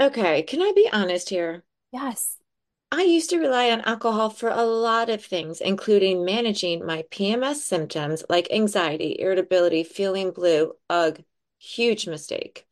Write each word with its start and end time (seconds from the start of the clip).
Okay, 0.00 0.42
can 0.42 0.60
I 0.62 0.72
be 0.74 0.88
honest 0.92 1.28
here? 1.30 1.64
Yes, 1.92 2.38
I 2.92 3.02
used 3.02 3.30
to 3.30 3.38
rely 3.38 3.70
on 3.70 3.80
alcohol 3.82 4.30
for 4.30 4.48
a 4.48 4.62
lot 4.64 5.10
of 5.10 5.24
things, 5.24 5.60
including 5.60 6.24
managing 6.24 6.84
my 6.86 7.04
PMS 7.10 7.64
symptoms 7.64 8.24
like 8.28 8.50
anxiety, 8.52 9.16
irritability, 9.18 9.84
feeling 9.84 10.30
blue. 10.30 10.74
Ugh, 10.90 11.22
huge 11.58 12.06
mistake. 12.08 12.66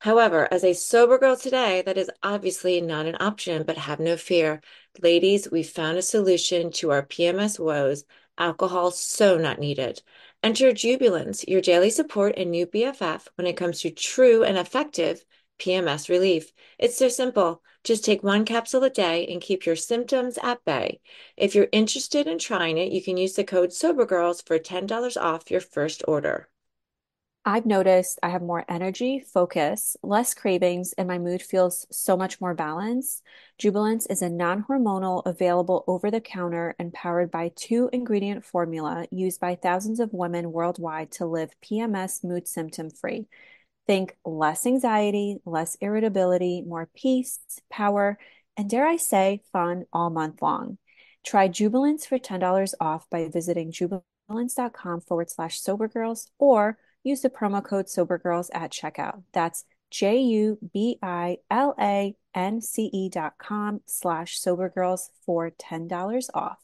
However, 0.00 0.48
as 0.52 0.64
a 0.64 0.74
sober 0.74 1.18
girl 1.18 1.36
today, 1.36 1.82
that 1.82 1.98
is 1.98 2.10
obviously 2.22 2.80
not 2.80 3.06
an 3.06 3.16
option, 3.20 3.64
but 3.64 3.78
have 3.78 4.00
no 4.00 4.16
fear. 4.16 4.60
Ladies, 5.00 5.50
we 5.50 5.62
found 5.62 5.98
a 5.98 6.02
solution 6.02 6.70
to 6.72 6.90
our 6.90 7.04
PMS 7.04 7.58
woes. 7.58 8.04
Alcohol 8.38 8.90
so 8.92 9.38
not 9.38 9.58
needed. 9.58 10.02
Enter 10.42 10.72
Jubilance, 10.72 11.44
your 11.48 11.60
daily 11.60 11.90
support 11.90 12.34
and 12.36 12.50
new 12.50 12.66
BFF 12.66 13.28
when 13.36 13.46
it 13.46 13.56
comes 13.56 13.80
to 13.82 13.90
true 13.90 14.44
and 14.44 14.56
effective 14.58 15.24
PMS 15.58 16.08
relief. 16.08 16.52
It's 16.78 16.96
so 16.96 17.08
simple. 17.08 17.62
Just 17.84 18.04
take 18.04 18.22
one 18.22 18.44
capsule 18.44 18.84
a 18.84 18.90
day 18.90 19.26
and 19.26 19.40
keep 19.40 19.64
your 19.64 19.76
symptoms 19.76 20.38
at 20.42 20.64
bay. 20.64 21.00
If 21.36 21.54
you're 21.54 21.68
interested 21.72 22.26
in 22.26 22.38
trying 22.38 22.78
it, 22.78 22.92
you 22.92 23.02
can 23.02 23.16
use 23.16 23.34
the 23.34 23.44
code 23.44 23.72
SOBERGIRLS 23.72 24.42
for 24.46 24.58
$10 24.58 25.16
off 25.16 25.50
your 25.50 25.60
first 25.60 26.02
order. 26.08 26.48
I've 27.44 27.64
noticed 27.64 28.18
I 28.22 28.28
have 28.28 28.42
more 28.42 28.66
energy, 28.68 29.20
focus, 29.20 29.96
less 30.02 30.34
cravings, 30.34 30.92
and 30.92 31.08
my 31.08 31.18
mood 31.18 31.40
feels 31.40 31.86
so 31.90 32.14
much 32.14 32.42
more 32.42 32.52
balanced. 32.52 33.22
Jubilance 33.56 34.04
is 34.04 34.20
a 34.20 34.28
non-hormonal, 34.28 35.22
available 35.24 35.82
over 35.86 36.10
the 36.10 36.20
counter 36.20 36.74
and 36.78 36.92
powered 36.92 37.30
by 37.30 37.52
two 37.56 37.88
ingredient 37.90 38.44
formula 38.44 39.06
used 39.10 39.40
by 39.40 39.54
thousands 39.54 39.98
of 39.98 40.12
women 40.12 40.52
worldwide 40.52 41.10
to 41.12 41.24
live 41.24 41.54
PMS 41.62 42.22
mood 42.22 42.46
symptom 42.46 42.90
free. 42.90 43.28
Think 43.88 44.14
less 44.24 44.66
anxiety, 44.66 45.38
less 45.46 45.76
irritability, 45.80 46.62
more 46.62 46.90
peace, 46.94 47.40
power, 47.70 48.18
and 48.54 48.68
dare 48.68 48.86
I 48.86 48.96
say, 48.96 49.42
fun 49.50 49.86
all 49.94 50.10
month 50.10 50.42
long. 50.42 50.76
Try 51.24 51.48
Jubilance 51.48 52.04
for 52.04 52.18
$10 52.18 52.74
off 52.80 53.08
by 53.08 53.28
visiting 53.28 53.72
jubilance.com 53.72 55.00
forward 55.00 55.30
slash 55.30 55.60
sobergirls 55.60 56.28
or 56.38 56.76
use 57.02 57.22
the 57.22 57.30
promo 57.30 57.64
code 57.64 57.86
sobergirls 57.86 58.50
at 58.52 58.72
checkout. 58.72 59.22
That's 59.32 59.64
J 59.90 60.18
U 60.18 60.58
B 60.74 60.98
I 61.02 61.38
L 61.50 61.74
A 61.80 62.14
N 62.34 62.60
C 62.60 62.90
E 62.92 63.08
dot 63.08 63.38
com 63.38 63.80
slash 63.86 64.38
sobergirls 64.38 65.08
for 65.24 65.50
$10 65.50 66.28
off. 66.34 66.58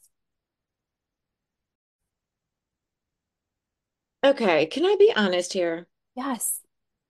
Okay, 4.23 4.67
can 4.67 4.85
I 4.85 4.97
be 4.99 5.11
honest 5.17 5.55
here? 5.55 5.87
Yes. 6.15 6.64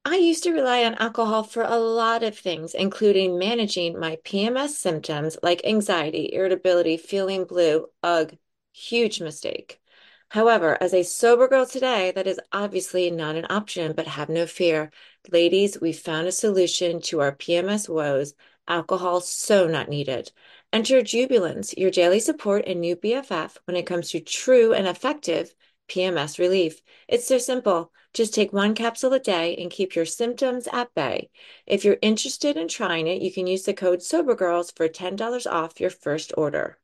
I 0.06 0.16
used 0.16 0.44
to 0.44 0.52
rely 0.52 0.84
on 0.84 0.94
alcohol 0.94 1.42
for 1.42 1.62
a 1.62 1.76
lot 1.78 2.22
of 2.22 2.38
things, 2.38 2.74
including 2.74 3.38
managing 3.38 3.98
my 3.98 4.16
PMS 4.24 4.70
symptoms 4.70 5.36
like 5.42 5.64
anxiety, 5.64 6.30
irritability, 6.32 6.96
feeling 6.96 7.44
blue. 7.44 7.88
Ugh, 8.02 8.36
huge 8.72 9.20
mistake. 9.20 9.80
However, 10.28 10.76
as 10.82 10.94
a 10.94 11.04
sober 11.04 11.48
girl 11.48 11.66
today, 11.66 12.12
that 12.12 12.26
is 12.26 12.40
obviously 12.52 13.10
not 13.10 13.36
an 13.36 13.46
option, 13.50 13.92
but 13.92 14.06
have 14.06 14.28
no 14.28 14.46
fear. 14.46 14.90
Ladies, 15.30 15.80
we 15.80 15.92
found 15.92 16.26
a 16.26 16.32
solution 16.32 17.00
to 17.02 17.20
our 17.20 17.34
PMS 17.34 17.88
woes. 17.88 18.34
Alcohol 18.66 19.20
so 19.20 19.66
not 19.66 19.88
needed. 19.88 20.32
Enter 20.72 21.02
Jubilance, 21.02 21.74
your 21.76 21.90
daily 21.90 22.20
support 22.20 22.64
and 22.66 22.80
new 22.80 22.96
BFF 22.96 23.58
when 23.66 23.76
it 23.76 23.86
comes 23.86 24.10
to 24.10 24.20
true 24.20 24.72
and 24.72 24.86
effective 24.86 25.54
PMS 25.88 26.38
relief. 26.38 26.82
It's 27.08 27.26
so 27.26 27.38
simple. 27.38 27.92
Just 28.12 28.34
take 28.34 28.52
one 28.52 28.74
capsule 28.74 29.12
a 29.12 29.20
day 29.20 29.56
and 29.56 29.70
keep 29.70 29.94
your 29.94 30.04
symptoms 30.04 30.68
at 30.72 30.94
bay. 30.94 31.30
If 31.66 31.84
you're 31.84 31.98
interested 32.00 32.56
in 32.56 32.68
trying 32.68 33.06
it, 33.06 33.22
you 33.22 33.32
can 33.32 33.46
use 33.46 33.64
the 33.64 33.74
code 33.74 34.00
SOBERGIRLS 34.02 34.72
for 34.76 34.88
$10 34.88 35.46
off 35.50 35.80
your 35.80 35.90
first 35.90 36.32
order. 36.36 36.78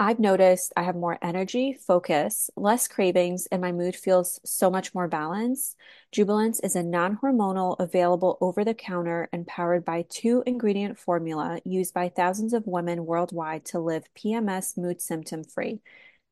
I've 0.00 0.20
noticed 0.20 0.72
I 0.76 0.84
have 0.84 0.94
more 0.94 1.18
energy, 1.20 1.72
focus, 1.72 2.50
less 2.54 2.86
cravings, 2.86 3.46
and 3.46 3.60
my 3.60 3.72
mood 3.72 3.96
feels 3.96 4.38
so 4.44 4.70
much 4.70 4.94
more 4.94 5.08
balanced. 5.08 5.74
Jubilance 6.12 6.60
is 6.60 6.76
a 6.76 6.84
non-hormonal, 6.84 7.74
available 7.80 8.38
over 8.40 8.64
the 8.64 8.74
counter 8.74 9.28
and 9.32 9.44
powered 9.44 9.84
by 9.84 10.04
two 10.08 10.44
ingredient 10.46 11.00
formula 11.00 11.60
used 11.64 11.94
by 11.94 12.10
thousands 12.10 12.52
of 12.52 12.68
women 12.68 13.06
worldwide 13.06 13.64
to 13.64 13.80
live 13.80 14.04
PMS 14.14 14.78
mood 14.78 15.00
symptom 15.02 15.42
free. 15.42 15.80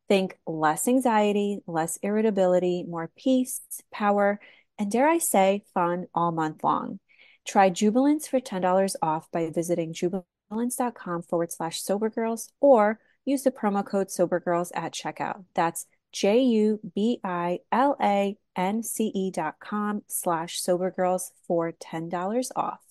Think 0.09 0.39
less 0.47 0.87
anxiety, 0.87 1.61
less 1.67 1.99
irritability, 2.03 2.85
more 2.87 3.11
peace, 3.17 3.61
power, 3.93 4.39
and 4.79 4.91
dare 4.91 5.09
I 5.09 5.19
say, 5.19 5.65
fun 5.75 6.07
all 6.15 6.33
month 6.33 6.63
long. 6.63 7.01
Try 7.47 7.71
Jubilance 7.71 8.29
for 8.29 8.41
$10 8.41 8.95
off 9.03 9.31
by 9.31 9.51
visiting 9.51 9.93
jubilance.com 9.93 11.23
forward 11.23 11.53
slash 11.53 11.83
sobergirls 11.83 12.49
or 12.61 13.01
use 13.25 13.43
the 13.43 13.51
promo 13.51 13.85
code 13.85 14.09
SOBERGIRLS 14.09 14.71
at 14.75 14.93
checkout. 14.93 15.45
That's 15.55 15.87
J 16.13 16.41
U 16.41 16.81
B 16.95 17.21
I 17.23 17.59
L 17.71 17.97
A 18.01 18.37
N 18.57 18.83
C 18.83 19.13
E 19.15 19.31
dot 19.31 19.57
com 19.61 20.03
slash 20.07 20.63
SOBERGIRLS 20.63 21.31
for 21.47 21.73
$10 21.73 22.51
off. 22.57 22.86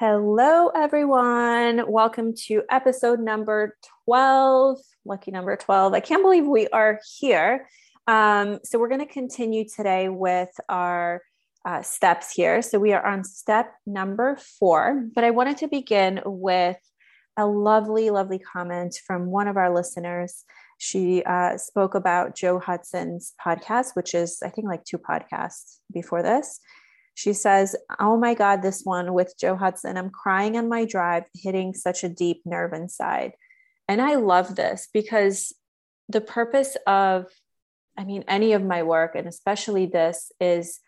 Hello, 0.00 0.68
everyone. 0.68 1.90
Welcome 1.90 2.32
to 2.46 2.62
episode 2.70 3.18
number 3.18 3.76
12. 4.04 4.78
Lucky 5.04 5.32
number 5.32 5.56
12. 5.56 5.92
I 5.92 5.98
can't 5.98 6.22
believe 6.22 6.46
we 6.46 6.68
are 6.68 7.00
here. 7.18 7.66
Um, 8.06 8.60
so, 8.62 8.78
we're 8.78 8.90
going 8.90 9.04
to 9.04 9.12
continue 9.12 9.64
today 9.68 10.08
with 10.08 10.50
our 10.68 11.22
uh, 11.64 11.82
steps 11.82 12.32
here. 12.32 12.62
So, 12.62 12.78
we 12.78 12.92
are 12.92 13.04
on 13.04 13.24
step 13.24 13.74
number 13.86 14.36
four, 14.60 15.04
but 15.16 15.24
I 15.24 15.32
wanted 15.32 15.56
to 15.58 15.66
begin 15.66 16.20
with 16.24 16.78
a 17.36 17.44
lovely, 17.46 18.10
lovely 18.10 18.38
comment 18.38 19.00
from 19.04 19.26
one 19.26 19.48
of 19.48 19.56
our 19.56 19.74
listeners. 19.74 20.44
She 20.78 21.24
uh, 21.24 21.56
spoke 21.56 21.96
about 21.96 22.36
Joe 22.36 22.60
Hudson's 22.60 23.34
podcast, 23.44 23.96
which 23.96 24.14
is, 24.14 24.44
I 24.44 24.50
think, 24.50 24.68
like 24.68 24.84
two 24.84 24.98
podcasts 24.98 25.78
before 25.92 26.22
this. 26.22 26.60
She 27.18 27.32
says, 27.32 27.74
Oh 27.98 28.16
my 28.16 28.34
God, 28.34 28.62
this 28.62 28.82
one 28.84 29.12
with 29.12 29.34
Joe 29.36 29.56
Hudson. 29.56 29.96
I'm 29.96 30.08
crying 30.08 30.56
on 30.56 30.68
my 30.68 30.84
drive, 30.84 31.24
hitting 31.34 31.74
such 31.74 32.04
a 32.04 32.08
deep 32.08 32.42
nerve 32.44 32.72
inside. 32.72 33.32
And 33.88 34.00
I 34.00 34.14
love 34.14 34.54
this 34.54 34.88
because 34.94 35.52
the 36.08 36.20
purpose 36.20 36.76
of, 36.86 37.26
I 37.96 38.04
mean, 38.04 38.22
any 38.28 38.52
of 38.52 38.62
my 38.62 38.84
work, 38.84 39.16
and 39.16 39.26
especially 39.26 39.86
this, 39.86 40.30
is 40.40 40.78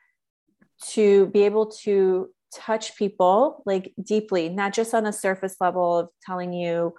to 0.90 1.26
be 1.26 1.42
able 1.42 1.72
to 1.82 2.30
touch 2.54 2.96
people 2.96 3.64
like 3.66 3.92
deeply, 4.00 4.50
not 4.50 4.72
just 4.72 4.94
on 4.94 5.06
a 5.06 5.12
surface 5.12 5.56
level 5.60 5.98
of 5.98 6.10
telling 6.24 6.52
you, 6.52 6.94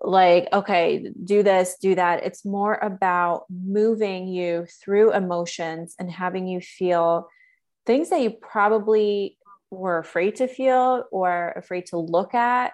like, 0.00 0.48
okay, 0.54 1.12
do 1.22 1.42
this, 1.42 1.76
do 1.82 1.96
that. 1.96 2.24
It's 2.24 2.46
more 2.46 2.76
about 2.76 3.44
moving 3.50 4.26
you 4.26 4.66
through 4.82 5.12
emotions 5.12 5.94
and 5.98 6.10
having 6.10 6.46
you 6.46 6.62
feel 6.62 7.28
things 7.86 8.10
that 8.10 8.20
you 8.20 8.30
probably 8.30 9.38
were 9.70 9.98
afraid 9.98 10.36
to 10.36 10.46
feel 10.46 11.04
or 11.10 11.52
afraid 11.56 11.86
to 11.86 11.96
look 11.96 12.34
at 12.34 12.72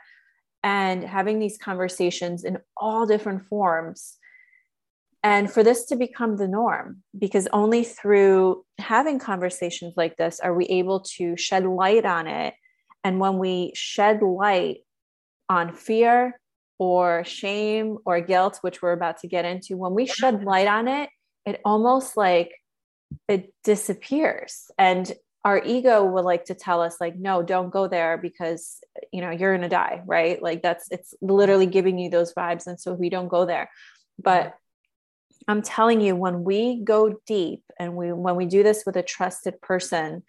and 0.62 1.04
having 1.04 1.38
these 1.38 1.56
conversations 1.58 2.44
in 2.44 2.58
all 2.76 3.06
different 3.06 3.46
forms 3.46 4.18
and 5.22 5.50
for 5.50 5.62
this 5.62 5.84
to 5.86 5.96
become 5.96 6.36
the 6.36 6.48
norm 6.48 7.02
because 7.18 7.48
only 7.52 7.82
through 7.84 8.64
having 8.78 9.18
conversations 9.18 9.94
like 9.96 10.16
this 10.16 10.38
are 10.40 10.54
we 10.54 10.66
able 10.66 11.00
to 11.00 11.36
shed 11.36 11.64
light 11.64 12.04
on 12.04 12.26
it. 12.26 12.54
And 13.02 13.18
when 13.18 13.38
we 13.38 13.72
shed 13.74 14.22
light 14.22 14.78
on 15.48 15.72
fear 15.72 16.40
or 16.78 17.24
shame 17.24 17.98
or 18.04 18.20
guilt 18.20 18.58
which 18.60 18.80
we're 18.80 18.92
about 18.92 19.18
to 19.18 19.26
get 19.26 19.44
into 19.44 19.76
when 19.76 19.94
we 19.94 20.06
shed 20.06 20.44
light 20.44 20.68
on 20.68 20.86
it 20.86 21.08
it 21.44 21.60
almost 21.64 22.16
like 22.16 22.52
it 23.28 23.52
disappears. 23.64 24.70
And 24.78 25.10
our 25.44 25.62
ego 25.64 26.04
would 26.04 26.24
like 26.24 26.46
to 26.46 26.54
tell 26.54 26.82
us 26.82 26.96
like 27.00 27.16
no 27.16 27.42
don't 27.42 27.70
go 27.70 27.86
there 27.86 28.18
because 28.18 28.80
you 29.12 29.20
know 29.20 29.30
you're 29.30 29.56
to 29.56 29.68
die 29.68 30.02
right? 30.04 30.42
Like 30.42 30.62
that's 30.62 30.88
it's 30.90 31.14
literally 31.20 31.66
giving 31.66 31.98
you 31.98 32.10
those 32.10 32.34
vibes 32.34 32.66
and 32.66 32.78
so 32.78 32.92
we 32.92 33.08
don't 33.08 33.28
go 33.28 33.46
there. 33.46 33.70
But 34.18 34.54
i'm 35.46 35.62
telling 35.62 36.00
you 36.00 36.14
when 36.14 36.44
we 36.44 36.80
go 36.82 37.14
deep 37.24 37.62
and 37.78 37.94
we 37.94 38.12
when 38.12 38.36
we 38.36 38.44
do 38.44 38.62
this 38.62 38.82
with 38.84 38.96
a 38.96 39.02
trusted 39.02 39.58
person 39.62 40.22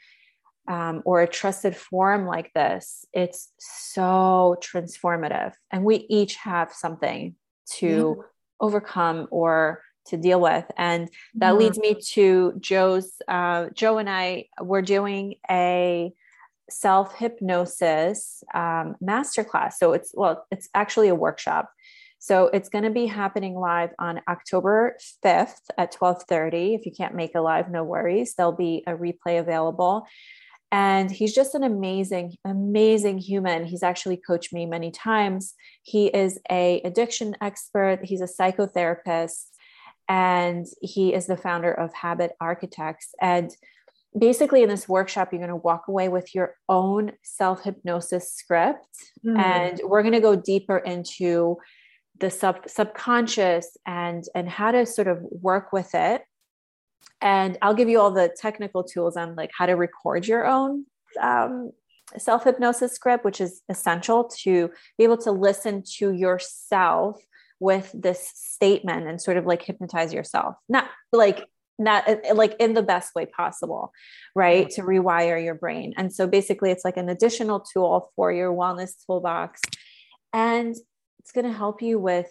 um, 0.69 1.01
or 1.03 1.21
a 1.21 1.27
trusted 1.27 1.75
forum 1.75 2.25
like 2.25 2.53
this 2.53 3.06
it's 3.12 3.51
so 3.57 4.56
transformative. 4.62 5.53
And 5.71 5.83
we 5.83 6.06
each 6.09 6.36
have 6.36 6.71
something 6.71 7.36
to 7.77 8.15
yeah. 8.18 8.24
overcome 8.59 9.27
or 9.31 9.81
to 10.09 10.17
deal 10.17 10.39
with. 10.39 10.65
And 10.77 11.09
that 11.35 11.51
mm-hmm. 11.51 11.59
leads 11.59 11.79
me 11.79 11.95
to 12.13 12.53
Joe's. 12.59 13.21
Uh, 13.27 13.67
Joe 13.73 13.97
and 13.97 14.09
I 14.09 14.45
were 14.61 14.81
doing 14.81 15.35
a 15.50 16.13
self 16.69 17.15
hypnosis 17.15 18.44
um, 18.53 18.95
masterclass. 19.03 19.73
So 19.73 19.94
it's 19.94 20.11
well, 20.13 20.45
it's 20.51 20.69
actually 20.73 21.09
a 21.09 21.15
workshop. 21.15 21.71
So 22.19 22.47
it's 22.47 22.67
going 22.67 22.83
to 22.83 22.89
be 22.89 23.06
happening 23.06 23.56
live 23.56 23.91
on 23.97 24.21
October 24.27 24.97
5th 25.23 25.61
at 25.77 25.94
12:30. 25.94 26.75
If 26.75 26.85
you 26.85 26.91
can't 26.91 27.15
make 27.15 27.33
a 27.35 27.41
live, 27.41 27.71
no 27.71 27.83
worries. 27.83 28.35
There'll 28.35 28.51
be 28.51 28.83
a 28.85 28.91
replay 28.91 29.39
available. 29.39 30.05
And 30.71 31.09
he's 31.09 31.33
just 31.33 31.55
an 31.55 31.63
amazing, 31.63 32.35
amazing 32.45 33.17
human. 33.17 33.65
He's 33.65 33.81
actually 33.81 34.17
coached 34.17 34.53
me 34.53 34.67
many 34.67 34.91
times. 34.91 35.55
He 35.81 36.07
is 36.07 36.39
a 36.51 36.81
addiction 36.81 37.35
expert. 37.41 38.01
He's 38.03 38.21
a 38.21 38.25
psychotherapist, 38.25 39.45
and 40.09 40.65
he 40.81 41.13
is 41.13 41.27
the 41.27 41.38
founder 41.38 41.71
of 41.71 41.94
Habit 41.94 42.31
Architects. 42.41 43.13
And 43.21 43.51
basically 44.17 44.63
in 44.63 44.69
this 44.69 44.89
workshop 44.89 45.29
you're 45.31 45.39
going 45.39 45.50
to 45.50 45.56
walk 45.56 45.88
away 45.88 46.09
with 46.09 46.33
your 46.33 46.56
own 46.67 47.11
self 47.23 47.63
hypnosis 47.63 48.33
script 48.33 48.88
mm. 49.23 49.38
and 49.38 49.79
we're 49.83 50.01
going 50.01 50.13
to 50.13 50.19
go 50.19 50.35
deeper 50.35 50.79
into 50.79 51.57
the 52.17 52.31
sub 52.31 52.67
subconscious 52.67 53.77
and 53.85 54.23
and 54.33 54.50
how 54.50 54.71
to 54.71 54.85
sort 54.85 55.07
of 55.07 55.19
work 55.29 55.71
with 55.71 55.94
it 55.94 56.23
and 57.21 57.57
i'll 57.62 57.75
give 57.75 57.88
you 57.88 58.00
all 58.00 58.12
the 58.12 58.35
technical 58.41 58.83
tools 58.83 59.15
on 59.15 59.35
like 59.35 59.51
how 59.55 59.65
to 59.65 59.73
record 59.73 60.27
your 60.27 60.45
own 60.45 60.85
um, 61.21 61.71
self 62.17 62.44
hypnosis 62.44 62.94
script 62.94 63.23
which 63.23 63.39
is 63.39 63.62
essential 63.69 64.23
to 64.23 64.71
be 64.97 65.03
able 65.03 65.17
to 65.17 65.31
listen 65.31 65.83
to 65.97 66.12
yourself 66.12 67.21
with 67.59 67.91
this 67.94 68.31
statement 68.35 69.07
and 69.07 69.21
sort 69.21 69.38
of 69.38 69.45
like 69.45 69.61
hypnotize 69.61 70.13
yourself 70.13 70.56
not 70.69 70.89
like 71.11 71.45
not 71.79 72.07
uh, 72.07 72.35
like 72.35 72.56
in 72.59 72.73
the 72.73 72.83
best 72.83 73.15
way 73.15 73.25
possible, 73.25 73.91
right? 74.35 74.69
To 74.71 74.81
rewire 74.81 75.41
your 75.44 75.56
brain. 75.56 75.94
And 75.97 76.13
so 76.13 76.27
basically, 76.27 76.71
it's 76.71 76.85
like 76.85 76.97
an 76.97 77.09
additional 77.09 77.61
tool 77.61 78.11
for 78.15 78.31
your 78.31 78.51
wellness 78.51 78.91
toolbox. 79.06 79.61
And 80.33 80.75
it's 81.19 81.31
going 81.31 81.45
to 81.45 81.57
help 81.57 81.81
you 81.81 81.97
with 81.97 82.27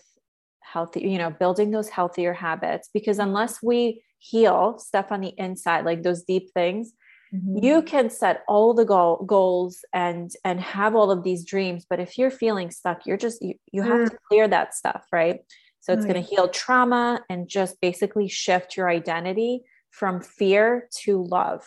healthy, 0.60 1.00
you 1.00 1.18
know, 1.18 1.30
building 1.30 1.70
those 1.70 1.88
healthier 1.88 2.34
habits 2.34 2.90
because 2.92 3.18
unless 3.18 3.62
we 3.62 4.02
heal 4.18 4.78
stuff 4.78 5.06
on 5.10 5.22
the 5.22 5.32
inside, 5.38 5.84
like 5.84 6.02
those 6.02 6.22
deep 6.24 6.50
things, 6.52 6.92
Mm-hmm. 7.34 7.62
you 7.62 7.82
can 7.82 8.08
set 8.08 8.42
all 8.48 8.72
the 8.72 8.86
goal, 8.86 9.22
goals 9.26 9.84
and 9.92 10.30
and 10.44 10.60
have 10.60 10.96
all 10.96 11.10
of 11.10 11.24
these 11.24 11.44
dreams 11.44 11.84
but 11.88 12.00
if 12.00 12.16
you're 12.16 12.30
feeling 12.30 12.70
stuck 12.70 13.04
you're 13.04 13.18
just 13.18 13.42
you, 13.42 13.54
you 13.70 13.82
have 13.82 14.00
mm. 14.00 14.10
to 14.10 14.18
clear 14.30 14.48
that 14.48 14.74
stuff 14.74 15.04
right 15.12 15.40
so 15.88 15.94
it's 15.94 16.04
going 16.04 16.22
to 16.22 16.28
heal 16.28 16.48
trauma 16.48 17.24
and 17.30 17.48
just 17.48 17.80
basically 17.80 18.28
shift 18.28 18.76
your 18.76 18.90
identity 18.90 19.62
from 19.90 20.20
fear 20.20 20.88
to 21.00 21.24
love. 21.24 21.64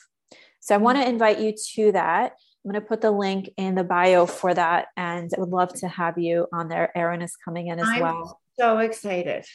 So 0.60 0.76
I 0.76 0.78
want 0.78 1.00
to 1.00 1.08
invite 1.08 1.40
you 1.40 1.56
to 1.74 1.92
that. 1.94 2.34
I'm 2.64 2.72
going 2.72 2.80
to 2.80 2.88
put 2.88 3.02
the 3.02 3.10
link 3.10 3.50
in 3.58 3.74
the 3.74 3.84
bio 3.84 4.28
for 4.28 4.54
that. 4.54 4.90
And 4.96 5.32
I 5.36 5.40
would 5.40 5.50
love 5.50 5.74
to 5.80 5.88
have 5.88 6.20
you 6.20 6.46
on 6.54 6.68
there. 6.68 6.92
Erinn 6.96 7.24
is 7.24 7.36
coming 7.36 7.68
in 7.68 7.80
as 7.80 7.88
I'm 7.88 8.00
well. 8.00 8.40
So 8.60 8.78
excited. 8.78 9.46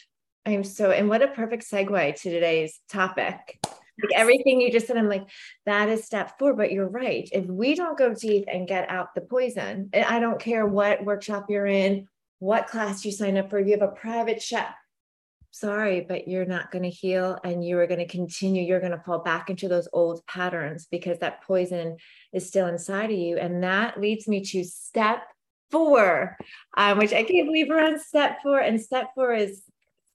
I'm 0.44 0.64
so, 0.64 0.91
and 0.91 1.09
what 1.09 1.23
a 1.23 1.29
perfect 1.29 1.64
segue 1.70 2.20
to 2.23 2.31
today's 2.31 2.81
topic. 2.88 3.61
Like 4.03 4.13
everything 4.15 4.61
you 4.61 4.71
just 4.71 4.87
said, 4.87 4.97
I'm 4.97 5.09
like, 5.09 5.27
that 5.65 5.89
is 5.89 6.05
step 6.05 6.39
four, 6.39 6.55
but 6.55 6.73
you're 6.73 6.89
right. 6.89 7.29
If 7.33 7.47
we 7.47 7.75
don't 7.75 7.99
go 7.99 8.15
deep 8.15 8.45
and 8.47 8.69
get 8.69 8.91
out 8.91 9.15
the 9.15 9.23
poison, 9.23 9.91
and 9.93 10.05
I 10.05 10.21
don't 10.21 10.41
care 10.41 10.67
what 10.67 11.05
workshop 11.05 11.47
you're 11.49 11.67
in, 11.67 12.09
what 12.39 12.69
class 12.69 13.05
you 13.05 13.13
sign 13.13 13.37
up 13.37 13.51
for, 13.51 13.59
you 13.59 13.73
have 13.73 13.89
a 13.89 13.93
private 13.93 14.43
chef. 14.43 14.75
Sorry, 15.51 16.03
but 16.03 16.29
you're 16.29 16.45
not 16.45 16.71
going 16.71 16.83
to 16.83 16.91
heal 16.91 17.39
and 17.43 17.65
you 17.65 17.79
are 17.79 17.87
going 17.87 18.01
to 18.01 18.07
continue. 18.07 18.63
You're 18.63 18.81
going 18.81 18.93
to 18.93 19.03
fall 19.07 19.21
back 19.21 19.49
into 19.49 19.69
those 19.69 19.89
old 19.91 20.27
patterns 20.27 20.87
because 20.91 21.19
that 21.21 21.43
poison 21.45 21.97
is 22.35 22.47
still 22.47 22.67
inside 22.67 23.11
of 23.11 23.17
you. 23.17 23.39
And 23.39 23.63
that 23.63 23.99
leads 23.99 24.29
me 24.29 24.43
to 24.43 24.65
step 24.65 25.23
four, 25.71 26.37
um, 26.77 26.99
which 26.99 27.15
I 27.15 27.23
can't 27.23 27.47
believe 27.47 27.69
we're 27.69 27.83
on 27.83 27.99
step 27.99 28.43
four. 28.43 28.61
And 28.61 28.79
step 28.79 29.13
four 29.15 29.33
is 29.33 29.63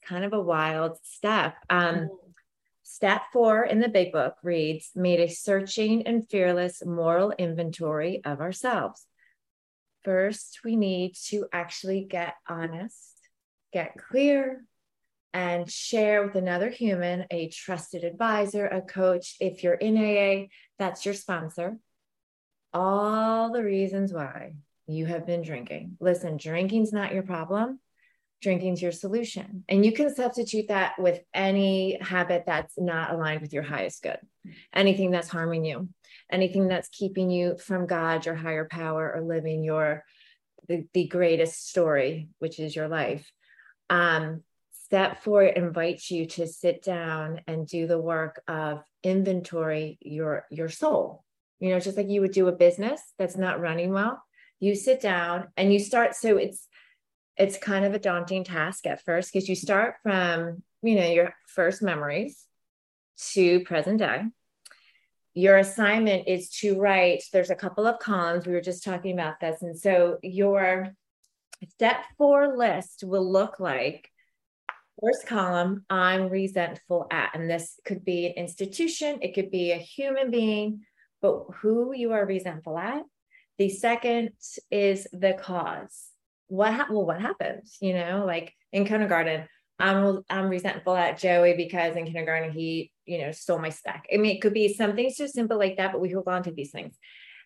kind 0.04 0.24
of 0.24 0.34
a 0.34 0.40
wild 0.40 0.98
step. 1.02 1.56
Um, 1.72 2.10
Step 2.94 3.22
four 3.32 3.64
in 3.64 3.80
the 3.80 3.88
big 3.88 4.12
book 4.12 4.36
reads 4.44 4.92
Made 4.96 5.22
a 5.22 5.30
searching 5.30 6.06
and 6.06 6.30
fearless 6.30 6.86
moral 6.86 7.32
inventory 7.32 8.20
of 8.26 8.42
ourselves. 8.42 9.08
First, 10.04 10.60
we 10.66 10.76
need 10.76 11.14
to 11.28 11.46
actually 11.54 12.04
get 12.04 12.36
honest, 12.50 13.14
get 13.72 13.96
clear, 13.98 14.66
and 15.34 15.72
share 15.72 16.26
with 16.26 16.36
another 16.36 16.70
human, 16.70 17.28
a 17.32 17.48
trusted 17.48 18.04
advisor, 18.04 18.68
a 18.68 18.82
coach. 18.82 19.38
If 19.40 19.64
you're 19.64 19.74
in 19.74 19.96
AA, 19.98 20.48
that's 20.78 21.06
your 21.06 21.14
sponsor. 21.14 21.78
All 22.74 23.54
the 23.54 23.64
reasons 23.64 24.12
why 24.12 24.56
you 24.86 25.06
have 25.06 25.26
been 25.26 25.44
drinking. 25.44 25.96
Listen, 26.02 26.36
drinking's 26.36 26.92
not 26.92 27.14
your 27.14 27.24
problem. 27.24 27.80
Drinking's 28.42 28.82
your 28.82 28.92
solution. 28.92 29.64
And 29.70 29.86
you 29.86 29.92
can 29.92 30.14
substitute 30.14 30.68
that 30.70 31.00
with 31.00 31.22
any 31.34 31.98
habit 32.02 32.44
that's 32.46 32.74
not 32.78 33.14
aligned 33.14 33.42
with 33.42 33.54
your 33.54 33.64
highest 33.64 34.04
good, 34.04 34.18
anything 34.74 35.12
that's 35.12 35.30
harming 35.30 35.66
you 35.66 35.90
anything 36.32 36.68
that's 36.68 36.90
keeping 36.90 37.30
you 37.30 37.58
from 37.58 37.86
God, 37.86 38.26
your 38.26 38.36
higher 38.36 38.66
power, 38.66 39.14
or 39.14 39.22
living 39.22 39.64
your 39.64 40.04
the, 40.68 40.86
the 40.94 41.08
greatest 41.08 41.70
story, 41.70 42.30
which 42.40 42.60
is 42.60 42.76
your 42.76 42.88
life. 42.88 43.30
Um, 43.90 44.44
step 44.72 45.24
four 45.24 45.44
invites 45.44 46.10
you 46.12 46.26
to 46.28 46.48
sit 46.48 46.84
down 46.84 47.42
and 47.48 47.68
do 47.68 47.88
the 47.88 48.00
work 48.00 48.42
of 48.48 48.84
inventory 49.04 49.98
your 50.02 50.46
your 50.50 50.70
soul. 50.70 51.24
You 51.60 51.70
know, 51.70 51.80
just 51.80 51.98
like 51.98 52.10
you 52.10 52.22
would 52.22 52.32
do 52.32 52.48
a 52.48 52.54
business 52.54 53.02
that's 53.20 53.38
not 53.38 53.60
running 53.60 53.92
well, 53.92 54.22
you 54.60 54.76
sit 54.76 55.02
down 55.02 55.50
and 55.58 55.72
you 55.72 55.80
start. 55.80 56.16
So 56.16 56.38
it's 56.38 56.68
it's 57.38 57.58
kind 57.58 57.86
of 57.86 57.94
a 57.94 58.00
daunting 58.00 58.44
task 58.44 58.86
at 58.86 59.04
first 59.04 59.32
because 59.32 59.48
you 59.48 59.56
start 59.56 59.96
from 60.04 60.64
you 60.82 60.96
know 60.96 61.08
your 61.08 61.34
first 61.48 61.82
memories 61.82 62.46
to 63.34 63.62
present 63.62 64.00
day. 64.00 64.24
Your 65.34 65.58
assignment 65.58 66.28
is 66.28 66.50
to 66.60 66.80
write 66.80 67.24
there's 67.32 67.50
a 67.50 67.56
couple 67.56 67.88
of 67.88 68.00
columns 68.00 68.46
we 68.46 68.54
were 68.54 68.62
just 68.62 68.84
talking 68.84 69.14
about 69.14 69.40
this 69.40 69.62
and 69.62 69.78
so 69.78 70.18
your 70.22 70.90
step 71.70 72.04
four 72.18 72.58
list 72.58 73.04
will 73.06 73.30
look 73.32 73.60
like 73.60 74.10
first 75.02 75.28
column 75.28 75.86
i'm 75.90 76.28
resentful 76.28 77.08
at 77.12 77.32
and 77.34 77.50
this 77.50 77.80
could 77.86 78.04
be 78.04 78.26
an 78.26 78.34
institution 78.34 79.20
it 79.22 79.34
could 79.34 79.52
be 79.52 79.72
a 79.72 79.78
human 79.78 80.32
being 80.32 80.82
but 81.22 81.46
who 81.62 81.94
you 81.94 82.12
are 82.12 82.26
resentful 82.26 82.78
at. 82.78 83.04
The 83.58 83.70
second 83.70 84.32
is 84.72 85.08
the 85.14 85.34
cause 85.34 86.10
what 86.52 86.74
ha- 86.74 86.88
well 86.90 87.06
what 87.06 87.22
happened 87.22 87.62
you 87.80 87.94
know 87.94 88.24
like 88.26 88.54
in 88.74 88.86
kindergarten 88.86 89.48
I'm 89.82 90.22
I'm 90.30 90.48
resentful 90.48 90.96
at 90.96 91.18
Joey 91.18 91.56
because 91.56 91.96
in 91.96 92.06
kindergarten 92.06 92.52
he, 92.52 92.92
you 93.06 93.18
know, 93.18 93.32
stole 93.32 93.60
my 93.60 93.70
stack. 93.70 94.06
I 94.14 94.18
mean, 94.18 94.36
it 94.36 94.42
could 94.42 94.54
be 94.54 94.74
something 94.74 95.10
so 95.10 95.26
simple 95.26 95.58
like 95.58 95.78
that, 95.78 95.92
but 95.92 96.00
we 96.00 96.12
hold 96.12 96.28
on 96.28 96.44
to 96.44 96.52
these 96.52 96.72
things. 96.72 96.96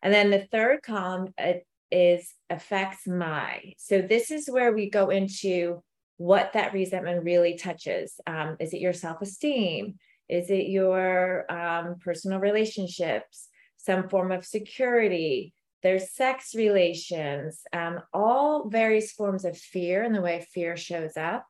And 0.03 0.13
then 0.13 0.29
the 0.29 0.45
third 0.51 0.81
column 0.83 1.33
uh, 1.41 1.53
is 1.91 2.33
affects 2.49 3.07
my. 3.07 3.73
So 3.77 4.01
this 4.01 4.31
is 4.31 4.49
where 4.49 4.73
we 4.73 4.89
go 4.89 5.09
into 5.09 5.81
what 6.17 6.51
that 6.53 6.73
resentment 6.73 7.23
really 7.23 7.57
touches. 7.57 8.19
Um, 8.27 8.57
is 8.59 8.73
it 8.73 8.81
your 8.81 8.93
self 8.93 9.21
esteem? 9.21 9.95
Is 10.27 10.49
it 10.49 10.67
your 10.67 11.49
um, 11.51 11.95
personal 12.03 12.39
relationships? 12.39 13.47
Some 13.77 14.09
form 14.09 14.31
of 14.31 14.45
security? 14.45 15.54
There's 15.85 16.09
sex 16.09 16.55
relations, 16.55 17.61
um, 17.71 18.01
all 18.11 18.67
various 18.69 19.11
forms 19.11 19.45
of 19.45 19.55
fear 19.55 20.01
and 20.01 20.15
the 20.15 20.21
way 20.21 20.43
fear 20.51 20.75
shows 20.75 21.15
up. 21.15 21.45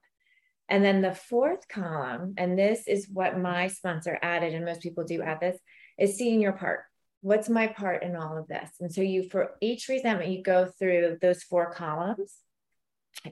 And 0.68 0.84
then 0.84 1.02
the 1.02 1.16
fourth 1.16 1.70
column, 1.70 2.34
and 2.38 2.60
this 2.60 2.86
is 2.86 3.08
what 3.08 3.40
my 3.40 3.70
sponsor 3.70 4.20
added, 4.22 4.54
and 4.54 4.66
most 4.66 4.82
people 4.82 5.06
do 5.06 5.22
add 5.22 5.40
this, 5.40 5.58
is 5.98 6.18
seeing 6.18 6.42
your 6.42 6.52
part. 6.52 6.82
What's 7.22 7.48
my 7.48 7.68
part 7.68 8.04
in 8.04 8.18
all 8.18 8.38
of 8.38 8.50
this? 8.50 8.70
And 8.82 8.94
so 8.94 9.02
you, 9.02 9.30
for 9.30 9.52
each 9.62 9.88
resentment, 9.88 10.30
you 10.32 10.44
go 10.44 10.66
through 10.66 11.20
those 11.22 11.42
four 11.42 11.72
columns. 11.72 12.34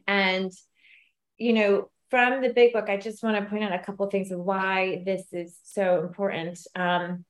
And, 0.08 0.54
you 1.38 1.52
know, 1.52 1.90
from 2.12 2.42
the 2.42 2.54
big 2.54 2.72
book, 2.72 2.88
I 2.88 2.96
just 2.96 3.24
want 3.24 3.36
to 3.44 3.50
point 3.50 3.66
out 3.66 3.74
a 3.74 3.84
couple 3.84 4.06
of 4.06 4.12
things 4.14 4.32
of 4.32 4.40
why 4.40 5.04
this 5.06 5.34
is 5.34 5.60
so 5.64 6.00
important. 6.00 6.60
Um, 6.78 7.26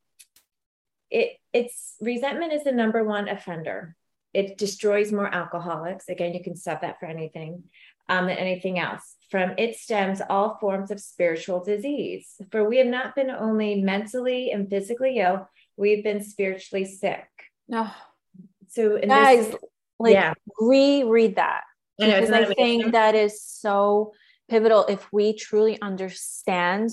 it, 1.13 1.37
it's 1.53 1.95
resentment 2.01 2.53
is 2.53 2.63
the 2.63 2.71
number 2.71 3.03
one 3.03 3.29
offender. 3.29 3.95
It 4.33 4.57
destroys 4.57 5.11
more 5.11 5.33
alcoholics. 5.33 6.09
Again, 6.09 6.33
you 6.33 6.43
can 6.43 6.55
sub 6.55 6.81
that 6.81 6.99
for 6.99 7.05
anything 7.05 7.63
um, 8.09 8.25
than 8.25 8.37
anything 8.37 8.79
else. 8.79 9.15
From 9.29 9.53
it 9.59 9.75
stems 9.75 10.21
all 10.27 10.57
forms 10.59 10.89
of 10.89 10.99
spiritual 10.99 11.63
disease. 11.63 12.41
For 12.51 12.67
we 12.67 12.77
have 12.77 12.87
not 12.87 13.15
been 13.15 13.29
only 13.29 13.81
mentally 13.81 14.51
and 14.51 14.67
physically 14.67 15.19
ill, 15.19 15.47
we've 15.77 16.03
been 16.03 16.23
spiritually 16.23 16.85
sick. 16.85 17.27
No. 17.67 17.89
So, 18.69 18.99
guys, 18.99 19.49
this, 19.49 19.55
like, 19.99 20.13
yeah. 20.13 20.33
reread 20.59 21.35
that. 21.35 21.61
I 22.01 22.07
know, 22.07 22.21
because 22.21 22.31
I 22.31 22.53
think 22.55 22.91
that 22.93 23.13
is 23.13 23.43
so 23.43 24.13
pivotal 24.49 24.85
if 24.87 25.13
we 25.13 25.35
truly 25.35 25.79
understand 25.79 26.89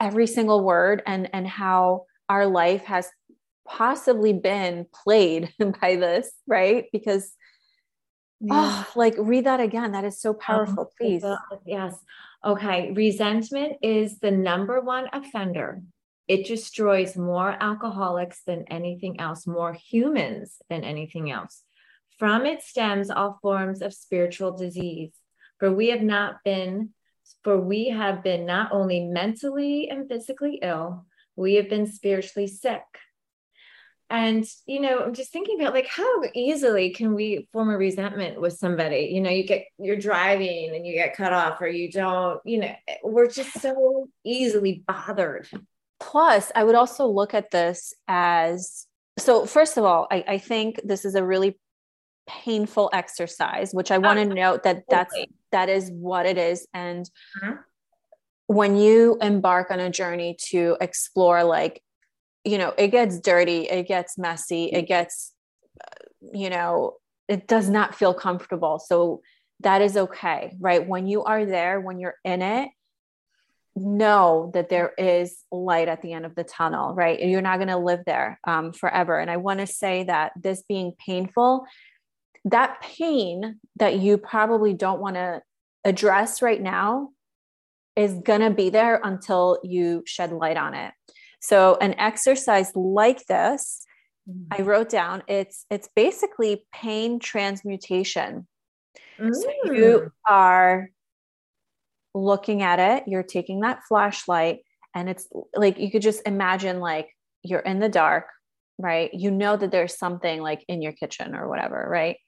every 0.00 0.26
single 0.26 0.64
word 0.64 1.02
and 1.06 1.30
and 1.32 1.46
how 1.46 2.06
our 2.28 2.46
life 2.46 2.84
has 2.84 3.08
possibly 3.66 4.32
been 4.32 4.86
played 4.92 5.52
by 5.80 5.96
this 5.96 6.30
right 6.46 6.86
because 6.92 7.34
Yeah. 8.40 8.50
Oh, 8.54 8.88
like 8.96 9.14
read 9.18 9.46
that 9.46 9.60
again. 9.60 9.92
That 9.92 10.04
is 10.04 10.20
so 10.20 10.30
oh, 10.30 10.34
powerful, 10.34 10.90
oh, 10.90 10.92
please. 10.98 11.24
Yes. 11.64 11.94
Okay. 12.44 12.90
Resentment 12.90 13.76
is 13.82 14.18
the 14.18 14.32
number 14.32 14.80
one 14.80 15.06
offender. 15.12 15.80
It 16.26 16.46
destroys 16.46 17.16
more 17.16 17.56
alcoholics 17.60 18.42
than 18.44 18.64
anything 18.68 19.20
else, 19.20 19.46
more 19.46 19.74
humans 19.74 20.56
than 20.68 20.82
anything 20.82 21.30
else. 21.30 21.62
From 22.18 22.46
it 22.46 22.62
stems 22.62 23.10
all 23.10 23.38
forms 23.42 23.80
of 23.80 23.94
spiritual 23.94 24.56
disease. 24.56 25.12
For 25.58 25.70
we 25.70 25.90
have 25.90 26.02
not 26.02 26.42
been, 26.44 26.90
for 27.44 27.60
we 27.60 27.90
have 27.90 28.24
been 28.24 28.44
not 28.46 28.72
only 28.72 29.00
mentally 29.06 29.88
and 29.88 30.08
physically 30.08 30.58
ill, 30.62 31.06
we 31.36 31.54
have 31.54 31.68
been 31.68 31.86
spiritually 31.86 32.46
sick. 32.46 32.82
And, 34.10 34.44
you 34.66 34.80
know, 34.80 34.98
I'm 34.98 35.14
just 35.14 35.32
thinking 35.32 35.58
about 35.58 35.72
like 35.72 35.86
how 35.86 36.22
easily 36.34 36.90
can 36.90 37.14
we 37.14 37.48
form 37.50 37.70
a 37.70 37.78
resentment 37.78 38.38
with 38.38 38.52
somebody? 38.52 39.10
You 39.10 39.22
know, 39.22 39.30
you 39.30 39.42
get, 39.42 39.64
you're 39.78 39.96
driving 39.96 40.74
and 40.74 40.86
you 40.86 40.92
get 40.92 41.16
cut 41.16 41.32
off 41.32 41.62
or 41.62 41.66
you 41.66 41.90
don't, 41.90 42.38
you 42.44 42.60
know, 42.60 42.74
we're 43.02 43.28
just 43.28 43.58
so 43.60 44.08
easily 44.22 44.84
bothered. 44.86 45.48
Plus, 45.98 46.52
I 46.54 46.64
would 46.64 46.74
also 46.74 47.06
look 47.06 47.32
at 47.32 47.50
this 47.50 47.94
as 48.06 48.86
so, 49.18 49.46
first 49.46 49.76
of 49.76 49.84
all, 49.84 50.08
I, 50.10 50.24
I 50.26 50.38
think 50.38 50.80
this 50.84 51.04
is 51.04 51.14
a 51.14 51.24
really 51.24 51.58
painful 52.26 52.90
exercise, 52.92 53.72
which 53.72 53.90
I 53.90 53.98
want 53.98 54.18
to 54.18 54.26
oh, 54.26 54.34
note 54.34 54.62
that 54.64 54.84
that's, 54.88 55.14
that 55.52 55.68
is 55.68 55.90
what 55.90 56.26
it 56.26 56.38
is. 56.38 56.66
And 56.72 57.08
mm-hmm. 57.42 57.56
When 58.46 58.76
you 58.76 59.16
embark 59.20 59.70
on 59.70 59.80
a 59.80 59.90
journey 59.90 60.36
to 60.50 60.76
explore 60.80 61.44
like 61.44 61.82
you 62.44 62.58
know 62.58 62.74
it 62.76 62.88
gets 62.88 63.20
dirty 63.20 63.68
it 63.68 63.86
gets 63.86 64.18
messy 64.18 64.64
it 64.66 64.82
gets 64.82 65.32
you 66.32 66.50
know 66.50 66.96
it 67.28 67.46
does 67.46 67.70
not 67.70 67.94
feel 67.94 68.12
comfortable. 68.12 68.78
So 68.78 69.22
that 69.60 69.80
is 69.80 69.96
okay 69.96 70.56
right? 70.60 70.86
When 70.86 71.06
you 71.06 71.24
are 71.24 71.44
there 71.44 71.80
when 71.80 71.98
you're 71.98 72.16
in 72.24 72.42
it 72.42 72.68
know 73.74 74.50
that 74.52 74.68
there 74.68 74.92
is 74.98 75.38
light 75.50 75.88
at 75.88 76.02
the 76.02 76.12
end 76.12 76.26
of 76.26 76.34
the 76.34 76.44
tunnel 76.44 76.94
right? 76.94 77.20
You're 77.20 77.40
not 77.40 77.58
going 77.58 77.68
to 77.68 77.78
live 77.78 78.00
there 78.04 78.38
um, 78.44 78.72
forever. 78.72 79.18
And 79.18 79.30
i 79.30 79.36
want 79.38 79.60
to 79.60 79.66
say 79.66 80.04
that 80.04 80.32
this 80.36 80.62
being 80.68 80.92
painful 81.04 81.64
that 82.44 82.80
pain 82.82 83.60
that 83.76 83.98
you 83.98 84.18
probably 84.18 84.74
don't 84.74 85.00
want 85.00 85.14
to 85.14 85.42
address 85.84 86.42
right 86.42 86.60
now 86.60 87.10
is 87.96 88.14
going 88.24 88.40
to 88.40 88.50
be 88.50 88.70
there 88.70 89.00
until 89.02 89.58
you 89.62 90.02
shed 90.06 90.32
light 90.32 90.56
on 90.56 90.74
it 90.74 90.92
so 91.42 91.76
an 91.80 91.98
exercise 91.98 92.70
like 92.74 93.26
this, 93.26 93.84
mm-hmm. 94.28 94.44
I 94.52 94.64
wrote 94.64 94.88
down 94.88 95.24
it's 95.26 95.66
it's 95.70 95.88
basically 95.94 96.64
pain 96.72 97.18
transmutation. 97.18 98.46
Mm. 99.18 99.34
So 99.34 99.50
you 99.64 100.12
are 100.28 100.88
looking 102.14 102.62
at 102.62 102.78
it, 102.78 103.08
you're 103.08 103.24
taking 103.24 103.60
that 103.60 103.80
flashlight 103.88 104.60
and 104.94 105.10
it's 105.10 105.26
like 105.56 105.78
you 105.78 105.90
could 105.90 106.02
just 106.02 106.22
imagine 106.26 106.78
like 106.78 107.08
you're 107.42 107.60
in 107.60 107.80
the 107.80 107.88
dark, 107.88 108.26
right? 108.78 109.12
You 109.12 109.32
know 109.32 109.56
that 109.56 109.72
there's 109.72 109.98
something 109.98 110.40
like 110.40 110.64
in 110.68 110.80
your 110.80 110.92
kitchen 110.92 111.34
or 111.34 111.48
whatever, 111.48 111.84
right? 111.90 112.18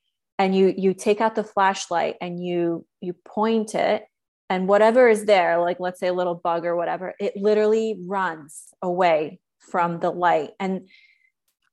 And 0.41 0.57
you 0.57 0.75
you 0.77 0.93
take 0.93 1.21
out 1.21 1.37
the 1.37 1.45
flashlight 1.45 2.17
and 2.21 2.45
you 2.45 2.85
you 3.01 3.15
point 3.25 3.77
it 3.77 4.03
and 4.51 4.69
whatever 4.69 5.09
is 5.09 5.25
there 5.25 5.59
like 5.59 5.81
let's 5.81 5.99
say 5.99 6.09
a 6.09 6.13
little 6.13 6.35
bug 6.35 6.65
or 6.65 6.77
whatever 6.77 7.15
it 7.19 7.37
literally 7.37 7.99
runs 8.07 8.65
away 8.83 9.41
from 9.59 10.01
the 10.01 10.11
light. 10.11 10.51
And 10.61 10.89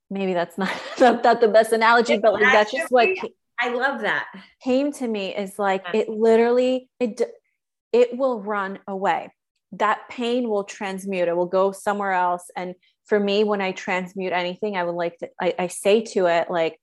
maybe 0.09 0.33
that's 0.33 0.57
not 0.57 0.71
not 0.99 1.41
the 1.41 1.47
best 1.47 1.71
analogy 1.71 2.17
but 2.17 2.33
like 2.33 2.43
that's 2.43 2.71
just 2.71 2.91
what 2.91 3.09
i 3.59 3.69
love 3.69 4.01
that. 4.01 4.27
came 4.63 4.91
to 4.91 5.07
me 5.07 5.35
is 5.35 5.57
like 5.57 5.83
it 5.93 6.09
literally 6.09 6.89
it 6.99 7.21
it 7.93 8.17
will 8.17 8.41
run 8.41 8.79
away. 8.87 9.29
That 9.73 10.07
pain 10.09 10.47
will 10.47 10.63
transmute. 10.63 11.27
It 11.27 11.35
will 11.35 11.45
go 11.45 11.73
somewhere 11.73 12.13
else. 12.13 12.49
And 12.55 12.75
for 13.05 13.19
me 13.19 13.43
when 13.43 13.59
i 13.61 13.71
transmute 13.73 14.31
anything 14.31 14.77
i 14.77 14.83
would 14.83 14.95
like 14.95 15.17
to 15.17 15.29
i, 15.41 15.53
I 15.59 15.67
say 15.67 16.01
to 16.13 16.27
it 16.27 16.49
like 16.49 16.79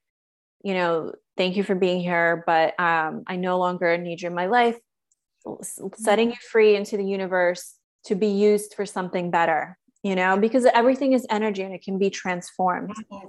you 0.62 0.74
know 0.74 1.14
thank 1.38 1.56
you 1.56 1.62
for 1.62 1.74
being 1.74 2.00
here 2.00 2.42
but 2.46 2.78
um, 2.78 3.22
i 3.26 3.36
no 3.36 3.58
longer 3.58 3.96
need 3.96 4.20
you 4.20 4.28
in 4.28 4.34
my 4.34 4.46
life 4.46 4.76
setting 5.94 6.30
you 6.30 6.36
free 6.50 6.76
into 6.76 6.96
the 6.96 7.04
universe 7.04 7.76
to 8.04 8.14
be 8.14 8.28
used 8.28 8.74
for 8.74 8.86
something 8.86 9.30
better 9.30 9.78
you 10.02 10.14
know 10.14 10.38
because 10.38 10.64
everything 10.66 11.12
is 11.12 11.26
energy 11.30 11.62
and 11.62 11.74
it 11.74 11.82
can 11.82 11.98
be 11.98 12.10
transformed. 12.10 12.94
Yes. 13.10 13.26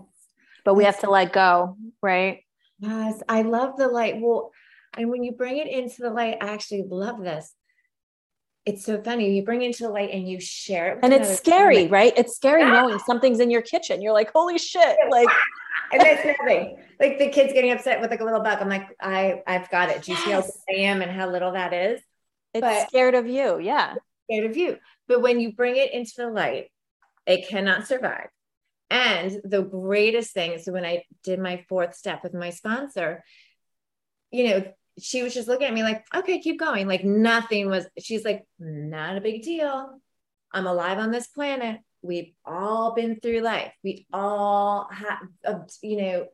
but 0.64 0.76
we 0.76 0.84
have 0.84 1.00
to 1.00 1.10
let 1.10 1.34
go 1.34 1.78
right? 2.02 2.42
Yes. 2.80 3.22
I 3.28 3.42
love 3.42 3.78
the 3.78 3.88
light. 3.88 4.20
Well 4.20 4.52
and 4.98 5.10
when 5.10 5.24
you 5.24 5.34
bring 5.34 5.58
it 5.58 5.68
into 5.68 6.02
the 6.02 6.10
light 6.10 6.38
i 6.42 6.50
actually 6.50 6.84
love 6.90 7.22
this. 7.22 7.54
It's 8.66 8.86
so 8.86 9.02
funny. 9.02 9.36
You 9.36 9.44
bring 9.44 9.62
it 9.62 9.68
into 9.68 9.84
the 9.84 9.90
light 9.90 10.12
and 10.12 10.28
you 10.28 10.40
share 10.40 10.94
it 10.94 11.00
and 11.02 11.14
it's 11.14 11.38
scary 11.38 11.76
person. 11.76 11.92
right? 11.92 12.14
It's 12.16 12.36
scary 12.36 12.62
yeah. 12.62 12.72
knowing 12.72 13.00
something's 13.00 13.40
in 13.40 13.50
your 13.50 13.62
kitchen. 13.62 14.02
You're 14.02 14.14
like 14.14 14.32
holy 14.34 14.58
shit 14.58 14.98
like 15.10 15.30
and 15.92 16.02
that's 16.02 16.26
nothing. 16.26 16.78
Like 17.00 17.20
the 17.20 17.30
kids 17.30 17.54
getting 17.54 17.72
upset 17.72 18.02
with 18.02 18.12
like 18.12 18.22
a 18.22 18.26
little 18.26 18.42
bug. 18.42 18.60
I'm 18.62 18.70
like, 18.70 18.90
I 19.02 19.42
I've 19.48 19.70
got 19.70 19.90
it. 19.90 20.04
Do 20.04 20.12
you 20.12 20.18
see 20.18 20.32
how 20.32 20.44
I 20.70 20.74
am 20.74 21.02
and 21.02 21.12
how 21.12 21.30
little 21.30 21.54
that 21.54 21.74
is? 21.74 22.02
It's 22.54 22.62
but 22.62 22.88
scared 22.88 23.16
of 23.16 23.28
you. 23.28 23.60
Yeah. 23.60 23.96
Scared 24.30 24.50
of 24.50 24.58
you. 24.58 24.78
But 25.08 25.22
when 25.22 25.40
you 25.40 25.54
bring 25.54 25.76
it 25.76 25.94
into 25.94 26.14
the 26.18 26.30
light, 26.30 26.72
it 27.26 27.48
cannot 27.48 27.88
survive. 27.88 28.28
And 28.90 29.40
the 29.44 29.62
greatest 29.62 30.34
thing 30.34 30.54
is 30.54 30.68
when 30.68 30.86
I 30.86 31.04
did 31.24 31.40
my 31.40 31.64
fourth 31.70 31.96
step 31.96 32.24
with 32.24 32.34
my 32.34 32.50
sponsor, 32.50 33.24
you 34.32 34.50
know, 34.50 34.64
she 35.00 35.22
was 35.24 35.34
just 35.34 35.48
looking 35.48 35.68
at 35.68 35.74
me 35.74 35.84
like, 35.84 36.04
okay, 36.14 36.40
keep 36.40 36.60
going. 36.60 36.88
Like 36.88 37.04
nothing 37.04 37.70
was, 37.70 37.86
she's 38.00 38.26
like, 38.26 38.46
not 38.58 39.16
a 39.16 39.22
big 39.22 39.44
deal. 39.44 40.02
I'm 40.52 40.66
alive 40.66 40.98
on 40.98 41.12
this 41.12 41.28
planet. 41.28 41.80
We've 42.02 42.34
all 42.46 42.94
been 42.94 43.20
through 43.20 43.42
life. 43.42 43.74
We 43.84 44.08
all 44.14 44.90
have, 44.92 45.20
uh, 45.46 45.60
you 45.82 46.02
know, 46.02 46.28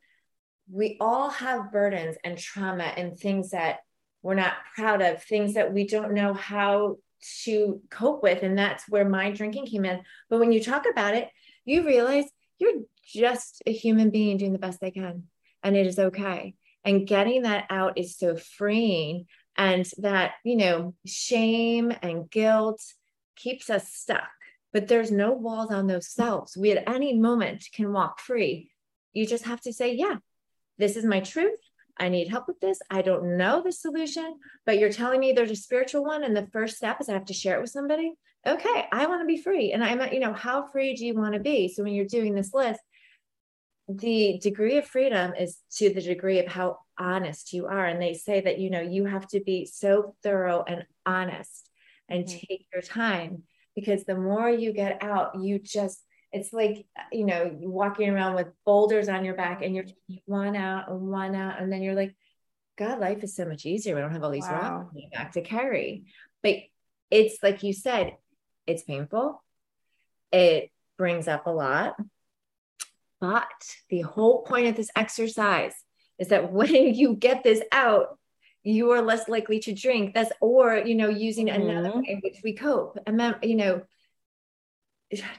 we 0.72 0.98
all 1.00 1.30
have 1.30 1.72
burdens 1.72 2.18
and 2.24 2.38
trauma 2.38 2.84
and 2.84 3.18
things 3.18 3.52
that 3.52 3.80
we're 4.22 4.36
not 4.36 4.54
proud 4.76 5.02
of, 5.02 5.24
things 5.24 5.54
that 5.54 5.74
we 5.74 5.88
don't 5.88 6.14
know 6.14 6.34
how 6.34 6.98
to 7.44 7.82
cope 7.90 8.22
with. 8.24 8.44
And 8.44 8.58
that's 8.58 8.88
where 8.90 9.08
my 9.08 9.32
drinking 9.32 9.68
came 9.68 9.86
in. 9.86 10.02
But 10.30 10.40
when 10.40 10.52
you 10.52 10.64
talk 10.64 10.86
about 10.90 11.16
it, 11.16 11.30
you 11.66 11.86
realize 11.86 12.26
you're 12.58 12.82
just 13.06 13.62
a 13.66 13.72
human 13.72 14.10
being 14.10 14.38
doing 14.38 14.54
the 14.54 14.60
best 14.60 14.80
they 14.80 14.92
can, 14.92 15.24
and 15.64 15.76
it 15.76 15.88
is 15.88 16.00
okay. 16.00 16.56
And 16.84 17.08
getting 17.08 17.44
that 17.44 17.66
out 17.70 17.98
is 17.98 18.18
so 18.18 18.36
freeing. 18.36 19.26
And 19.58 19.90
that, 20.00 20.34
you 20.44 20.58
know, 20.58 20.96
shame 21.06 21.94
and 22.02 22.30
guilt 22.30 22.82
keeps 23.38 23.70
us 23.70 23.88
stuck. 23.88 24.28
But 24.76 24.90
there's 24.90 25.10
no 25.10 25.32
walls 25.32 25.72
on 25.72 25.88
those 25.88 26.10
selves. 26.10 26.58
We 26.58 26.74
at 26.74 26.84
any 26.86 27.18
moment 27.18 27.64
can 27.74 27.94
walk 27.94 28.20
free. 28.20 28.72
You 29.14 29.26
just 29.26 29.46
have 29.46 29.62
to 29.62 29.72
say, 29.72 29.94
yeah, 29.94 30.18
this 30.78 30.98
is 30.98 31.06
my 31.06 31.22
truth. 31.22 31.62
I 31.98 32.10
need 32.10 32.28
help 32.28 32.46
with 32.50 32.60
this. 32.60 32.82
I 32.90 33.02
don't 33.02 33.38
know 33.38 33.64
the 33.64 33.72
solution, 33.72 34.38
but 34.66 34.78
you're 34.78 34.92
telling 34.92 35.22
me 35.22 35.32
there's 35.32 35.50
a 35.50 35.56
spiritual 35.56 36.04
one. 36.04 36.26
And 36.26 36.36
the 36.36 36.50
first 36.52 36.76
step 36.76 37.00
is 37.00 37.08
I 37.08 37.14
have 37.14 37.24
to 37.28 37.34
share 37.34 37.58
it 37.58 37.62
with 37.62 37.70
somebody. 37.70 38.16
Okay, 38.46 38.86
I 38.92 39.06
want 39.06 39.22
to 39.22 39.26
be 39.26 39.42
free. 39.42 39.72
And 39.72 39.82
I'm, 39.82 40.12
you 40.12 40.20
know, 40.20 40.34
how 40.34 40.68
free 40.68 40.94
do 40.94 41.06
you 41.06 41.14
want 41.14 41.36
to 41.36 41.40
be? 41.40 41.70
So 41.70 41.82
when 41.82 41.94
you're 41.94 42.04
doing 42.04 42.36
this 42.36 42.54
list, 42.54 42.82
the 43.88 44.40
degree 44.44 44.76
of 44.76 44.86
freedom 44.86 45.36
is 45.40 45.58
to 45.78 45.94
the 45.94 46.02
degree 46.02 46.40
of 46.40 46.48
how 46.48 46.80
honest 47.00 47.54
you 47.54 47.68
are. 47.68 47.86
And 47.86 48.02
they 48.02 48.14
say 48.14 48.42
that, 48.42 48.60
you 48.60 48.70
know, 48.70 48.82
you 48.82 49.06
have 49.06 49.26
to 49.30 49.40
be 49.40 49.66
so 49.66 50.18
thorough 50.22 50.66
and 50.68 50.84
honest 51.06 51.70
and 52.10 52.26
mm-hmm. 52.26 52.40
take 52.46 52.66
your 52.74 52.82
time 52.82 53.44
because 53.76 54.04
the 54.06 54.16
more 54.16 54.50
you 54.50 54.74
get 54.74 55.04
out, 55.04 55.40
you 55.40 55.60
just, 55.60 56.02
it's 56.32 56.52
like 56.52 56.86
you 57.14 57.26
know 57.26 57.50
walking 57.62 58.10
around 58.10 58.36
with 58.36 58.48
boulders 58.66 59.08
on 59.08 59.24
your 59.24 59.36
back 59.36 59.64
and 59.64 59.74
you're 59.74 59.86
one 60.26 60.56
out 60.56 60.90
and 60.90 61.00
one 61.08 61.34
out 61.34 61.62
and 61.62 61.72
then 61.72 61.82
you're 61.82 61.96
like 61.96 62.14
god 62.78 63.00
life 63.00 63.24
is 63.24 63.36
so 63.36 63.46
much 63.46 63.66
easier. 63.66 63.96
We 63.96 64.02
don't 64.02 64.12
have 64.12 64.24
all 64.24 64.32
these 64.32 64.44
wow. 64.44 64.52
rocks 64.52 64.96
on 64.96 65.10
back 65.14 65.32
to 65.34 65.42
carry. 65.42 66.06
But 66.44 66.58
it's 67.10 67.42
like 67.42 67.64
you 67.64 67.74
said 67.74 68.18
it's 68.68 68.84
painful. 68.84 69.44
It 70.32 70.72
brings 70.98 71.28
up 71.28 71.48
a 71.48 71.52
lot. 71.52 71.96
But 73.22 73.44
the 73.90 74.02
whole 74.02 74.44
point 74.44 74.68
of 74.68 74.76
this 74.76 74.90
exercise 74.96 75.74
is 76.20 76.30
that 76.30 76.52
when 76.52 76.74
you 76.74 77.16
get 77.16 77.44
this 77.44 77.62
out 77.72 78.18
you 78.66 78.92
are 78.92 79.02
less 79.02 79.30
likely 79.30 79.60
to 79.60 79.74
drink 79.74 80.14
that's 80.14 80.32
or 80.42 80.78
you 80.78 80.96
know 80.96 81.08
using 81.08 81.48
mm-hmm. 81.48 81.70
another 81.70 81.98
way 81.98 82.04
in 82.08 82.20
which 82.22 82.42
we 82.44 82.54
cope 82.54 82.98
and 83.06 83.20
then 83.20 83.36
you 83.44 83.56
know 83.56 83.82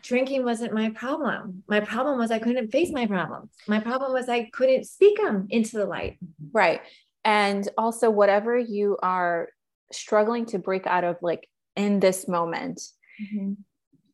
drinking 0.00 0.44
wasn't 0.44 0.72
my 0.72 0.90
problem. 0.90 1.64
My 1.68 1.80
problem 1.80 2.18
was 2.18 2.30
I 2.30 2.38
couldn't 2.38 2.70
face 2.70 2.92
my 2.92 3.04
problems. 3.04 3.50
My 3.66 3.80
problem 3.80 4.12
was 4.12 4.28
I 4.28 4.44
couldn't 4.44 4.84
speak 4.84 5.18
them 5.18 5.48
into 5.50 5.76
the 5.76 5.86
light. 5.86 6.18
Right. 6.52 6.80
And 7.24 7.68
also, 7.76 8.08
whatever 8.08 8.56
you 8.56 8.96
are 9.02 9.48
struggling 9.92 10.46
to 10.46 10.60
break 10.60 10.86
out 10.86 11.02
of, 11.02 11.16
like 11.20 11.48
in 11.74 11.98
this 11.98 12.28
moment, 12.28 12.80
mm-hmm. 13.20 13.54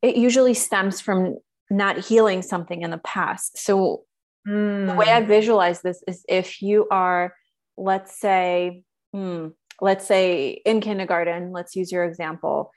it 0.01 0.17
usually 0.17 0.55
stems 0.55 1.01
from 1.03 1.37
not 1.71 1.99
healing 1.99 2.41
something 2.41 2.81
in 2.81 2.91
the 2.91 2.99
past. 2.99 3.59
So, 3.59 4.05
mm. 4.49 4.87
the 4.87 4.95
way 4.95 5.13
I 5.13 5.21
mm. 5.21 5.27
visualize 5.27 5.83
this 5.83 6.03
is 6.09 6.25
if 6.29 6.63
you 6.63 6.89
are 6.91 7.35
let's 7.77 8.19
say, 8.19 8.85
hmm, 9.13 9.49
let's 9.81 10.07
say 10.07 10.63
in 10.65 10.81
kindergarten, 10.81 11.53
let's 11.53 11.77
use 11.77 11.93
your 11.93 12.05
example. 12.05 12.73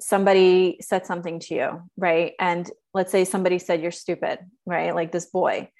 Somebody 0.00 0.78
said 0.80 1.06
something 1.06 1.40
to 1.40 1.54
you, 1.54 1.82
right? 1.96 2.34
And 2.38 2.70
let's 2.94 3.12
say 3.12 3.24
somebody 3.24 3.58
said 3.58 3.82
you're 3.82 3.90
stupid, 3.90 4.38
right? 4.66 4.94
Like 4.94 5.12
this 5.12 5.26
boy. 5.26 5.70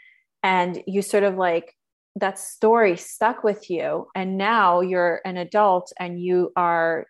And 0.43 0.83
you 0.87 1.03
sort 1.03 1.25
of 1.25 1.37
like 1.37 1.75
that 2.17 2.39
story 2.39 2.97
stuck 2.97 3.45
with 3.45 3.71
you. 3.71 4.09
And 4.15 4.39
now 4.39 4.81
you're 4.81 5.21
an 5.25 5.37
adult 5.37 5.93
and 5.99 6.21
you 6.21 6.53
are 6.57 7.07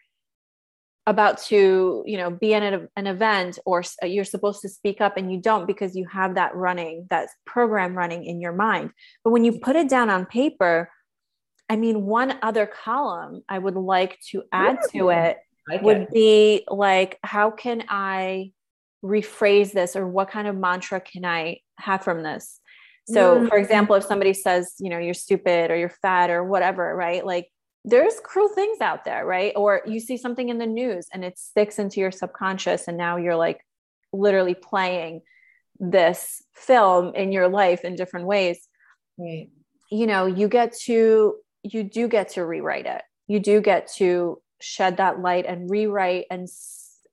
about 1.09 1.39
to 1.39 2.05
you 2.07 2.19
know 2.19 2.31
be 2.31 2.53
in 2.53 2.63
an, 2.63 2.87
an 2.95 3.07
event 3.07 3.59
or 3.65 3.83
you're 4.03 4.25
supposed 4.25 4.61
to 4.61 4.69
speak 4.69 5.01
up 5.01 5.17
and 5.17 5.33
you 5.33 5.41
don't 5.41 5.67
because 5.67 5.97
you 5.97 6.07
have 6.07 6.35
that 6.35 6.55
running 6.55 7.07
that 7.09 7.31
program 7.47 7.97
running 7.97 8.25
in 8.27 8.43
your 8.43 8.53
mind 8.53 8.91
but 9.25 9.31
when 9.31 9.43
you 9.43 9.59
put 9.59 9.75
it 9.75 9.89
down 9.89 10.11
on 10.11 10.27
paper 10.27 10.91
i 11.69 11.77
mean 11.77 12.05
one 12.05 12.39
other 12.43 12.67
column 12.67 13.43
i 13.49 13.59
would 13.59 13.75
like 13.75 14.19
to 14.21 14.43
add 14.53 14.79
to 14.91 15.11
it 15.11 15.39
like 15.69 15.83
would 15.83 16.03
it. 16.03 16.11
be 16.13 16.65
like 16.69 17.19
how 17.23 17.51
can 17.51 17.85
i 17.89 18.51
rephrase 19.05 19.73
this 19.73 19.95
or 19.95 20.07
what 20.07 20.31
kind 20.31 20.49
of 20.49 20.57
mantra 20.57 21.01
can 21.01 21.25
i 21.25 21.59
have 21.79 22.03
from 22.03 22.23
this 22.23 22.61
so 23.07 23.39
mm. 23.41 23.49
for 23.49 23.57
example 23.57 23.95
if 23.95 24.05
somebody 24.05 24.35
says 24.35 24.75
you 24.81 24.91
know 24.91 24.99
you're 24.99 25.15
stupid 25.15 25.71
or 25.71 25.77
you're 25.77 25.89
fat 25.89 26.31
or 26.31 26.43
whatever 26.45 26.95
right 26.97 27.25
like 27.25 27.49
there's 27.85 28.21
cruel 28.21 28.49
things 28.49 28.81
out 28.81 29.05
there, 29.05 29.25
right? 29.25 29.53
Or 29.57 29.83
you 29.87 30.01
see 30.01 30.17
something 30.17 30.49
in 30.49 30.59
the 30.59 30.67
news 30.67 31.07
and 31.13 31.25
it 31.25 31.39
sticks 31.39 31.79
into 31.79 32.01
your 32.01 32.11
subconscious, 32.11 32.89
and 32.89 32.99
now 32.99 33.17
you're 33.17 33.37
like 33.37 33.65
literally 34.13 34.55
playing 34.55 35.23
this 35.79 36.43
film 36.55 37.15
in 37.15 37.33
your 37.33 37.49
life 37.49 37.85
in 37.85 37.95
different 37.95 38.27
ways. 38.27 38.69
Right. 39.17 39.49
You 39.91 40.07
know, 40.07 40.27
you 40.27 40.49
get 40.49 40.75
to, 40.85 41.37
you 41.73 41.85
do 41.85 42.09
get 42.09 42.31
to 42.31 42.45
rewrite 42.45 42.87
it. 42.87 43.03
You 43.27 43.41
do 43.41 43.61
get 43.61 43.91
to 43.97 44.41
shed 44.61 44.97
that 44.97 45.21
light 45.21 45.47
and 45.47 45.71
rewrite 45.71 46.27
and 46.31 46.49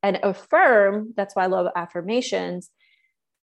and 0.01 0.19
affirm. 0.23 1.13
That's 1.15 1.35
why 1.35 1.43
I 1.43 1.47
love 1.47 1.67
affirmations 1.75 2.69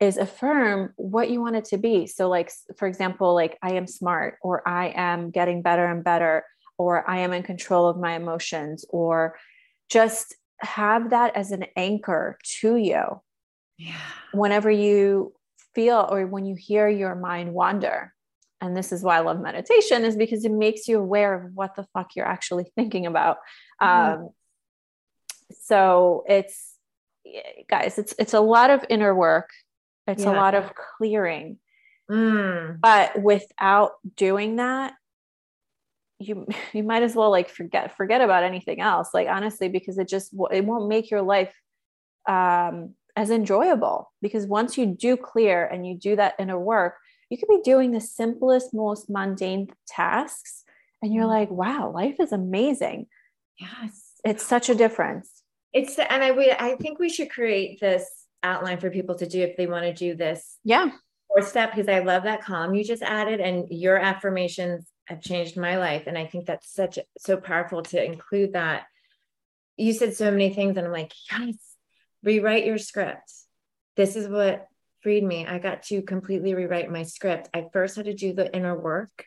is 0.00 0.16
affirm 0.16 0.92
what 0.96 1.30
you 1.30 1.40
want 1.40 1.54
it 1.54 1.64
to 1.66 1.78
be. 1.78 2.08
So, 2.08 2.28
like, 2.28 2.50
for 2.76 2.88
example, 2.88 3.34
like 3.34 3.56
I 3.62 3.74
am 3.74 3.86
smart 3.86 4.38
or 4.42 4.66
I 4.68 4.92
am 4.96 5.30
getting 5.30 5.62
better 5.62 5.86
and 5.86 6.02
better 6.02 6.44
or 6.76 7.08
I 7.08 7.18
am 7.18 7.32
in 7.32 7.44
control 7.44 7.88
of 7.88 7.98
my 7.98 8.14
emotions, 8.14 8.84
or 8.88 9.36
just 9.88 10.34
have 10.58 11.10
that 11.10 11.36
as 11.36 11.52
an 11.52 11.66
anchor 11.76 12.38
to 12.60 12.76
you. 12.76 13.20
Yeah. 13.78 13.94
Whenever 14.32 14.70
you 14.70 15.32
feel 15.74 16.08
or 16.10 16.26
when 16.26 16.44
you 16.44 16.54
hear 16.54 16.88
your 16.88 17.14
mind 17.14 17.52
wander. 17.52 18.12
And 18.62 18.76
this 18.76 18.92
is 18.92 19.02
why 19.02 19.16
I 19.16 19.20
love 19.20 19.40
meditation, 19.40 20.04
is 20.04 20.16
because 20.16 20.44
it 20.44 20.52
makes 20.52 20.86
you 20.86 21.00
aware 21.00 21.34
of 21.34 21.52
what 21.52 21.74
the 21.74 21.84
fuck 21.92 22.12
you're 22.14 22.26
actually 22.26 22.70
thinking 22.76 23.06
about. 23.06 23.38
Mm-hmm. 23.82 24.22
Um, 24.22 24.30
so 25.60 26.24
it's 26.28 26.74
guys, 27.68 27.98
it's 27.98 28.14
it's 28.18 28.34
a 28.34 28.40
lot 28.40 28.70
of 28.70 28.84
inner 28.88 29.14
work. 29.14 29.50
It's 30.06 30.24
yeah. 30.24 30.32
a 30.32 30.34
lot 30.34 30.54
of 30.54 30.72
clearing. 30.74 31.58
Mm. 32.10 32.80
But 32.80 33.20
without 33.20 33.92
doing 34.16 34.56
that, 34.56 34.94
you 36.22 36.46
you 36.72 36.82
might 36.82 37.02
as 37.02 37.14
well 37.14 37.30
like 37.30 37.48
forget 37.48 37.96
forget 37.96 38.20
about 38.20 38.44
anything 38.44 38.80
else 38.80 39.10
like 39.12 39.28
honestly 39.28 39.68
because 39.68 39.98
it 39.98 40.08
just 40.08 40.32
it 40.50 40.64
won't 40.64 40.88
make 40.88 41.10
your 41.10 41.22
life 41.22 41.52
um 42.28 42.94
as 43.16 43.30
enjoyable 43.30 44.10
because 44.22 44.46
once 44.46 44.78
you 44.78 44.86
do 44.86 45.16
clear 45.16 45.66
and 45.66 45.86
you 45.86 45.96
do 45.96 46.16
that 46.16 46.34
inner 46.38 46.58
work 46.58 46.94
you 47.32 47.38
could 47.38 47.48
be 47.48 47.60
doing 47.64 47.90
the 47.90 48.00
simplest 48.00 48.74
most 48.74 49.08
mundane 49.08 49.68
tasks 49.86 50.64
and 51.00 51.12
you're 51.12 51.24
mm-hmm. 51.24 51.32
like 51.32 51.50
wow 51.50 51.90
life 51.90 52.16
is 52.20 52.32
amazing 52.32 53.06
yes 53.58 54.12
it's 54.24 54.44
such 54.44 54.68
a 54.68 54.74
difference 54.74 55.42
it's 55.72 55.98
and 55.98 56.22
i 56.22 56.30
we 56.30 56.50
i 56.52 56.76
think 56.76 56.98
we 56.98 57.08
should 57.08 57.30
create 57.30 57.80
this 57.80 58.26
outline 58.42 58.78
for 58.78 58.90
people 58.90 59.14
to 59.14 59.26
do 59.26 59.40
if 59.40 59.56
they 59.56 59.66
want 59.66 59.84
to 59.84 59.92
do 59.92 60.14
this 60.14 60.58
yeah 60.64 60.90
fourth 61.28 61.48
step 61.48 61.70
because 61.70 61.88
i 61.88 62.00
love 62.00 62.24
that 62.24 62.42
column 62.42 62.74
you 62.74 62.84
just 62.84 63.02
added 63.02 63.40
and 63.40 63.66
your 63.70 63.96
affirmations 63.96 64.86
have 65.06 65.20
changed 65.20 65.56
my 65.56 65.76
life. 65.76 66.04
And 66.06 66.16
I 66.16 66.26
think 66.26 66.46
that's 66.46 66.72
such 66.72 66.98
so 67.18 67.36
powerful 67.36 67.82
to 67.82 68.02
include 68.02 68.54
that. 68.54 68.84
You 69.76 69.92
said 69.92 70.14
so 70.14 70.30
many 70.30 70.52
things, 70.52 70.76
and 70.76 70.86
I'm 70.86 70.92
like, 70.92 71.12
yes, 71.30 71.56
rewrite 72.22 72.66
your 72.66 72.78
script. 72.78 73.32
This 73.96 74.16
is 74.16 74.28
what 74.28 74.66
freed 75.02 75.24
me. 75.24 75.46
I 75.46 75.58
got 75.58 75.82
to 75.84 76.02
completely 76.02 76.54
rewrite 76.54 76.90
my 76.90 77.02
script. 77.02 77.48
I 77.54 77.66
first 77.72 77.96
had 77.96 78.06
to 78.06 78.14
do 78.14 78.32
the 78.32 78.54
inner 78.54 78.78
work 78.78 79.26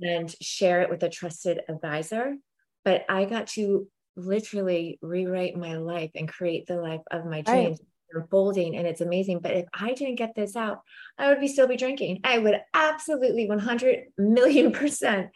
and 0.00 0.34
share 0.42 0.82
it 0.82 0.90
with 0.90 1.02
a 1.02 1.08
trusted 1.08 1.60
advisor, 1.68 2.36
but 2.84 3.04
I 3.08 3.24
got 3.24 3.48
to 3.48 3.88
literally 4.16 4.98
rewrite 5.02 5.56
my 5.56 5.76
life 5.76 6.10
and 6.14 6.28
create 6.28 6.66
the 6.66 6.80
life 6.80 7.02
of 7.10 7.26
my 7.26 7.42
dreams. 7.42 7.78
Right 7.80 7.88
unfolding 8.12 8.76
and 8.76 8.86
it's 8.86 9.00
amazing. 9.00 9.40
But 9.40 9.52
if 9.52 9.66
I 9.72 9.92
didn't 9.92 10.16
get 10.16 10.34
this 10.34 10.56
out, 10.56 10.82
I 11.18 11.28
would 11.28 11.40
be 11.40 11.48
still 11.48 11.68
be 11.68 11.76
drinking. 11.76 12.20
I 12.24 12.38
would 12.38 12.60
absolutely 12.74 13.48
100 13.48 14.06
million 14.18 14.72
percent. 14.72 15.30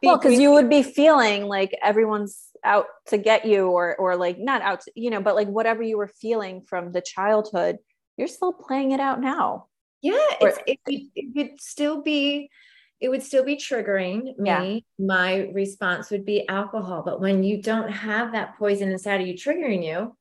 Be 0.00 0.08
well, 0.08 0.18
because 0.18 0.38
you 0.38 0.52
would 0.52 0.68
be 0.68 0.82
feeling 0.82 1.46
like 1.46 1.76
everyone's 1.82 2.48
out 2.62 2.86
to 3.06 3.18
get 3.18 3.46
you, 3.46 3.68
or 3.68 3.96
or 3.96 4.16
like 4.16 4.38
not 4.38 4.60
out, 4.60 4.82
to, 4.82 4.92
you 4.94 5.10
know, 5.10 5.22
but 5.22 5.34
like 5.34 5.48
whatever 5.48 5.82
you 5.82 5.96
were 5.96 6.10
feeling 6.20 6.60
from 6.60 6.92
the 6.92 7.00
childhood, 7.00 7.78
you're 8.16 8.28
still 8.28 8.52
playing 8.52 8.92
it 8.92 9.00
out 9.00 9.20
now. 9.20 9.66
Yeah, 10.02 10.18
or, 10.40 10.52
it, 10.66 10.78
it 10.86 11.34
would 11.34 11.60
still 11.60 12.02
be 12.02 12.50
it 13.00 13.08
would 13.10 13.22
still 13.22 13.44
be 13.44 13.56
triggering 13.56 14.36
me. 14.38 14.84
Yeah. 14.98 15.04
My 15.04 15.50
response 15.52 16.10
would 16.10 16.24
be 16.24 16.48
alcohol. 16.48 17.02
But 17.04 17.20
when 17.20 17.42
you 17.42 17.60
don't 17.60 17.90
have 17.90 18.32
that 18.32 18.56
poison 18.58 18.90
inside 18.90 19.20
of 19.20 19.26
you 19.26 19.34
triggering 19.34 19.84
you, 19.84 20.16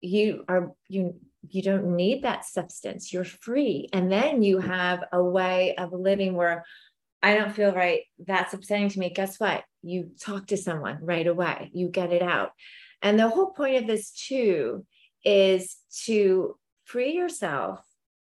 you 0.00 0.44
are 0.48 0.72
you 0.88 1.14
you 1.48 1.62
don't 1.62 1.96
need 1.96 2.22
that 2.22 2.44
substance 2.44 3.12
you're 3.12 3.24
free 3.24 3.88
and 3.92 4.10
then 4.12 4.42
you 4.42 4.58
have 4.58 5.04
a 5.12 5.22
way 5.22 5.74
of 5.76 5.92
living 5.92 6.34
where 6.34 6.64
i 7.22 7.34
don't 7.34 7.54
feel 7.54 7.72
right 7.72 8.02
that's 8.26 8.54
upsetting 8.54 8.88
to 8.88 8.98
me 8.98 9.10
guess 9.10 9.38
what 9.38 9.64
you 9.82 10.10
talk 10.20 10.46
to 10.46 10.56
someone 10.56 10.98
right 11.00 11.26
away 11.26 11.70
you 11.72 11.88
get 11.88 12.12
it 12.12 12.22
out 12.22 12.50
and 13.02 13.18
the 13.18 13.28
whole 13.28 13.52
point 13.52 13.76
of 13.76 13.86
this 13.86 14.10
too 14.10 14.84
is 15.24 15.76
to 16.04 16.56
free 16.90 17.12
yourself 17.12 17.80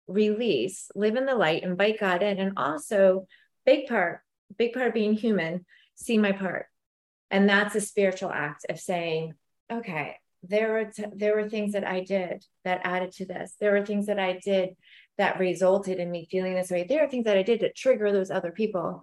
release 0.06 0.90
live 0.94 1.16
in 1.16 1.26
the 1.26 1.34
light 1.34 1.62
invite 1.62 1.98
god 1.98 2.22
in 2.22 2.38
and 2.38 2.52
also 2.56 3.26
big 3.64 3.86
part 3.86 4.20
big 4.58 4.72
part 4.72 4.88
of 4.88 4.94
being 4.94 5.14
human 5.14 5.64
see 5.94 6.18
my 6.18 6.32
part 6.32 6.66
and 7.30 7.48
that's 7.48 7.74
a 7.74 7.80
spiritual 7.80 8.30
act 8.30 8.66
of 8.68 8.78
saying 8.78 9.32
okay 9.72 10.16
there 10.48 10.72
were 10.72 10.84
t- 10.84 11.04
there 11.14 11.34
were 11.36 11.48
things 11.48 11.72
that 11.72 11.84
I 11.84 12.00
did 12.00 12.44
that 12.64 12.82
added 12.84 13.12
to 13.12 13.26
this. 13.26 13.54
There 13.60 13.72
were 13.72 13.84
things 13.84 14.06
that 14.06 14.18
I 14.18 14.38
did 14.44 14.70
that 15.16 15.38
resulted 15.38 15.98
in 15.98 16.10
me 16.10 16.26
feeling 16.30 16.54
this 16.54 16.70
way. 16.70 16.84
There 16.84 17.04
are 17.04 17.08
things 17.08 17.24
that 17.24 17.36
I 17.36 17.42
did 17.42 17.60
to 17.60 17.72
trigger 17.72 18.12
those 18.12 18.30
other 18.30 18.52
people, 18.52 19.02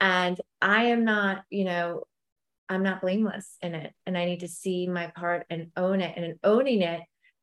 and 0.00 0.40
I 0.60 0.84
am 0.84 1.04
not, 1.04 1.42
you 1.50 1.64
know, 1.64 2.04
I'm 2.68 2.82
not 2.82 3.02
blameless 3.02 3.56
in 3.62 3.74
it, 3.74 3.92
and 4.06 4.16
I 4.16 4.24
need 4.24 4.40
to 4.40 4.48
see 4.48 4.88
my 4.88 5.08
part 5.08 5.46
and 5.50 5.70
own 5.76 6.00
it. 6.00 6.14
And 6.16 6.24
in 6.24 6.38
owning 6.42 6.82
it, 6.82 7.00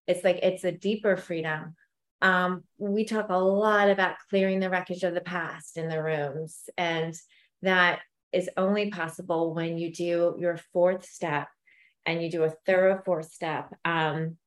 it's 0.07 0.23
like 0.23 0.39
it's 0.41 0.63
a 0.63 0.71
deeper 0.71 1.17
freedom. 1.17 1.75
Um, 2.21 2.63
we 2.77 3.05
talk 3.05 3.29
a 3.29 3.37
lot 3.37 3.89
about 3.89 4.15
clearing 4.29 4.59
the 4.59 4.69
wreckage 4.69 5.03
of 5.03 5.13
the 5.13 5.21
past 5.21 5.77
in 5.77 5.89
the 5.89 6.01
rooms, 6.01 6.69
and 6.77 7.13
that 7.61 7.99
is 8.31 8.49
only 8.57 8.89
possible 8.89 9.53
when 9.53 9.77
you 9.77 9.91
do 9.91 10.35
your 10.39 10.57
fourth 10.73 11.05
step 11.05 11.47
and 12.05 12.21
you 12.21 12.29
do 12.29 12.43
a 12.43 12.53
thorough 12.65 13.01
fourth 13.05 13.31
step. 13.31 13.73
Um, 13.85 14.37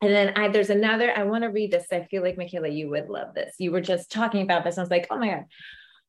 and 0.00 0.12
then 0.12 0.32
I, 0.36 0.48
there's 0.48 0.70
another, 0.70 1.16
I 1.16 1.22
want 1.22 1.44
to 1.44 1.50
read 1.50 1.70
this. 1.70 1.86
I 1.92 2.02
feel 2.04 2.22
like, 2.22 2.36
Michaela, 2.36 2.68
you 2.68 2.90
would 2.90 3.08
love 3.08 3.34
this. 3.34 3.54
You 3.58 3.70
were 3.70 3.80
just 3.80 4.10
talking 4.10 4.42
about 4.42 4.64
this. 4.64 4.78
I 4.78 4.80
was 4.80 4.90
like, 4.90 5.06
oh 5.10 5.18
my 5.18 5.28
God. 5.28 5.44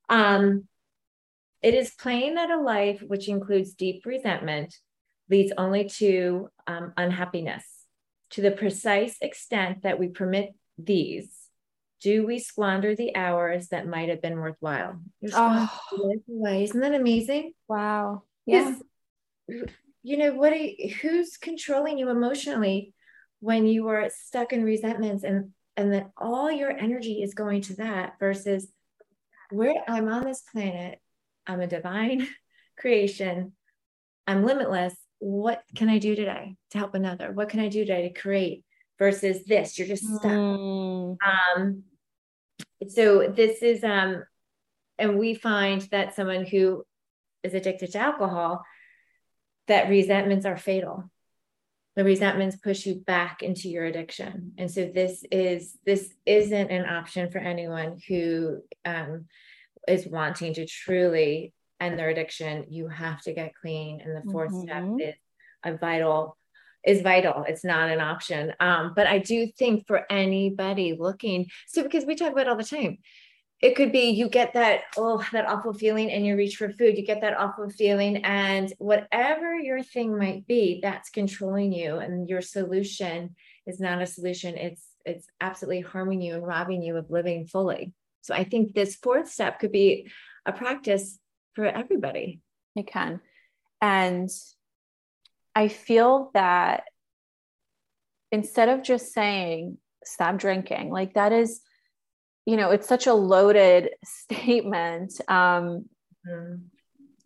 Um, 0.10 0.68
it 1.62 1.76
is 1.76 1.92
plain 1.92 2.36
that 2.36 2.50
a 2.50 2.60
life 2.60 3.02
which 3.06 3.28
includes 3.28 3.74
deep 3.74 4.06
resentment 4.06 4.76
leads 5.30 5.54
only 5.58 5.90
to 5.90 6.50
um, 6.68 6.94
unhappiness. 6.98 7.66
To 8.34 8.42
the 8.42 8.52
precise 8.52 9.18
extent 9.22 9.84
that 9.84 10.00
we 10.00 10.08
permit 10.10 10.54
these, 10.78 11.30
do 12.02 12.26
we 12.26 12.40
squander 12.40 12.96
the 12.96 13.16
hours 13.16 13.70
that 13.70 13.88
might 13.88 14.10
have 14.10 14.22
been 14.22 14.40
worthwhile? 14.40 15.00
Oh. 15.34 15.82
Isn't 16.44 16.82
that 16.82 16.94
amazing? 16.94 17.54
Wow. 17.68 18.24
Yeah 18.46 18.76
you 20.04 20.18
know 20.18 20.34
what 20.34 20.60
you, 20.60 20.90
who's 21.02 21.38
controlling 21.38 21.98
you 21.98 22.10
emotionally 22.10 22.94
when 23.40 23.66
you 23.66 23.88
are 23.88 24.10
stuck 24.10 24.54
in 24.54 24.64
resentments 24.64 25.24
and 25.24 25.52
and 25.76 25.92
that 25.92 26.12
all 26.18 26.52
your 26.52 26.70
energy 26.70 27.24
is 27.24 27.34
going 27.34 27.62
to 27.62 27.76
that 27.78 28.14
versus 28.20 28.68
where 29.50 29.74
I'm 29.88 30.08
on 30.08 30.24
this 30.24 30.44
planet, 30.52 31.00
I'm 31.48 31.62
a 31.62 31.68
divine 31.68 32.28
creation, 32.78 33.54
I'm 34.28 34.46
limitless. 34.46 34.94
What 35.24 35.64
can 35.74 35.88
I 35.88 36.00
do 36.00 36.16
today 36.16 36.58
to 36.72 36.78
help 36.78 36.96
another? 36.96 37.32
What 37.32 37.48
can 37.48 37.62
I 37.62 37.70
do 37.70 37.86
today 37.86 38.10
to 38.10 38.20
create 38.20 38.66
versus 39.00 39.46
this? 39.46 39.80
You're 39.80 39.88
just 39.88 40.04
stuck. 40.04 40.24
Mm. 40.24 41.16
Um, 41.26 41.84
so 42.90 43.32
this 43.34 43.64
is 43.64 43.86
um, 43.86 44.24
and 45.00 45.18
we 45.18 45.34
find 45.34 45.82
that 45.92 46.14
someone 46.14 46.46
who 46.46 46.84
is 47.42 47.54
addicted 47.54 47.94
to 47.94 48.00
alcohol, 48.00 48.64
that 49.68 49.90
resentments 49.90 50.46
are 50.46 50.58
fatal. 50.58 51.10
The 51.96 52.04
resentments 52.04 52.58
push 52.58 52.86
you 52.86 52.96
back 52.96 53.44
into 53.44 53.70
your 53.70 53.86
addiction. 53.86 54.54
And 54.58 54.70
so 54.70 54.92
this 54.94 55.24
is 55.32 55.78
this 55.86 56.14
isn't 56.26 56.70
an 56.70 56.86
option 56.86 57.32
for 57.32 57.38
anyone 57.38 57.98
who 58.10 58.60
um, 58.84 59.28
is 59.88 60.06
wanting 60.06 60.56
to 60.56 60.66
truly 60.66 61.54
end 61.86 61.98
their 61.98 62.10
addiction. 62.10 62.66
You 62.70 62.88
have 62.88 63.22
to 63.24 63.34
get 63.34 63.56
clean. 63.56 64.02
And 64.02 64.16
the 64.16 64.34
4th 64.34 64.50
mm-hmm. 64.50 64.98
step 64.98 65.10
is 65.10 65.16
a 65.64 65.78
vital 65.78 66.38
is 66.86 67.02
vital. 67.02 67.46
It's 67.48 67.64
not 67.64 67.90
an 67.90 68.02
option. 68.02 68.54
Um, 68.60 68.92
but 68.94 69.08
I 69.08 69.20
do 69.20 69.48
think 69.48 69.88
for 69.88 70.06
anybody 70.12 70.98
looking, 71.00 71.48
so 71.66 71.82
because 71.82 72.04
we 72.04 72.16
talk 72.16 72.34
about 72.34 72.50
all 72.50 72.58
the 72.58 72.64
time, 72.66 72.98
it 73.64 73.78
could 73.78 73.94
be 73.94 74.10
you 74.10 74.28
get 74.28 74.54
that 74.54 74.82
oh 74.98 75.26
that 75.32 75.48
awful 75.48 75.74
feeling 75.74 76.12
and 76.12 76.26
you 76.26 76.36
reach 76.36 76.58
for 76.58 76.70
food 76.70 76.98
you 76.98 77.06
get 77.06 77.22
that 77.22 77.40
awful 77.40 77.70
feeling 77.70 78.18
and 78.18 78.74
whatever 78.78 79.56
your 79.56 79.82
thing 79.82 80.18
might 80.18 80.46
be 80.46 80.80
that's 80.84 81.10
controlling 81.10 81.72
you 81.72 81.96
and 81.96 82.28
your 82.28 82.42
solution 82.42 83.34
is 83.66 83.80
not 83.80 84.02
a 84.02 84.06
solution 84.06 84.58
it's 84.58 84.86
it's 85.06 85.28
absolutely 85.40 85.80
harming 85.80 86.22
you 86.22 86.34
and 86.34 86.46
robbing 86.46 86.84
you 86.84 86.98
of 86.98 87.10
living 87.10 87.48
fully 87.48 87.94
so 88.22 88.34
i 88.34 88.44
think 88.44 88.74
this 88.74 88.98
fourth 88.98 89.32
step 89.32 89.60
could 89.60 89.72
be 89.72 90.12
a 90.46 90.52
practice 90.52 91.18
for 91.56 91.66
everybody 91.66 92.42
it 92.76 92.88
can 92.88 93.20
and 93.82 94.30
i 95.56 95.68
feel 95.68 96.32
that 96.34 96.84
instead 98.32 98.70
of 98.70 98.84
just 98.84 99.14
saying 99.14 99.78
stop 100.04 100.38
drinking 100.38 100.90
like 100.90 101.14
that 101.14 101.32
is 101.32 101.62
you 102.46 102.58
know 102.58 102.72
it's 102.72 102.88
such 102.88 103.08
a 103.08 103.14
loaded 103.14 103.90
statement 104.04 105.14
um, 105.28 105.86
mm. 106.28 106.62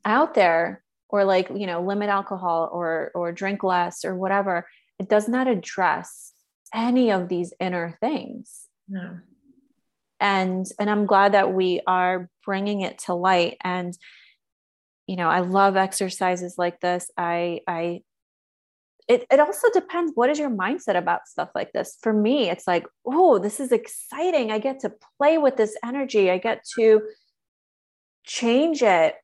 out 0.05 0.33
there 0.33 0.83
or 1.09 1.23
like 1.23 1.49
you 1.55 1.65
know 1.65 1.81
limit 1.81 2.09
alcohol 2.09 2.69
or 2.71 3.11
or 3.15 3.31
drink 3.31 3.63
less 3.63 4.05
or 4.05 4.15
whatever 4.15 4.67
it 4.99 5.09
does 5.09 5.27
not 5.27 5.47
address 5.47 6.33
any 6.73 7.11
of 7.11 7.29
these 7.29 7.53
inner 7.59 7.97
things 8.01 8.67
no. 8.89 9.17
And 10.19 10.65
and 10.79 10.89
i'm 10.89 11.05
glad 11.05 11.33
that 11.33 11.53
we 11.53 11.81
are 11.87 12.29
bringing 12.45 12.81
it 12.81 12.99
to 12.99 13.13
light. 13.13 13.57
And 13.63 13.97
you 15.07 15.15
know 15.15 15.29
i 15.29 15.39
love 15.39 15.77
exercises 15.77 16.55
like 16.57 16.79
this. 16.79 17.09
I 17.17 17.61
i 17.67 18.01
it, 19.07 19.25
it 19.31 19.39
also 19.39 19.69
depends 19.73 20.11
what 20.15 20.29
is 20.29 20.37
your 20.37 20.49
mindset 20.49 20.97
about 20.97 21.29
stuff 21.29 21.49
like 21.55 21.71
this? 21.71 21.97
For 22.01 22.11
me 22.11 22.49
it's 22.49 22.67
like 22.67 22.85
oh 23.05 23.39
this 23.39 23.59
is 23.59 23.71
exciting. 23.71 24.51
I 24.51 24.59
get 24.59 24.79
to 24.81 24.93
play 25.17 25.37
with 25.37 25.57
this 25.57 25.77
energy. 25.83 26.29
I 26.29 26.37
get 26.37 26.63
to 26.77 27.01
change 28.25 28.83
it. 28.83 29.15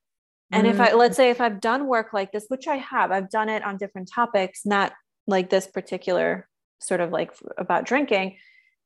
And 0.51 0.67
mm-hmm. 0.67 0.81
if 0.81 0.91
i 0.91 0.93
let's 0.93 1.17
say 1.17 1.29
if 1.29 1.41
i've 1.41 1.59
done 1.59 1.87
work 1.87 2.13
like 2.13 2.31
this 2.31 2.45
which 2.47 2.67
i 2.67 2.75
have 2.75 3.11
i've 3.11 3.29
done 3.29 3.49
it 3.49 3.63
on 3.63 3.77
different 3.77 4.09
topics 4.13 4.65
not 4.65 4.93
like 5.25 5.49
this 5.49 5.67
particular 5.67 6.47
sort 6.79 7.01
of 7.01 7.11
like 7.11 7.31
about 7.57 7.85
drinking 7.85 8.37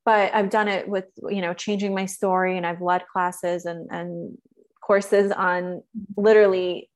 but 0.07 0.33
i've 0.33 0.49
done 0.49 0.67
it 0.67 0.87
with 0.87 1.05
you 1.29 1.41
know 1.41 1.53
changing 1.53 1.93
my 1.93 2.07
story 2.07 2.57
and 2.57 2.65
i've 2.65 2.81
led 2.81 3.05
classes 3.13 3.65
and 3.65 3.87
and 3.91 4.37
courses 4.81 5.31
on 5.31 5.83
literally 6.15 6.89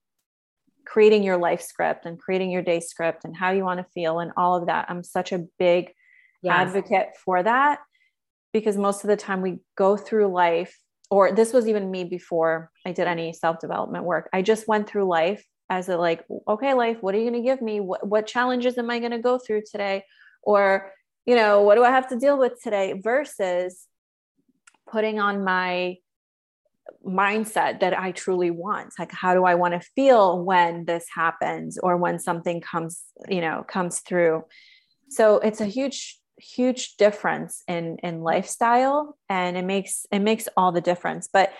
creating 0.85 1.23
your 1.23 1.37
life 1.37 1.61
script 1.61 2.05
and 2.05 2.19
creating 2.19 2.51
your 2.51 2.61
day 2.61 2.79
script 2.79 3.23
and 3.23 3.35
how 3.35 3.51
you 3.51 3.63
want 3.63 3.79
to 3.79 3.91
feel 3.93 4.19
and 4.19 4.31
all 4.35 4.55
of 4.55 4.67
that. 4.67 4.85
I'm 4.89 5.03
such 5.03 5.31
a 5.31 5.45
big 5.57 5.93
yes. 6.41 6.53
advocate 6.53 7.09
for 7.23 7.41
that 7.41 7.79
because 8.51 8.75
most 8.75 9.03
of 9.03 9.07
the 9.07 9.15
time 9.15 9.41
we 9.41 9.59
go 9.77 9.95
through 9.95 10.27
life, 10.27 10.77
or 11.09 11.31
this 11.31 11.53
was 11.53 11.67
even 11.67 11.91
me 11.91 12.03
before 12.03 12.71
I 12.85 12.91
did 12.91 13.07
any 13.07 13.31
self 13.33 13.59
development 13.59 14.03
work. 14.03 14.29
I 14.33 14.41
just 14.41 14.67
went 14.67 14.89
through 14.89 15.05
life 15.05 15.45
as 15.69 15.87
a 15.87 15.97
like, 15.97 16.25
okay, 16.47 16.73
life, 16.73 16.97
what 16.99 17.15
are 17.15 17.19
you 17.19 17.29
going 17.29 17.41
to 17.41 17.47
give 17.49 17.61
me? 17.61 17.79
What, 17.79 18.05
what 18.05 18.27
challenges 18.27 18.77
am 18.77 18.89
I 18.89 18.99
going 18.99 19.11
to 19.11 19.19
go 19.19 19.37
through 19.37 19.63
today? 19.69 20.03
Or, 20.43 20.91
you 21.25 21.35
know, 21.35 21.61
what 21.61 21.75
do 21.75 21.83
I 21.83 21.89
have 21.91 22.09
to 22.09 22.17
deal 22.17 22.37
with 22.37 22.61
today? 22.61 22.99
Versus 23.01 23.87
putting 24.89 25.19
on 25.19 25.43
my 25.43 25.97
mindset 27.05 27.79
that 27.79 27.97
I 27.97 28.11
truly 28.11 28.51
want. 28.51 28.93
Like, 28.99 29.11
how 29.11 29.33
do 29.33 29.45
I 29.45 29.55
want 29.55 29.73
to 29.73 29.87
feel 29.95 30.43
when 30.43 30.85
this 30.85 31.05
happens 31.13 31.77
or 31.77 31.97
when 31.97 32.19
something 32.19 32.61
comes, 32.61 33.03
you 33.29 33.41
know, 33.41 33.63
comes 33.67 33.99
through? 33.99 34.43
So 35.09 35.37
it's 35.37 35.61
a 35.61 35.65
huge, 35.65 36.19
huge 36.37 36.95
difference 36.97 37.63
in 37.67 37.97
in 38.03 38.21
lifestyle, 38.21 39.17
and 39.29 39.57
it 39.57 39.65
makes 39.65 40.05
it 40.11 40.19
makes 40.19 40.47
all 40.57 40.71
the 40.71 40.81
difference. 40.81 41.29
But 41.31 41.51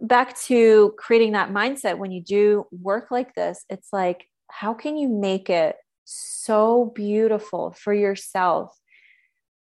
back 0.00 0.36
to 0.38 0.94
creating 0.98 1.32
that 1.32 1.50
mindset 1.50 1.98
when 1.98 2.12
you 2.12 2.22
do 2.22 2.66
work 2.70 3.10
like 3.10 3.34
this, 3.34 3.64
it's 3.70 3.88
like, 3.92 4.28
how 4.50 4.74
can 4.74 4.96
you 4.96 5.08
make 5.08 5.50
it 5.50 5.76
so 6.04 6.92
beautiful 6.94 7.72
for 7.72 7.92
yourself 7.92 8.78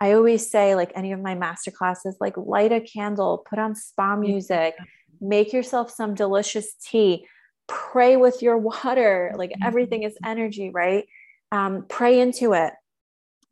I 0.03 0.15
always 0.15 0.51
say, 0.51 0.75
like 0.75 0.91
any 0.95 1.13
of 1.13 1.21
my 1.21 1.33
master 1.33 1.71
classes, 1.71 2.17
like 2.19 2.35
light 2.35 2.73
a 2.73 2.81
candle, 2.81 3.45
put 3.49 3.57
on 3.57 3.73
spa 3.73 4.17
music, 4.17 4.75
make 5.21 5.53
yourself 5.53 5.89
some 5.89 6.13
delicious 6.13 6.73
tea, 6.73 7.25
pray 7.67 8.17
with 8.17 8.41
your 8.41 8.57
water. 8.73 9.31
Like 9.37 9.51
mm-hmm. 9.51 9.63
everything 9.63 10.03
is 10.03 10.17
energy, 10.25 10.71
right? 10.71 11.05
Um, 11.53 11.85
pray 11.87 12.19
into 12.19 12.51
it. 12.51 12.73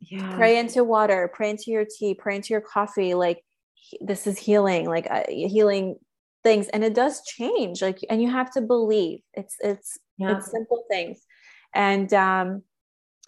Yeah. 0.01 0.35
Pray 0.35 0.57
into 0.57 0.83
water, 0.83 1.31
pray 1.33 1.51
into 1.51 1.71
your 1.71 1.85
tea, 1.85 2.15
pray 2.15 2.35
into 2.35 2.53
your 2.53 2.59
coffee. 2.59 3.13
Like 3.13 3.41
this 4.01 4.27
is 4.27 4.37
healing, 4.37 4.89
like 4.89 5.07
uh, 5.09 5.23
healing 5.29 5.95
things. 6.43 6.67
And 6.67 6.83
it 6.83 6.93
does 6.93 7.23
change. 7.23 7.81
Like, 7.81 7.99
and 8.09 8.21
you 8.21 8.29
have 8.29 8.51
to 8.55 8.61
believe 8.61 9.19
it's, 9.33 9.55
it's, 9.61 9.97
yeah. 10.17 10.35
it's 10.35 10.51
simple 10.51 10.83
things. 10.89 11.21
And, 11.73 12.13
um, 12.13 12.63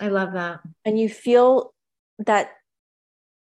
I 0.04 0.10
love 0.10 0.34
that. 0.34 0.60
And 0.84 1.00
you 1.00 1.08
feel 1.08 1.74
that 2.20 2.52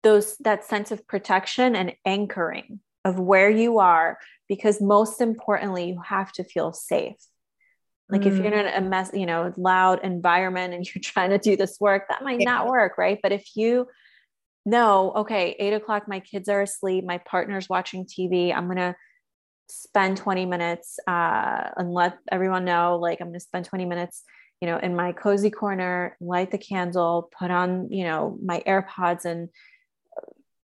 those 0.03 0.37
that 0.39 0.65
sense 0.65 0.91
of 0.91 1.07
protection 1.07 1.77
and 1.77 1.93
anchoring 2.05 2.81
of 3.05 3.19
where 3.19 3.51
you 3.51 3.79
are 3.79 4.19
because 4.49 4.81
most 4.81 5.21
importantly 5.21 5.91
you 5.91 6.01
have 6.01 6.33
to 6.33 6.45
feel 6.45 6.73
safe 6.73 7.17
like 8.09 8.23
mm. 8.23 8.27
if 8.27 8.37
you're 8.37 8.53
mm. 8.53 8.77
in 8.77 8.85
a 8.85 8.89
mess 8.89 9.11
you 9.13 9.27
know 9.27 9.53
loud 9.57 10.01
environment 10.05 10.75
and 10.75 10.87
you're 10.95 11.03
trying 11.03 11.31
to 11.31 11.39
do 11.39 11.57
this 11.57 11.79
work 11.81 12.05
that 12.09 12.23
might 12.23 12.41
yeah. 12.41 12.45
not 12.45 12.69
work 12.69 12.99
right 12.99 13.19
but 13.23 13.33
if 13.33 13.57
you 13.57 13.87
know 14.65 15.13
okay 15.17 15.57
eight 15.59 15.73
o'clock 15.73 16.07
my 16.07 16.21
kids 16.21 16.49
are 16.49 16.63
asleep 16.63 17.05
my 17.05 17.19
partner's 17.19 17.69
watching 17.69 18.05
tv 18.05 18.55
i'm 18.55 18.69
gonna 18.69 18.95
spend 19.71 20.17
20 20.17 20.47
minutes 20.47 20.99
uh, 21.07 21.71
and 21.77 21.93
let 21.93 22.17
everyone 22.31 22.65
know 22.65 22.99
like 23.01 23.21
i'm 23.21 23.29
gonna 23.29 23.41
spend 23.41 23.65
20 23.65 23.85
minutes 23.85 24.23
you 24.61 24.67
know 24.67 24.79
in 24.79 24.97
my 24.97 25.13
cozy 25.13 25.51
corner 25.51 26.17
light 26.21 26.51
the 26.51 26.59
candle 26.59 27.31
put 27.39 27.51
on 27.51 27.91
you 27.91 28.05
know 28.05 28.39
my 28.43 28.63
airpods 28.67 29.25
and 29.25 29.49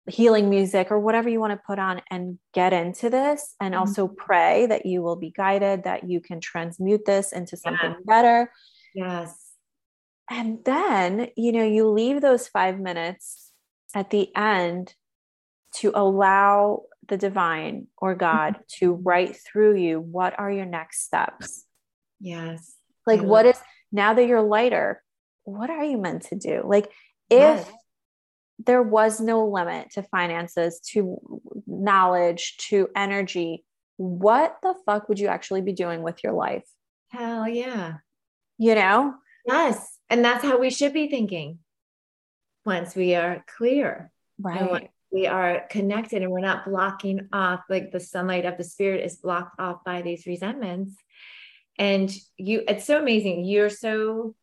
healing 0.09 0.49
music 0.49 0.91
or 0.91 1.01
whatever 1.01 1.29
you 1.29 1.41
want 1.41 1.53
to 1.53 1.67
put 1.67 1.79
on 1.79 2.01
and 2.11 2.39
get 2.55 2.73
into 2.73 3.11
this 3.11 3.55
and 3.61 3.75
mm-hmm. 3.75 3.81
also 3.81 4.07
pray 4.07 4.67
that 4.67 4.87
you 4.87 5.03
will 5.03 5.17
be 5.17 5.31
guided 5.31 5.85
that 5.85 6.09
you 6.09 6.21
can 6.21 6.41
transmute 6.41 7.05
this 7.05 7.33
into 7.33 7.57
something 7.57 7.91
yeah. 7.91 8.05
better 8.07 8.53
yes 8.95 9.53
and 10.31 10.65
then 10.65 11.29
you 11.37 11.53
know 11.53 11.65
you 11.65 11.89
leave 11.89 12.21
those 12.21 12.47
5 12.49 12.79
minutes 12.79 13.51
at 13.95 14.11
the 14.11 14.35
end 14.37 14.95
to 15.77 15.91
allow 15.95 16.83
the 17.09 17.17
divine 17.17 17.89
or 17.99 18.15
god 18.15 18.55
mm-hmm. 18.55 18.63
to 18.79 18.93
write 18.95 19.37
through 19.37 19.77
you 19.77 19.99
what 19.99 20.39
are 20.39 20.51
your 20.51 20.67
next 20.67 21.05
steps 21.05 21.65
yes 22.21 22.75
like 23.07 23.23
what 23.23 23.47
is 23.47 23.61
now 23.93 24.15
that 24.15 24.27
you're 24.27 24.43
lighter 24.43 25.03
what 25.45 25.71
are 25.71 25.85
you 25.85 25.99
meant 25.99 26.23
to 26.23 26.37
do 26.37 26.63
like 26.65 26.91
if 27.31 27.39
yes 27.39 27.71
there 28.65 28.83
was 28.83 29.21
no 29.21 29.47
limit 29.47 29.91
to 29.93 30.03
finances, 30.03 30.81
to 30.93 31.21
knowledge, 31.67 32.57
to 32.69 32.89
energy. 32.97 33.65
What 33.97 34.57
the 34.63 34.75
fuck 34.87 35.09
would 35.09 35.19
you 35.19 35.29
actually 35.29 35.63
be 35.63 35.73
doing 35.73 36.03
with 36.03 36.23
your 36.25 36.33
life? 36.33 36.65
Hell 37.09 37.49
yeah. 37.49 37.95
You 38.59 38.75
know? 38.75 39.15
Yes. 39.47 39.99
And 40.09 40.25
that's 40.25 40.45
how 40.45 40.59
we 40.59 40.71
should 40.71 40.93
be 40.93 41.09
thinking 41.09 41.59
once 42.65 42.95
we 42.95 43.15
are 43.15 43.45
clear. 43.57 44.11
Right. 44.39 44.91
we 45.11 45.27
are 45.27 45.63
connected 45.71 46.23
and 46.23 46.31
we're 46.31 46.41
not 46.41 46.67
blocking 46.67 47.29
off, 47.33 47.61
like 47.71 47.91
the 47.91 48.01
sunlight 48.01 48.45
of 48.45 48.59
the 48.59 48.65
spirit 48.65 49.05
is 49.05 49.17
blocked 49.17 49.59
off 49.59 49.83
by 49.85 50.03
these 50.03 50.27
resentments. 50.27 50.95
And 51.79 52.11
you, 52.37 52.63
it's 52.67 52.85
so 52.85 52.99
amazing. 52.99 53.45
You're 53.45 53.71
so 53.71 54.35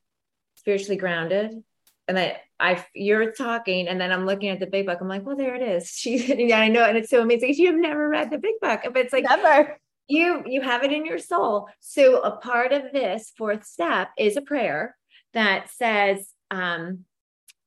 spiritually 0.56 0.98
grounded 0.98 1.64
and 2.08 2.18
then 2.18 2.34
I 2.60 2.86
you're 2.94 3.32
talking, 3.32 3.88
and 3.88 4.00
then 4.00 4.12
I'm 4.12 4.26
looking 4.26 4.50
at 4.50 4.60
the 4.60 4.68
big 4.68 4.86
book. 4.86 5.00
I'm 5.02 5.08
like, 5.08 5.26
well, 5.26 5.36
there 5.36 5.56
it 5.56 5.62
is. 5.62 5.90
She, 6.04 6.48
yeah, 6.48 6.60
I 6.60 6.68
know, 6.68 6.84
and 6.84 6.98
it's 6.98 7.10
so 7.10 7.22
amazing. 7.22 7.54
You've 7.56 7.80
never 7.80 8.10
read 8.10 8.30
the 8.30 8.38
big 8.38 8.56
book, 8.62 8.82
but 8.84 8.98
it's 8.98 9.14
like 9.14 9.24
never. 9.24 9.78
You 10.08 10.44
you 10.46 10.62
have 10.62 10.84
it 10.84 10.92
in 10.92 11.06
your 11.06 11.20
soul. 11.20 11.68
So 11.80 12.22
a 12.22 12.38
part 12.38 12.74
of 12.74 12.92
this 12.92 13.32
fourth 13.38 13.66
step 13.66 14.10
is 14.18 14.36
a 14.36 14.42
prayer 14.42 14.98
that 15.34 15.70
says, 15.72 16.30
um, 16.52 17.06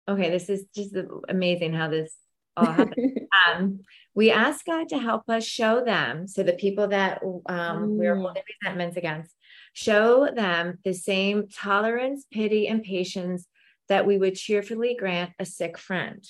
okay, 0.07 0.31
this 0.31 0.51
is 0.51 0.67
just 0.75 0.95
amazing 1.29 1.73
how 1.73 1.89
this 1.89 2.15
all 2.57 2.67
happened. 2.67 3.21
um, 3.49 3.81
we 4.15 4.31
ask 4.31 4.65
God 4.67 4.91
to 4.91 4.99
help 4.99 5.29
us 5.29 5.45
show 5.45 5.83
them, 5.83 6.29
so 6.29 6.43
the 6.43 6.53
people 6.53 6.89
that 6.89 7.23
um, 7.23 7.47
mm. 7.49 7.97
we're 7.97 8.17
holding 8.17 8.43
resentments 8.63 8.99
against, 8.99 9.35
Show 9.77 10.31
them 10.35 10.79
the 10.85 10.95
same 10.95 11.49
tolerance, 11.49 12.25
pity, 12.33 12.67
and 12.67 12.83
patience 12.83 13.47
that 13.91 14.07
we 14.07 14.17
would 14.17 14.35
cheerfully 14.35 14.97
grant 14.99 15.33
a 15.39 15.45
sick 15.45 15.77
friend. 15.77 16.27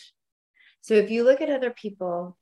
So 0.81 0.95
if 0.95 1.13
you 1.13 1.23
look 1.23 1.41
at 1.41 1.49
other 1.49 1.71
people 1.71 2.37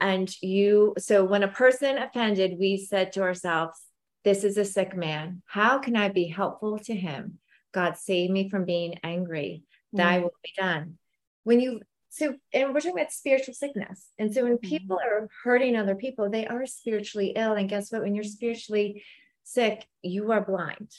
and 0.00 0.34
you, 0.40 0.94
so 0.96 1.26
when 1.26 1.42
a 1.42 1.48
person 1.48 1.98
offended, 1.98 2.56
we 2.58 2.78
said 2.78 3.12
to 3.12 3.20
ourselves, 3.20 3.78
This 4.24 4.44
is 4.44 4.56
a 4.56 4.64
sick 4.64 4.96
man. 4.96 5.42
How 5.44 5.78
can 5.78 5.94
I 5.94 6.08
be 6.08 6.26
helpful 6.26 6.78
to 6.84 6.94
him? 6.94 7.38
God 7.74 7.98
save 7.98 8.30
me 8.30 8.48
from 8.48 8.64
being 8.64 8.94
angry. 9.04 9.62
Thy 9.92 10.20
mm. 10.20 10.22
will 10.22 10.36
be 10.42 10.54
done. 10.56 10.96
When 11.44 11.60
you 11.60 11.82
so 12.08 12.34
and 12.54 12.72
we're 12.72 12.80
talking 12.80 12.98
about 12.98 13.12
spiritual 13.12 13.52
sickness 13.52 14.06
and 14.18 14.32
so 14.32 14.44
when 14.44 14.54
mm-hmm. 14.54 14.68
people 14.68 14.98
are 14.98 15.28
hurting 15.44 15.76
other 15.76 15.94
people 15.94 16.30
they 16.30 16.46
are 16.46 16.64
spiritually 16.64 17.34
ill 17.36 17.52
and 17.52 17.68
guess 17.68 17.92
what 17.92 18.00
when 18.00 18.14
you're 18.14 18.24
spiritually 18.24 19.02
sick 19.46 19.86
you 20.02 20.32
are 20.32 20.44
blind. 20.44 20.90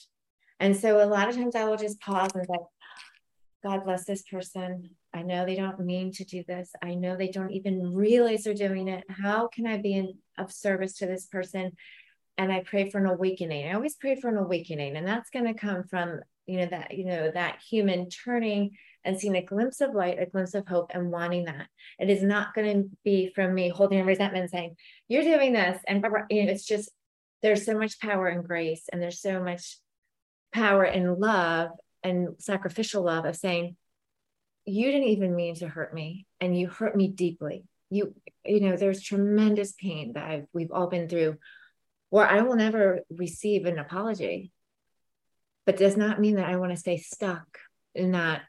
And 0.60 0.76
so 0.76 1.04
a 1.04 1.06
lot 1.06 1.28
of 1.28 1.36
times 1.36 1.56
i 1.56 1.66
will 1.66 1.78
just 1.78 2.00
pause 2.00 2.32
and 2.34 2.48
say 2.48 2.58
god 3.64 3.84
bless 3.84 4.06
this 4.06 4.24
person. 4.24 4.90
I 5.14 5.24
know 5.24 5.46
they 5.46 5.56
don't 5.56 5.80
mean 5.80 6.12
to 6.14 6.24
do 6.24 6.44
this. 6.48 6.72
I 6.82 6.96
know 6.96 7.16
they 7.16 7.30
don't 7.30 7.52
even 7.52 7.94
realize 7.94 8.44
they're 8.44 8.54
doing 8.54 8.88
it. 8.88 9.04
How 9.10 9.48
can 9.48 9.68
i 9.68 9.78
be 9.78 9.94
in, 9.94 10.14
of 10.38 10.52
service 10.52 10.94
to 11.00 11.06
this 11.06 11.26
person? 11.26 11.74
And 12.38 12.52
i 12.52 12.62
pray 12.62 12.90
for 12.90 13.00
an 13.00 13.08
awakening. 13.08 13.68
I 13.68 13.74
always 13.74 13.96
pray 13.96 14.16
for 14.16 14.30
an 14.30 14.38
awakening. 14.38 14.96
And 14.96 15.06
that's 15.06 15.30
going 15.30 15.46
to 15.46 15.54
come 15.54 15.84
from 15.84 16.22
you 16.46 16.60
know 16.60 16.68
that 16.68 16.98
you 16.98 17.04
know 17.04 17.30
that 17.30 17.60
human 17.70 18.10
turning 18.10 18.78
and 19.04 19.20
seeing 19.20 19.36
a 19.36 19.42
glimpse 19.42 19.82
of 19.82 19.94
light, 19.94 20.22
a 20.22 20.26
glimpse 20.26 20.54
of 20.54 20.68
hope, 20.68 20.92
and 20.94 21.12
wanting 21.12 21.46
that. 21.46 21.68
It 22.00 22.10
is 22.10 22.24
not 22.24 22.54
going 22.54 22.84
to 22.84 22.90
be 23.04 23.32
from 23.34 23.54
me 23.54 23.70
holding 23.70 24.00
a 24.00 24.06
resentment 24.06 24.52
saying, 24.52 24.76
You're 25.08 25.24
doing 25.24 25.54
this. 25.54 25.82
And 25.88 26.06
you 26.30 26.46
know, 26.46 26.52
it's 26.52 26.66
just, 26.66 26.90
there's 27.42 27.66
so 27.66 27.78
much 27.78 28.00
power 28.00 28.28
and 28.28 28.44
grace, 28.44 28.86
and 28.92 29.02
there's 29.02 29.22
so 29.22 29.42
much 29.42 29.78
power 30.54 30.84
in 30.84 31.20
love 31.20 31.72
and 32.04 32.30
sacrificial 32.40 33.04
love 33.04 33.26
of 33.26 33.36
saying, 33.36 33.76
You 34.66 34.92
didn't 34.92 35.10
even 35.10 35.36
mean 35.36 35.56
to 35.56 35.68
hurt 35.68 35.94
me, 35.94 36.26
and 36.40 36.58
you 36.58 36.68
hurt 36.68 36.96
me 36.96 37.08
deeply. 37.08 37.64
You, 37.90 38.16
you 38.46 38.60
know, 38.62 38.76
there's 38.76 39.02
tremendous 39.02 39.74
pain 39.74 40.14
that 40.14 40.30
I've, 40.30 40.46
we've 40.54 40.72
all 40.72 40.88
been 40.88 41.08
through 41.08 41.38
where 42.10 42.28
I 42.28 42.42
will 42.42 42.56
never 42.56 43.02
receive 43.10 43.66
an 43.66 43.80
apology, 43.80 44.52
but 45.66 45.78
does 45.78 45.98
not 45.98 46.20
mean 46.20 46.36
that 46.36 46.50
I 46.50 46.56
want 46.58 46.72
to 46.72 46.78
stay 46.78 46.98
stuck 46.98 47.60
in 47.94 48.12
that 48.12 48.44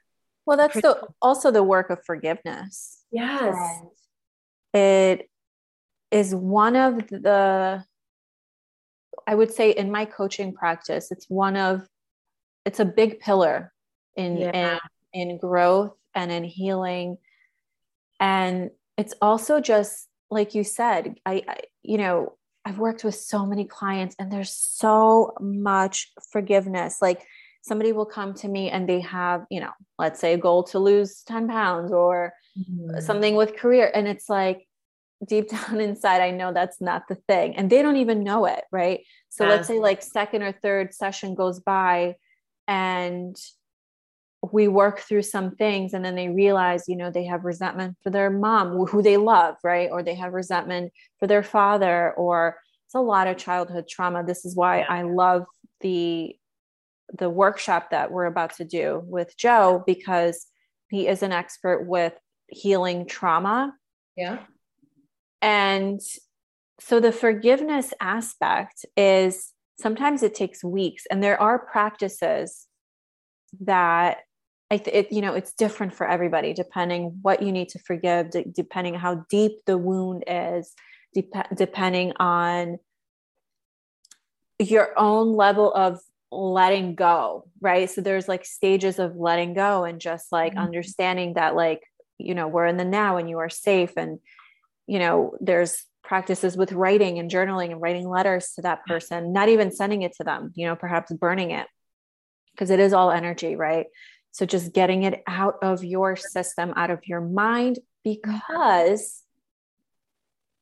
well, 0.48 0.56
that's 0.56 0.80
the 0.80 1.06
also 1.20 1.50
the 1.50 1.62
work 1.62 1.90
of 1.90 2.02
forgiveness. 2.06 3.04
Yes. 3.10 3.54
And 4.72 5.20
it 5.20 5.30
is 6.10 6.34
one 6.34 6.74
of 6.74 7.06
the 7.08 7.84
I 9.28 9.34
would 9.34 9.52
say 9.52 9.70
in 9.70 9.92
my 9.92 10.06
coaching 10.06 10.54
practice, 10.54 11.12
it's 11.12 11.26
one 11.28 11.54
of 11.54 11.86
it's 12.64 12.80
a 12.80 12.84
big 12.86 13.20
pillar 13.20 13.72
in 14.16 14.38
yeah. 14.38 14.78
in, 15.12 15.30
in 15.30 15.38
growth 15.38 15.92
and 16.14 16.32
in 16.32 16.44
healing. 16.44 17.18
And 18.18 18.70
it's 18.96 19.14
also 19.20 19.60
just 19.60 20.08
like 20.30 20.54
you 20.54 20.64
said, 20.64 21.16
I, 21.26 21.42
I 21.46 21.56
you 21.82 21.98
know, 21.98 22.38
I've 22.64 22.78
worked 22.78 23.04
with 23.04 23.16
so 23.16 23.44
many 23.44 23.66
clients 23.66 24.16
and 24.18 24.32
there's 24.32 24.54
so 24.54 25.34
much 25.40 26.10
forgiveness. 26.32 27.02
Like 27.02 27.22
somebody 27.60 27.92
will 27.92 28.06
come 28.06 28.32
to 28.34 28.48
me 28.48 28.70
and 28.70 28.88
they 28.88 29.00
have, 29.00 29.44
you 29.50 29.60
know, 29.60 29.72
let's 29.98 30.20
say 30.20 30.32
a 30.32 30.38
goal 30.38 30.62
to 30.64 30.78
lose 30.78 31.22
10 31.24 31.48
pounds 31.48 31.92
or 31.92 32.32
mm-hmm. 32.58 33.00
something 33.00 33.36
with 33.36 33.56
career. 33.56 33.90
And 33.94 34.08
it's 34.08 34.30
like 34.30 34.67
deep 35.26 35.48
down 35.50 35.80
inside, 35.80 36.20
I 36.20 36.30
know 36.30 36.52
that's 36.52 36.80
not 36.80 37.08
the 37.08 37.14
thing. 37.14 37.56
And 37.56 37.70
they 37.70 37.82
don't 37.82 37.96
even 37.96 38.24
know 38.24 38.46
it. 38.46 38.64
Right. 38.72 39.04
So 39.30 39.46
let's 39.46 39.68
say 39.68 39.78
like 39.78 40.02
second 40.02 40.42
or 40.42 40.52
third 40.52 40.94
session 40.94 41.34
goes 41.34 41.60
by 41.60 42.16
and 42.66 43.36
we 44.52 44.68
work 44.68 45.00
through 45.00 45.22
some 45.22 45.54
things 45.56 45.92
and 45.92 46.04
then 46.04 46.14
they 46.14 46.28
realize 46.28 46.84
you 46.86 46.94
know 46.94 47.10
they 47.10 47.24
have 47.24 47.44
resentment 47.44 47.96
for 48.02 48.10
their 48.10 48.30
mom 48.30 48.86
who 48.86 49.02
they 49.02 49.16
love 49.16 49.56
right 49.64 49.90
or 49.90 50.00
they 50.02 50.14
have 50.14 50.32
resentment 50.32 50.92
for 51.18 51.26
their 51.26 51.42
father 51.42 52.12
or 52.12 52.56
it's 52.86 52.94
a 52.94 53.00
lot 53.00 53.26
of 53.26 53.36
childhood 53.36 53.88
trauma 53.88 54.22
this 54.24 54.44
is 54.44 54.54
why 54.54 54.82
i 54.82 55.02
love 55.02 55.44
the 55.80 56.36
the 57.16 57.30
workshop 57.30 57.90
that 57.90 58.10
we're 58.10 58.26
about 58.26 58.54
to 58.56 58.64
do 58.64 59.02
with 59.06 59.36
Joe 59.36 59.82
because 59.86 60.46
he 60.90 61.06
is 61.06 61.22
an 61.22 61.32
expert 61.32 61.86
with 61.86 62.14
healing 62.48 63.06
trauma. 63.06 63.74
Yeah. 64.16 64.40
And 65.40 66.00
so 66.80 67.00
the 67.00 67.12
forgiveness 67.12 67.92
aspect 68.00 68.84
is 68.96 69.52
sometimes 69.80 70.22
it 70.22 70.34
takes 70.34 70.62
weeks 70.62 71.04
and 71.10 71.22
there 71.22 71.40
are 71.40 71.58
practices 71.58 72.66
that 73.60 74.18
it, 74.70 75.10
you 75.10 75.22
know 75.22 75.32
it's 75.34 75.52
different 75.54 75.94
for 75.94 76.06
everybody 76.06 76.52
depending 76.52 77.18
what 77.22 77.42
you 77.42 77.52
need 77.52 77.70
to 77.70 77.78
forgive 77.78 78.30
d- 78.30 78.44
depending 78.54 78.94
how 78.94 79.24
deep 79.30 79.52
the 79.66 79.78
wound 79.78 80.24
is 80.26 80.74
dep- 81.14 81.56
depending 81.56 82.12
on 82.18 82.78
your 84.58 84.90
own 84.98 85.34
level 85.34 85.72
of 85.72 86.00
letting 86.30 86.94
go 86.94 87.48
right 87.62 87.88
so 87.88 88.02
there's 88.02 88.28
like 88.28 88.44
stages 88.44 88.98
of 88.98 89.16
letting 89.16 89.54
go 89.54 89.84
and 89.84 90.00
just 90.00 90.30
like 90.30 90.52
mm-hmm. 90.52 90.64
understanding 90.64 91.32
that 91.34 91.56
like 91.56 91.80
you 92.18 92.34
know 92.34 92.46
we're 92.46 92.66
in 92.66 92.76
the 92.76 92.84
now 92.84 93.16
and 93.16 93.30
you 93.30 93.38
are 93.38 93.48
safe 93.48 93.92
and 93.96 94.18
you 94.88 94.98
know 94.98 95.36
there's 95.40 95.84
practices 96.02 96.56
with 96.56 96.72
writing 96.72 97.18
and 97.18 97.30
journaling 97.30 97.70
and 97.70 97.80
writing 97.80 98.08
letters 98.08 98.52
to 98.54 98.62
that 98.62 98.84
person 98.86 99.32
not 99.32 99.48
even 99.48 99.70
sending 99.70 100.02
it 100.02 100.12
to 100.16 100.24
them 100.24 100.52
you 100.54 100.66
know 100.66 100.76
perhaps 100.76 101.12
burning 101.12 101.50
it. 101.50 101.66
Because 102.52 102.70
it 102.70 102.80
is 102.80 102.92
all 102.92 103.12
energy 103.12 103.54
right? 103.54 103.86
So 104.32 104.44
just 104.44 104.72
getting 104.72 105.04
it 105.04 105.22
out 105.26 105.56
of 105.62 105.84
your 105.84 106.16
system 106.16 106.72
out 106.76 106.90
of 106.90 107.06
your 107.06 107.20
mind 107.20 107.78
mm-hmm. 108.06 108.14
because 108.14 109.22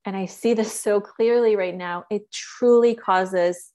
and 0.05 0.17
i 0.17 0.27
see 0.27 0.55
this 0.55 0.73
so 0.73 1.01
clearly 1.01 1.57
right 1.57 1.75
now 1.75 2.05
it 2.11 2.31
truly 2.31 2.95
causes 2.95 3.73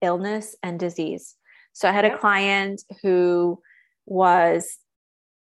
illness 0.00 0.56
and 0.62 0.78
disease. 0.78 1.34
So 1.72 1.88
I 1.88 1.92
had 1.92 2.04
a 2.04 2.18
client 2.18 2.82
who 3.02 3.60
was 4.06 4.78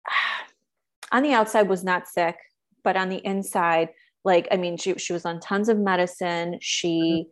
on 1.12 1.22
the 1.22 1.32
outside 1.32 1.68
was 1.68 1.84
not 1.84 2.08
sick, 2.08 2.36
but 2.84 2.96
on 2.96 3.08
the 3.08 3.24
inside, 3.24 3.90
like 4.24 4.48
I 4.50 4.56
mean, 4.56 4.76
she 4.76 4.94
she 4.94 5.12
was 5.12 5.24
on 5.24 5.40
tons 5.40 5.68
of 5.68 5.78
medicine. 5.78 6.58
She 6.60 7.26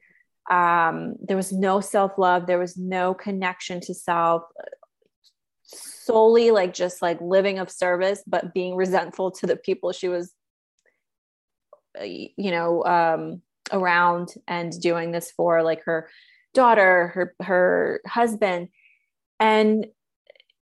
um 0.51 1.15
there 1.27 1.37
was 1.37 1.53
no 1.53 1.81
self-love, 1.81 2.47
there 2.47 2.59
was 2.59 2.77
no 2.77 3.15
connection 3.15 3.81
to 3.83 3.95
self. 3.95 4.43
Solely 5.65 6.53
like 6.53 6.73
just 6.73 7.03
like 7.03 7.21
living 7.21 7.59
of 7.59 7.69
service 7.71 8.23
but 8.25 8.55
being 8.55 8.77
resentful 8.77 9.33
to 9.33 9.49
the 9.49 9.57
people 9.57 9.91
she 9.91 10.07
was 10.07 10.33
uh, 12.01 12.05
you 12.05 12.53
know 12.53 12.85
um 12.85 13.43
around 13.73 14.35
and 14.47 14.73
doing 14.81 15.11
this 15.11 15.33
for 15.33 15.65
like 15.65 15.83
her 15.85 16.09
daughter, 16.55 17.09
her 17.09 17.35
her 17.43 18.01
husband, 18.07 18.69
and 19.39 19.87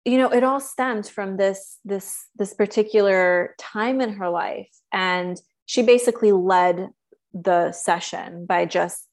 you 0.04 0.18
know 0.18 0.30
it 0.30 0.44
all 0.44 0.60
stems 0.60 1.08
from 1.08 1.36
this 1.36 1.78
this 1.84 2.26
this 2.36 2.52
particular 2.54 3.54
time 3.58 4.00
in 4.00 4.14
her 4.14 4.28
life, 4.28 4.68
and 4.92 5.40
she 5.68 5.82
basically 5.82 6.32
led 6.32 6.88
the 7.34 7.72
session 7.72 8.46
by 8.46 8.64
just 8.64 9.06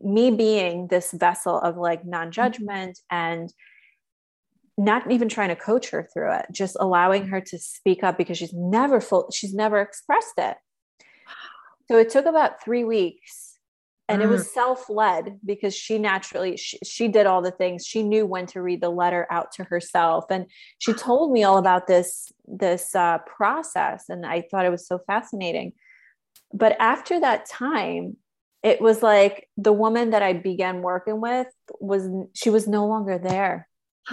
me 0.00 0.30
being 0.30 0.86
this 0.86 1.10
vessel 1.10 1.58
of 1.58 1.76
like 1.76 2.06
non-judgment 2.06 3.00
and 3.10 3.52
not 4.78 5.10
even 5.10 5.28
trying 5.28 5.48
to 5.48 5.56
coach 5.56 5.90
her 5.90 6.08
through 6.14 6.32
it 6.32 6.46
just 6.52 6.76
allowing 6.78 7.26
her 7.26 7.40
to 7.40 7.58
speak 7.58 8.04
up 8.04 8.16
because 8.16 8.38
she's 8.38 8.54
never 8.54 9.00
full 9.00 9.28
she's 9.34 9.52
never 9.52 9.80
expressed 9.80 10.34
it 10.38 10.56
so 11.88 11.98
it 11.98 12.08
took 12.10 12.26
about 12.26 12.62
three 12.62 12.84
weeks 12.84 13.58
and 14.08 14.22
mm. 14.22 14.24
it 14.24 14.28
was 14.28 14.44
mm. 14.44 14.52
self-led 14.52 15.40
because 15.44 15.74
she 15.74 15.98
naturally 15.98 16.56
she, 16.56 16.78
she, 16.84 17.08
did 17.08 17.26
all 17.26 17.42
the 17.42 17.50
things 17.50 17.84
she 17.84 18.04
knew 18.04 18.24
when 18.24 18.46
to 18.46 18.62
read 18.62 18.80
the 18.80 18.88
letter 18.88 19.26
out 19.32 19.50
to 19.50 19.64
herself 19.64 20.26
and 20.30 20.46
she 20.78 20.92
told 20.92 21.32
me 21.32 21.42
all 21.42 21.58
about 21.58 21.88
this 21.88 22.30
this 22.46 22.94
uh, 22.94 23.18
process 23.26 24.04
and 24.08 24.24
i 24.24 24.40
thought 24.40 24.64
it 24.64 24.70
was 24.70 24.86
so 24.86 25.00
fascinating 25.08 25.72
but 26.52 26.76
after 26.78 27.20
that 27.20 27.46
time 27.46 28.16
it 28.62 28.80
was 28.80 29.02
like 29.02 29.48
the 29.56 29.72
woman 29.72 30.10
that 30.10 30.22
i 30.22 30.32
began 30.32 30.82
working 30.82 31.20
with 31.20 31.46
was 31.80 32.08
she 32.34 32.50
was 32.50 32.66
no 32.66 32.86
longer 32.86 33.18
there 33.18 33.68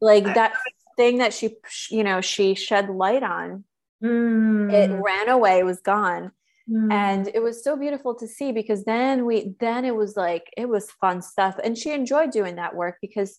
like 0.00 0.24
that 0.24 0.54
thing 0.96 1.18
that 1.18 1.32
she 1.32 1.56
you 1.90 2.04
know 2.04 2.20
she 2.20 2.54
shed 2.54 2.90
light 2.90 3.22
on 3.22 3.64
mm. 4.02 4.72
it 4.72 4.90
ran 4.90 5.28
away 5.28 5.62
was 5.62 5.80
gone 5.80 6.32
Mm. 6.70 6.92
And 6.92 7.28
it 7.34 7.42
was 7.42 7.64
so 7.64 7.76
beautiful 7.76 8.14
to 8.16 8.28
see 8.28 8.52
because 8.52 8.84
then 8.84 9.24
we 9.24 9.54
then 9.58 9.84
it 9.84 9.96
was 9.96 10.16
like 10.16 10.44
it 10.56 10.68
was 10.68 10.90
fun 10.90 11.20
stuff 11.20 11.58
and 11.62 11.76
she 11.76 11.90
enjoyed 11.90 12.30
doing 12.30 12.56
that 12.56 12.76
work 12.76 12.98
because 13.00 13.38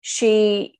she 0.00 0.75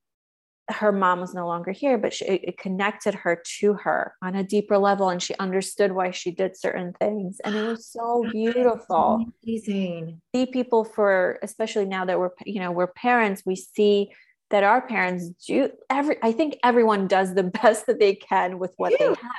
her 0.68 0.90
mom 0.90 1.20
was 1.20 1.33
no 1.33 1.46
longer 1.46 1.70
here, 1.70 1.96
but 1.96 2.12
she, 2.12 2.24
it 2.24 2.59
connected 2.59 3.14
her 3.14 3.40
to 3.61 3.74
her 3.74 4.14
on 4.20 4.35
a 4.35 4.42
deeper 4.42 4.76
level, 4.79 5.09
and 5.09 5.22
she 5.22 5.35
understood 5.37 5.92
why 5.92 6.11
she 6.11 6.33
did 6.33 6.57
certain 6.57 6.92
things, 6.94 7.40
and 7.44 7.55
it 7.55 7.62
was 7.62 7.87
so 7.87 8.24
beautiful. 8.33 9.24
Amazing. 9.44 10.20
See 10.35 10.46
people 10.46 10.85
for, 10.85 11.38
especially 11.42 11.85
now 11.85 12.05
that 12.05 12.18
we're, 12.18 12.31
you 12.44 12.61
know, 12.61 12.72
we're 12.72 12.88
parents, 12.88 13.42
we 13.46 13.55
see 13.55 14.11
that 14.50 14.64
our 14.64 14.87
parents 14.87 15.29
do 15.46 15.70
every. 15.88 16.16
I 16.22 16.33
think 16.33 16.59
everyone 16.64 17.07
does 17.07 17.35
the 17.35 17.44
best 17.62 17.87
that 17.87 18.00
they 18.00 18.16
can 18.16 18.59
with 18.59 18.74
what 18.76 18.92
they, 18.98 19.07
they 19.07 19.14
have. 19.14 19.33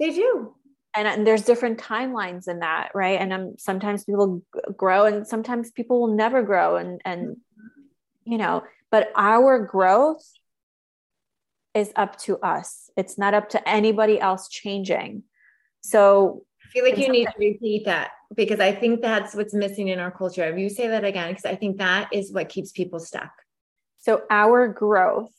They 0.00 0.10
do. 0.10 0.54
And, 0.94 1.08
and, 1.08 1.26
there's 1.26 1.42
different 1.42 1.78
timelines 1.78 2.48
in 2.48 2.58
that, 2.58 2.90
right? 2.94 3.18
And 3.18 3.32
um, 3.32 3.54
sometimes 3.56 4.04
people 4.04 4.42
grow, 4.76 5.06
and 5.06 5.26
sometimes 5.26 5.70
people 5.70 6.00
will 6.00 6.14
never 6.14 6.42
grow, 6.42 6.76
and 6.76 7.00
and 7.04 7.36
you 8.24 8.38
know, 8.38 8.62
but 8.90 9.10
our 9.16 9.58
growth 9.58 10.22
is 11.74 11.92
up 11.96 12.18
to 12.20 12.38
us. 12.38 12.90
It's 12.96 13.18
not 13.18 13.34
up 13.34 13.48
to 13.50 13.68
anybody 13.68 14.20
else 14.20 14.48
changing. 14.48 15.22
So 15.80 16.44
I 16.64 16.68
feel 16.70 16.84
like 16.84 16.98
you 16.98 17.08
need 17.08 17.26
to 17.26 17.32
repeat 17.38 17.84
that 17.86 18.12
because 18.34 18.60
I 18.60 18.72
think 18.72 19.00
that's 19.02 19.34
what's 19.34 19.54
missing 19.54 19.88
in 19.88 19.98
our 19.98 20.10
culture. 20.10 20.44
If 20.44 20.58
you 20.58 20.68
say 20.68 20.88
that 20.88 21.04
again, 21.04 21.30
because 21.30 21.44
I 21.44 21.56
think 21.56 21.78
that 21.78 22.08
is 22.12 22.32
what 22.32 22.48
keeps 22.48 22.72
people 22.72 22.98
stuck. 23.00 23.32
So 24.00 24.22
our 24.30 24.68
growth 24.68 25.32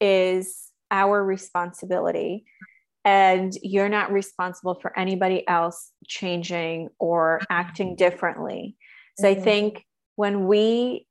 is 0.00 0.68
our 0.90 1.24
responsibility. 1.24 2.44
And 3.04 3.52
you're 3.62 3.88
not 3.88 4.12
responsible 4.12 4.74
for 4.74 4.96
anybody 4.96 5.46
else 5.48 5.90
changing 6.06 6.88
or 7.00 7.40
acting 7.50 7.96
differently. 7.96 8.76
So 9.18 9.26
mm-hmm. 9.26 9.40
I 9.40 9.42
think 9.42 9.84
when 10.14 10.46
we, 10.46 11.06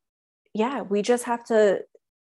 yeah, 0.53 0.81
we 0.81 1.01
just 1.01 1.25
have 1.25 1.43
to 1.47 1.81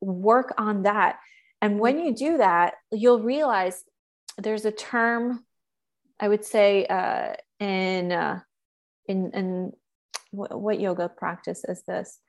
work 0.01 0.53
on 0.57 0.83
that 0.83 1.17
and 1.63 1.79
when 1.79 1.97
you 1.97 2.13
do 2.13 2.37
that, 2.39 2.73
you'll 2.91 3.21
realize 3.21 3.85
there's 4.37 4.65
a 4.65 4.71
term, 4.71 5.45
I 6.19 6.27
would 6.27 6.43
say, 6.43 6.85
uh, 6.85 7.35
in 7.57 8.11
uh, 8.11 8.41
in 9.07 9.31
in 9.33 9.71
what, 10.31 10.59
what 10.59 10.81
yoga 10.81 11.07
practice 11.07 11.63
is 11.63 11.81
this? 11.83 12.19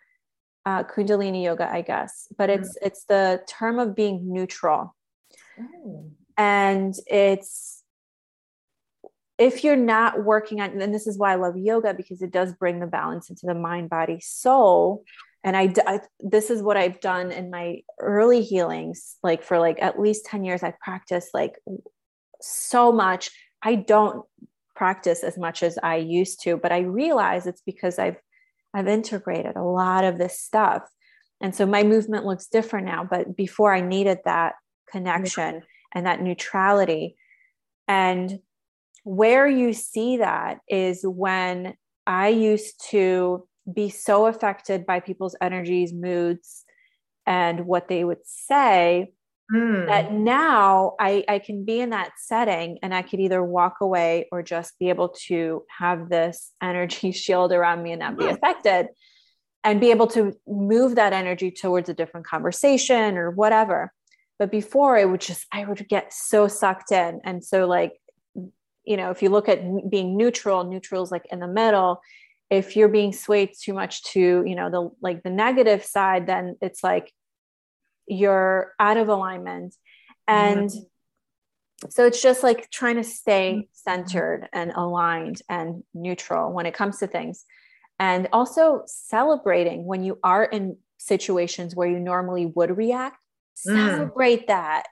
Uh, 0.64 0.85
Kundalini 0.85 1.42
yoga, 1.42 1.68
I 1.68 1.83
guess, 1.83 2.29
but 2.38 2.49
it's 2.49 2.79
mm. 2.79 2.87
it's 2.87 3.07
the 3.07 3.42
term 3.49 3.81
of 3.81 3.97
being 3.97 4.33
neutral, 4.33 4.94
oh. 5.61 6.12
and 6.38 6.94
it's 7.09 7.83
if 9.37 9.64
you're 9.64 9.75
not 9.75 10.23
working 10.23 10.61
on, 10.61 10.81
and 10.81 10.94
this 10.94 11.09
is 11.09 11.18
why 11.18 11.33
I 11.33 11.37
love 11.37 11.57
yoga 11.57 11.92
because 11.92 12.23
it 12.23 12.31
does 12.31 12.53
bring 12.53 12.79
the 12.79 12.87
balance 12.87 13.31
into 13.31 13.47
the 13.47 13.55
mind, 13.55 13.90
body, 13.90 14.20
soul 14.20 15.03
and 15.45 15.57
I, 15.57 15.73
I, 15.87 16.01
this 16.21 16.51
is 16.51 16.63
what 16.63 16.77
i've 16.77 17.01
done 17.01 17.31
in 17.31 17.51
my 17.51 17.83
early 18.01 18.43
healings 18.43 19.17
like 19.23 19.45
for 19.45 19.59
like 19.59 19.81
at 19.81 20.01
least 20.01 20.27
10 20.27 20.45
years 20.45 20.63
i've 20.63 20.81
practiced 20.81 21.29
like 21.35 21.55
so 22.41 22.93
much. 22.93 23.31
I 23.63 23.77
don't 23.77 24.27
practice 24.75 25.23
as 25.23 25.39
much 25.39 25.63
as 25.63 25.79
i 25.83 25.97
used 25.97 26.43
to 26.43 26.57
but 26.57 26.73
i 26.73 26.81
realize 26.81 27.47
it's 27.47 27.63
because 27.65 27.99
i've 27.99 28.17
i've 28.75 28.89
integrated 28.89 29.55
a 29.55 29.63
lot 29.63 30.05
of 30.05 30.19
this 30.19 30.41
stuff. 30.41 30.83
And 31.41 31.55
so 31.55 31.67
my 31.67 31.83
movement 31.83 32.25
looks 32.25 32.47
different 32.47 32.87
now 32.87 33.05
but 33.05 33.37
before 33.37 33.73
i 33.73 33.81
needed 33.81 34.19
that 34.25 34.55
connection 34.91 35.63
and 35.93 36.07
that 36.07 36.21
neutrality. 36.21 37.17
And 37.87 38.41
where 39.05 39.47
you 39.47 39.73
see 39.75 40.17
that 40.17 40.59
is 40.69 41.03
when 41.05 41.75
i 42.07 42.29
used 42.29 42.83
to 42.91 43.47
be 43.72 43.88
so 43.88 44.27
affected 44.27 44.87
by 44.87 45.00
people's 45.00 45.37
energies, 45.40 45.92
moods, 45.92 46.64
and 47.27 47.66
what 47.66 47.88
they 47.88 48.05
would 48.05 48.24
say 48.24 49.12
mm. 49.53 49.87
that 49.87 50.12
now 50.12 50.94
I, 51.00 51.24
I 51.29 51.38
can 51.38 51.64
be 51.64 51.81
in 51.81 51.90
that 51.90 52.12
setting 52.18 52.79
and 52.83 52.94
I 52.94 53.03
could 53.03 53.20
either 53.20 53.42
walk 53.42 53.77
away 53.81 54.29
or 54.31 54.42
just 54.42 54.79
be 54.79 54.88
able 54.88 55.11
to 55.27 55.64
have 55.79 56.09
this 56.09 56.53
energy 56.62 57.12
shield 57.12 57.53
around 57.53 57.83
me 57.83 57.92
and 57.92 58.00
not 58.00 58.18
be 58.18 58.27
affected 58.27 58.88
and 59.62 59.81
be 59.81 59.90
able 59.90 60.09
to 60.09 60.35
move 60.46 60.96
that 60.96 61.14
energy 61.14 61.50
towards 61.50 61.88
a 61.88 61.94
different 61.94 62.27
conversation 62.27 63.16
or 63.16 63.31
whatever. 63.31 63.92
But 64.38 64.50
before 64.50 64.98
it 64.98 65.09
would 65.09 65.22
just, 65.22 65.46
I 65.53 65.64
would 65.64 65.88
get 65.88 66.12
so 66.12 66.48
sucked 66.48 66.92
in. 66.92 67.20
And 67.24 67.42
so, 67.42 67.66
like, 67.66 67.92
you 68.85 68.98
know, 68.98 69.11
if 69.11 69.22
you 69.22 69.31
look 69.31 69.48
at 69.48 69.62
being 69.88 70.18
neutral, 70.18 70.64
neutral 70.64 71.03
is 71.03 71.11
like 71.11 71.24
in 71.31 71.38
the 71.38 71.48
middle 71.48 72.03
if 72.51 72.77
you're 72.77 72.89
being 72.89 73.13
swayed 73.13 73.51
too 73.59 73.73
much 73.73 74.03
to 74.05 74.45
you 74.47 74.55
know 74.55 74.71
the 74.71 74.91
like 75.01 75.23
the 75.23 75.31
negative 75.31 75.85
side 75.85 76.27
then 76.27 76.57
it's 76.61 76.85
like 76.85 77.13
you're 78.07 78.73
out 78.79 78.97
of 78.97 79.09
alignment 79.09 79.75
and 80.29 80.69
mm-hmm. 80.71 81.89
so 81.89 82.07
it's 82.07 82.23
just 82.23 82.43
like 82.43 82.71
trying 82.71 82.97
to 82.97 83.05
stay 83.05 83.55
mm-hmm. 83.55 83.61
centered 83.73 84.49
and 84.53 84.73
aligned 84.73 85.41
and 85.49 85.83
neutral 85.95 86.53
when 86.53 86.67
it 86.67 86.75
comes 86.75 86.99
to 86.99 87.07
things 87.07 87.45
and 87.99 88.29
also 88.33 88.83
celebrating 88.87 89.85
when 89.87 90.03
you 90.03 90.19
are 90.23 90.45
in 90.45 90.77
situations 90.99 91.75
where 91.75 91.89
you 91.89 91.99
normally 91.99 92.47
would 92.47 92.77
react 92.77 93.17
mm. 93.67 93.75
celebrate 93.75 94.43
mm. 94.43 94.47
that 94.49 94.85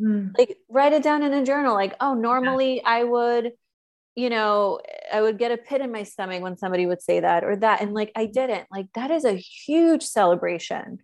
mm. 0.00 0.30
like 0.36 0.58
write 0.68 0.92
it 0.92 1.02
down 1.02 1.22
in 1.22 1.32
a 1.32 1.44
journal 1.44 1.74
like 1.74 1.94
oh 2.00 2.14
normally 2.14 2.76
yeah. 2.76 2.82
i 2.84 3.04
would 3.04 3.52
you 4.18 4.30
know, 4.30 4.80
I 5.12 5.20
would 5.20 5.38
get 5.38 5.52
a 5.52 5.56
pit 5.56 5.80
in 5.80 5.92
my 5.92 6.02
stomach 6.02 6.42
when 6.42 6.56
somebody 6.56 6.86
would 6.86 7.00
say 7.00 7.20
that 7.20 7.44
or 7.44 7.54
that. 7.54 7.80
And 7.80 7.94
like, 7.94 8.10
I 8.16 8.26
didn't. 8.26 8.66
Like, 8.68 8.88
that 8.94 9.12
is 9.12 9.24
a 9.24 9.34
huge 9.34 10.02
celebration. 10.02 10.98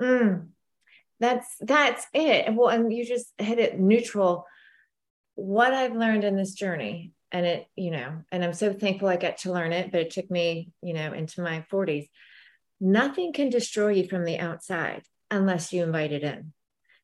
Mm, 0.00 0.50
that's 1.18 1.48
that's 1.58 2.06
it. 2.14 2.54
Well, 2.54 2.68
and 2.68 2.92
you 2.92 3.04
just 3.04 3.32
hit 3.36 3.58
it 3.58 3.80
neutral. 3.80 4.46
What 5.34 5.74
I've 5.74 5.96
learned 5.96 6.22
in 6.22 6.36
this 6.36 6.54
journey, 6.54 7.14
and 7.32 7.44
it, 7.44 7.66
you 7.74 7.90
know, 7.90 8.22
and 8.30 8.44
I'm 8.44 8.52
so 8.52 8.72
thankful 8.72 9.08
I 9.08 9.16
got 9.16 9.38
to 9.38 9.52
learn 9.52 9.72
it, 9.72 9.90
but 9.90 10.02
it 10.02 10.12
took 10.12 10.30
me, 10.30 10.70
you 10.82 10.94
know, 10.94 11.12
into 11.12 11.42
my 11.42 11.64
40s. 11.72 12.08
Nothing 12.80 13.32
can 13.32 13.50
destroy 13.50 13.88
you 13.88 14.08
from 14.08 14.24
the 14.24 14.38
outside 14.38 15.02
unless 15.32 15.72
you 15.72 15.82
invite 15.82 16.12
it 16.12 16.22
in. 16.22 16.52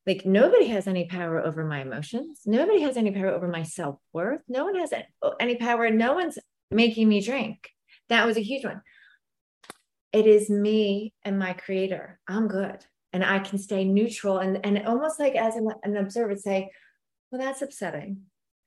Like 0.05 0.25
nobody 0.25 0.67
has 0.67 0.87
any 0.87 1.05
power 1.05 1.39
over 1.39 1.63
my 1.63 1.81
emotions. 1.81 2.41
Nobody 2.45 2.81
has 2.81 2.97
any 2.97 3.11
power 3.11 3.29
over 3.29 3.47
my 3.47 3.63
self 3.63 3.99
worth. 4.11 4.41
No 4.47 4.65
one 4.65 4.75
has 4.75 4.93
any 5.39 5.55
power. 5.55 5.89
No 5.89 6.13
one's 6.13 6.37
making 6.71 7.07
me 7.07 7.21
drink. 7.21 7.69
That 8.09 8.25
was 8.25 8.37
a 8.37 8.41
huge 8.41 8.65
one. 8.65 8.81
It 10.11 10.27
is 10.27 10.49
me 10.49 11.13
and 11.23 11.39
my 11.39 11.53
creator. 11.53 12.19
I'm 12.27 12.47
good. 12.47 12.85
And 13.13 13.23
I 13.23 13.39
can 13.39 13.57
stay 13.57 13.85
neutral 13.85 14.39
and, 14.39 14.63
and 14.65 14.85
almost 14.85 15.19
like 15.19 15.35
as 15.35 15.55
an, 15.55 15.69
an 15.83 15.97
observer 15.97 16.35
say, 16.35 16.69
well, 17.31 17.41
that's 17.41 17.61
upsetting. 17.61 18.23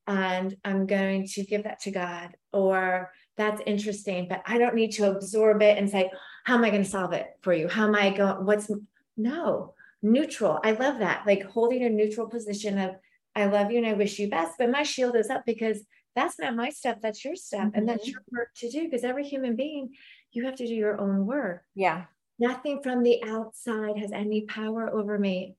And 0.06 0.56
I'm 0.64 0.86
going 0.86 1.26
to 1.34 1.44
give 1.44 1.64
that 1.64 1.80
to 1.80 1.90
God. 1.90 2.30
Or 2.52 3.10
that's 3.36 3.60
interesting, 3.66 4.28
but 4.28 4.42
I 4.46 4.58
don't 4.58 4.74
need 4.74 4.92
to 4.92 5.10
absorb 5.10 5.62
it 5.62 5.76
and 5.78 5.90
say, 5.90 6.10
how 6.44 6.54
am 6.54 6.64
I 6.64 6.70
going 6.70 6.84
to 6.84 6.88
solve 6.88 7.12
it 7.12 7.26
for 7.42 7.52
you? 7.52 7.68
How 7.68 7.86
am 7.86 7.94
I 7.94 8.10
going? 8.10 8.46
What's 8.46 8.70
no? 9.16 9.74
Neutral. 10.12 10.60
I 10.62 10.72
love 10.72 10.98
that. 11.00 11.26
Like 11.26 11.44
holding 11.44 11.84
a 11.84 11.90
neutral 11.90 12.28
position 12.28 12.78
of 12.78 12.96
I 13.34 13.46
love 13.46 13.70
you 13.70 13.78
and 13.78 13.86
I 13.86 13.92
wish 13.92 14.18
you 14.18 14.30
best, 14.30 14.54
but 14.58 14.70
my 14.70 14.82
shield 14.82 15.14
is 15.16 15.28
up 15.28 15.44
because 15.44 15.82
that's 16.14 16.38
not 16.38 16.56
my 16.56 16.70
stuff. 16.70 16.96
That's 17.02 17.22
your 17.24 17.36
stuff. 17.36 17.66
Mm-hmm. 17.66 17.78
And 17.78 17.88
that's 17.88 18.04
mm-hmm. 18.04 18.12
your 18.12 18.22
work 18.32 18.48
to 18.56 18.70
do. 18.70 18.84
Because 18.84 19.04
every 19.04 19.24
human 19.24 19.56
being, 19.56 19.90
you 20.32 20.46
have 20.46 20.56
to 20.56 20.66
do 20.66 20.74
your 20.74 20.98
own 20.98 21.26
work. 21.26 21.62
Yeah. 21.74 22.04
Nothing 22.38 22.82
from 22.82 23.02
the 23.02 23.22
outside 23.24 23.98
has 23.98 24.12
any 24.12 24.42
power 24.42 24.90
over 24.90 25.18
me 25.18 25.56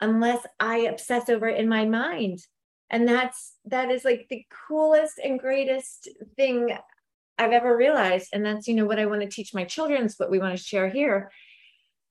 unless 0.00 0.44
I 0.58 0.78
obsess 0.78 1.28
over 1.28 1.48
it 1.48 1.60
in 1.60 1.68
my 1.68 1.84
mind. 1.84 2.40
And 2.90 3.06
that's 3.06 3.54
that 3.66 3.90
is 3.90 4.04
like 4.04 4.26
the 4.28 4.44
coolest 4.68 5.20
and 5.22 5.38
greatest 5.38 6.08
thing 6.36 6.76
I've 7.38 7.52
ever 7.52 7.76
realized. 7.76 8.30
And 8.32 8.44
that's, 8.44 8.66
you 8.66 8.74
know, 8.74 8.86
what 8.86 8.98
I 8.98 9.06
want 9.06 9.20
to 9.22 9.28
teach 9.28 9.54
my 9.54 9.64
children. 9.64 10.04
It's 10.04 10.18
what 10.18 10.30
we 10.30 10.40
want 10.40 10.56
to 10.56 10.62
share 10.62 10.88
here 10.88 11.30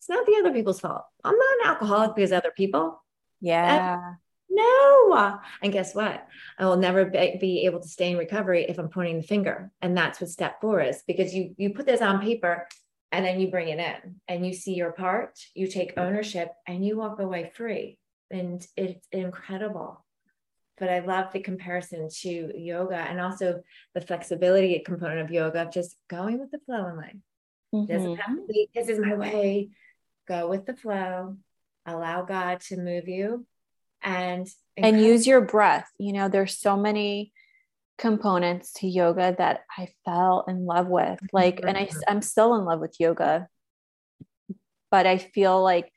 it's 0.09 0.17
not 0.17 0.25
the 0.25 0.39
other 0.39 0.53
people's 0.53 0.79
fault. 0.79 1.03
I'm 1.23 1.37
not 1.37 1.59
an 1.61 1.67
alcoholic 1.67 2.15
because 2.15 2.31
other 2.31 2.51
people. 2.55 3.03
Yeah. 3.41 3.93
And 3.93 4.17
no. 4.49 5.39
And 5.61 5.71
guess 5.71 5.93
what? 5.93 6.27
I 6.57 6.65
will 6.65 6.77
never 6.77 7.05
be 7.05 7.65
able 7.65 7.79
to 7.79 7.87
stay 7.87 8.11
in 8.11 8.17
recovery 8.17 8.65
if 8.67 8.79
I'm 8.79 8.89
pointing 8.89 9.17
the 9.17 9.27
finger. 9.27 9.71
And 9.81 9.95
that's 9.95 10.19
what 10.19 10.29
step 10.29 10.61
four 10.61 10.81
is 10.81 11.03
because 11.05 11.33
you 11.35 11.53
you 11.57 11.73
put 11.73 11.85
this 11.85 12.01
on 12.01 12.21
paper 12.21 12.67
and 13.11 13.25
then 13.25 13.39
you 13.39 13.49
bring 13.49 13.69
it 13.69 13.79
in 13.79 14.15
and 14.27 14.45
you 14.45 14.53
see 14.53 14.73
your 14.73 14.91
part, 14.91 15.39
you 15.53 15.67
take 15.67 15.93
ownership 15.97 16.51
and 16.67 16.83
you 16.85 16.97
walk 16.97 17.19
away 17.19 17.51
free. 17.53 17.99
And 18.31 18.65
it's 18.75 19.07
incredible. 19.11 20.03
But 20.77 20.89
I 20.89 20.99
love 20.99 21.33
the 21.33 21.41
comparison 21.41 22.07
to 22.21 22.51
yoga 22.55 22.95
and 22.95 23.19
also 23.19 23.61
the 23.93 24.01
flexibility 24.01 24.79
component 24.79 25.21
of 25.21 25.31
yoga 25.31 25.63
of 25.63 25.71
just 25.71 25.95
going 26.09 26.39
with 26.39 26.51
the 26.51 26.59
flow 26.65 26.87
in 26.87 26.97
life. 26.97 27.15
Mm-hmm. 27.73 27.91
Doesn't 27.91 28.15
have 28.15 28.35
to 28.35 28.45
be, 28.47 28.69
this 28.73 28.87
is 28.87 28.99
my 28.99 29.13
way 29.13 29.69
go 30.29 30.47
with 30.47 30.65
the 30.65 30.75
flow, 30.75 31.37
allow 31.85 32.23
God 32.23 32.61
to 32.61 32.77
move 32.77 33.07
you 33.07 33.45
and 34.01 34.47
and 34.77 35.01
use 35.01 35.27
your 35.27 35.41
breath. 35.41 35.89
You 35.97 36.13
know, 36.13 36.29
there's 36.29 36.57
so 36.57 36.77
many 36.77 37.33
components 37.97 38.71
to 38.77 38.87
yoga 38.87 39.35
that 39.37 39.61
I 39.77 39.89
fell 40.05 40.45
in 40.47 40.65
love 40.65 40.87
with. 40.87 41.19
Like, 41.33 41.59
and 41.65 41.77
I, 41.77 41.89
I'm 42.07 42.21
still 42.21 42.55
in 42.55 42.63
love 42.63 42.79
with 42.79 42.95
yoga, 42.97 43.49
but 44.89 45.05
I 45.05 45.17
feel 45.17 45.61
like 45.61 45.91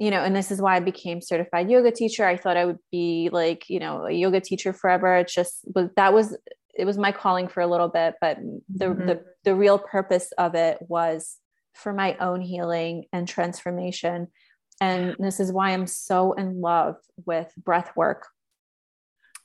you 0.00 0.10
know, 0.10 0.24
and 0.24 0.34
this 0.34 0.50
is 0.50 0.62
why 0.62 0.76
I 0.76 0.80
became 0.80 1.20
certified 1.20 1.70
yoga 1.70 1.90
teacher. 1.90 2.24
I 2.24 2.38
thought 2.38 2.56
I 2.56 2.64
would 2.64 2.78
be 2.90 3.28
like, 3.30 3.68
you 3.68 3.78
know, 3.78 4.06
a 4.06 4.10
yoga 4.10 4.40
teacher 4.40 4.72
forever. 4.72 5.16
It's 5.16 5.34
just, 5.34 5.60
but 5.70 5.94
that 5.96 6.14
was, 6.14 6.34
it 6.74 6.86
was 6.86 6.96
my 6.96 7.12
calling 7.12 7.48
for 7.48 7.60
a 7.60 7.66
little 7.66 7.88
bit, 7.88 8.14
but 8.18 8.38
the, 8.74 8.86
mm-hmm. 8.86 9.06
the, 9.06 9.24
the 9.44 9.54
real 9.54 9.78
purpose 9.78 10.32
of 10.38 10.54
it 10.54 10.78
was 10.80 11.36
for 11.80 11.92
my 11.92 12.16
own 12.18 12.40
healing 12.40 13.04
and 13.12 13.26
transformation. 13.26 14.28
And 14.80 15.16
this 15.18 15.40
is 15.40 15.52
why 15.52 15.70
I'm 15.70 15.86
so 15.86 16.32
in 16.32 16.60
love 16.60 16.96
with 17.26 17.52
breath 17.56 17.92
work 17.96 18.26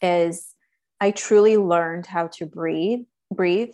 is 0.01 0.53
I 0.99 1.11
truly 1.11 1.57
learned 1.57 2.05
how 2.05 2.27
to 2.27 2.45
breathe, 2.45 3.01
breathe 3.33 3.73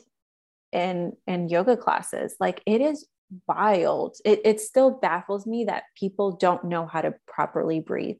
in 0.71 1.13
in 1.27 1.49
yoga 1.49 1.77
classes. 1.77 2.35
Like 2.39 2.61
it 2.65 2.81
is 2.81 3.07
wild. 3.47 4.17
It, 4.25 4.41
it 4.45 4.59
still 4.59 4.91
baffles 4.91 5.45
me 5.45 5.65
that 5.65 5.83
people 5.95 6.31
don't 6.33 6.63
know 6.65 6.85
how 6.85 7.01
to 7.01 7.13
properly 7.27 7.79
breathe. 7.79 8.17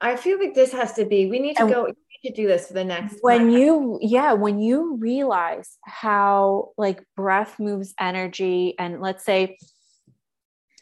I 0.00 0.16
feel 0.16 0.38
like 0.38 0.54
this 0.54 0.72
has 0.72 0.92
to 0.94 1.06
be, 1.06 1.26
we 1.26 1.38
need 1.38 1.56
to 1.56 1.62
and 1.62 1.72
go, 1.72 1.88
to 2.24 2.32
do 2.32 2.46
this 2.46 2.68
for 2.68 2.74
the 2.74 2.84
next. 2.84 3.18
When 3.20 3.50
you, 3.50 3.98
yeah, 4.00 4.32
when 4.32 4.58
you 4.58 4.96
realize 4.96 5.78
how 5.84 6.70
like 6.76 7.02
breath 7.16 7.58
moves 7.58 7.94
energy, 7.98 8.74
and 8.78 9.00
let's 9.00 9.24
say, 9.24 9.58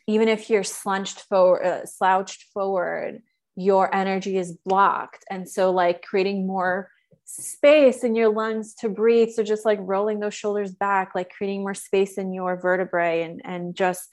even 0.07 0.29
if 0.29 0.51
you're 0.51 0.65
slunched 0.65 1.21
forward, 1.21 1.65
uh, 1.65 1.87
slouched 1.87 2.45
forward, 2.53 3.23
your 3.57 3.95
energy 3.95 4.37
is 4.37 4.53
blocked. 4.65 5.25
And 5.31 5.49
so, 5.49 5.71
like, 5.71 6.03
creating 6.03 6.47
more 6.47 6.91
space 7.25 8.05
in 8.05 8.15
your 8.15 8.29
lungs 8.29 8.75
to 8.75 8.89
breathe. 8.89 9.31
So 9.31 9.43
just 9.43 9.65
like 9.65 9.79
rolling 9.81 10.21
those 10.21 10.35
shoulders 10.35 10.73
back, 10.73 11.15
like 11.15 11.31
creating 11.31 11.63
more 11.63 11.75
space 11.75 12.19
in 12.19 12.33
your 12.33 12.57
vertebrae 12.57 13.23
and 13.23 13.41
and 13.45 13.75
just 13.75 14.09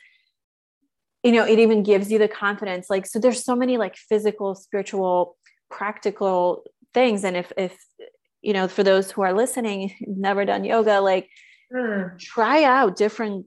you 1.23 1.31
know, 1.31 1.45
it 1.45 1.59
even 1.59 1.83
gives 1.83 2.11
you 2.11 2.17
the 2.17 2.27
confidence. 2.27 2.89
Like 2.89 3.05
so 3.05 3.19
there's 3.19 3.43
so 3.43 3.55
many 3.55 3.77
like 3.77 3.95
physical, 3.95 4.55
spiritual, 4.55 5.37
practical 5.69 6.63
things. 6.93 7.23
And 7.23 7.37
if 7.37 7.51
if 7.57 7.77
you 8.41 8.53
know, 8.53 8.67
for 8.67 8.83
those 8.83 9.11
who 9.11 9.21
are 9.21 9.33
listening, 9.33 9.93
never 10.01 10.45
done 10.45 10.63
yoga, 10.63 10.99
like 10.99 11.29
mm. 11.73 12.17
try 12.19 12.63
out 12.63 12.95
different 12.95 13.45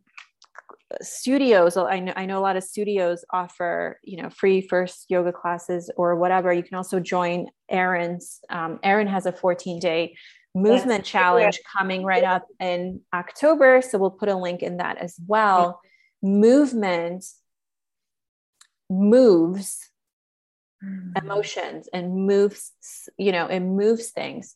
studios. 1.03 1.77
I 1.77 2.01
know 2.01 2.13
i 2.17 2.27
know 2.27 2.39
a 2.39 2.41
lot 2.41 2.57
of 2.57 2.63
studios 2.63 3.25
offer 3.33 3.99
you 4.05 4.23
know 4.23 4.31
free 4.31 4.61
first 4.61 5.07
yoga 5.09 5.33
classes 5.33 5.91
or 5.97 6.17
whatever. 6.17 6.53
You 6.53 6.63
can 6.63 6.77
also 6.77 7.01
join 7.01 7.49
Erinn's 7.71 8.41
um, 8.51 8.79
Erinn 8.85 9.09
has 9.09 9.27
a 9.27 9.33
14 9.33 9.81
day 9.81 10.17
movement 10.55 11.01
That's 11.01 11.09
challenge 11.09 11.61
coming 11.77 12.05
right 12.05 12.23
up 12.23 12.47
in 12.61 13.01
october. 13.13 13.83
So 13.83 13.99
we'll 13.99 14.11
put 14.11 14.29
a 14.29 14.37
link 14.37 14.63
in 14.63 14.77
that 14.77 14.99
as 14.99 15.17
well. 15.27 15.81
Movement 16.23 17.25
moves 18.89 19.91
mm. 20.85 21.23
emotions 21.23 21.89
and 21.93 22.27
moves 22.27 22.73
you 23.19 23.33
know 23.33 23.47
it 23.47 23.61
moves 23.61 24.11
things. 24.11 24.55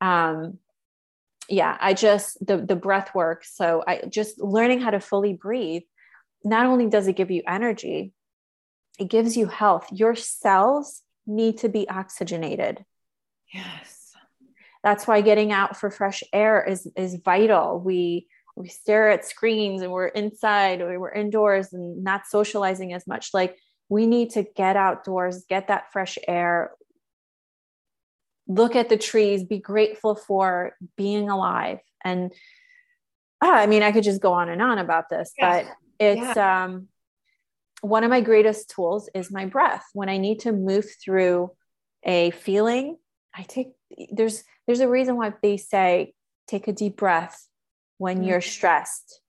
Um 0.00 0.58
yeah 1.48 1.76
i 1.80 1.94
just 1.94 2.44
the 2.44 2.56
the 2.56 2.76
breath 2.76 3.14
work. 3.14 3.44
So 3.44 3.84
i 3.86 4.02
just 4.08 4.40
learning 4.40 4.80
how 4.80 4.90
to 4.90 5.00
fully 5.00 5.34
breathe 5.34 5.82
not 6.44 6.66
only 6.66 6.88
does 6.88 7.08
it 7.08 7.16
give 7.16 7.30
you 7.30 7.42
energy 7.46 8.12
it 8.98 9.08
gives 9.08 9.36
you 9.36 9.46
health. 9.46 9.88
Your 9.92 10.14
cells 10.14 11.02
need 11.26 11.58
to 11.58 11.68
be 11.68 11.88
oxygenated. 11.88 12.84
Yes. 13.52 14.12
That's 14.82 15.06
why 15.06 15.20
getting 15.20 15.52
out 15.52 15.76
for 15.76 15.90
fresh 15.90 16.22
air 16.32 16.64
is 16.64 16.88
is 16.96 17.16
vital. 17.24 17.80
We 17.80 18.28
we 18.54 18.68
stare 18.68 19.10
at 19.10 19.26
screens 19.26 19.82
and 19.82 19.92
we're 19.92 20.06
inside 20.06 20.80
or 20.80 20.98
we're 20.98 21.12
indoors 21.12 21.72
and 21.72 22.02
not 22.02 22.26
socializing 22.26 22.92
as 22.92 23.06
much. 23.06 23.30
Like 23.34 23.58
we 23.88 24.06
need 24.06 24.30
to 24.30 24.42
get 24.42 24.76
outdoors 24.76 25.44
get 25.48 25.68
that 25.68 25.92
fresh 25.92 26.18
air 26.26 26.72
look 28.48 28.76
at 28.76 28.88
the 28.88 28.96
trees, 28.96 29.44
be 29.44 29.58
grateful 29.58 30.14
for 30.14 30.76
being 30.96 31.28
alive. 31.28 31.80
And 32.04 32.32
ah, 33.42 33.54
I 33.54 33.66
mean, 33.66 33.82
I 33.82 33.92
could 33.92 34.04
just 34.04 34.22
go 34.22 34.32
on 34.32 34.48
and 34.48 34.62
on 34.62 34.78
about 34.78 35.08
this, 35.08 35.32
but 35.38 35.66
it's 35.98 36.36
yeah. 36.36 36.64
um, 36.64 36.88
one 37.80 38.04
of 38.04 38.10
my 38.10 38.20
greatest 38.20 38.70
tools 38.70 39.08
is 39.14 39.30
my 39.30 39.46
breath. 39.46 39.84
When 39.92 40.08
I 40.08 40.18
need 40.18 40.40
to 40.40 40.52
move 40.52 40.86
through 41.04 41.50
a 42.04 42.30
feeling, 42.30 42.96
I 43.34 43.42
take 43.42 43.72
there's 44.12 44.44
there's 44.66 44.80
a 44.80 44.88
reason 44.88 45.16
why 45.16 45.32
they 45.42 45.56
say 45.56 46.14
take 46.46 46.68
a 46.68 46.72
deep 46.72 46.96
breath 46.96 47.46
when 47.98 48.18
mm-hmm. 48.18 48.28
you're 48.28 48.40
stressed 48.40 49.20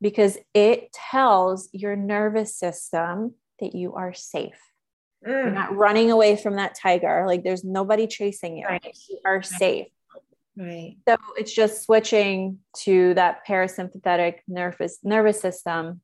because 0.00 0.38
it 0.54 0.92
tells 0.92 1.68
your 1.72 1.96
nervous 1.96 2.56
system 2.56 3.34
that 3.60 3.74
you 3.74 3.94
are 3.94 4.14
safe. 4.14 4.58
Mm. 5.26 5.30
You're 5.30 5.50
not 5.50 5.76
running 5.76 6.10
away 6.10 6.36
from 6.36 6.56
that 6.56 6.76
tiger. 6.80 7.24
Like 7.26 7.44
there's 7.44 7.64
nobody 7.64 8.06
chasing 8.06 8.56
you. 8.56 8.66
Right. 8.66 8.96
You 9.08 9.18
are 9.24 9.42
safe. 9.42 9.88
Right. 10.56 10.96
So 11.08 11.16
it's 11.36 11.52
just 11.52 11.84
switching 11.84 12.58
to 12.78 13.14
that 13.14 13.46
parasympathetic 13.46 14.38
nervous 14.48 14.98
nervous 15.04 15.40
system 15.40 16.00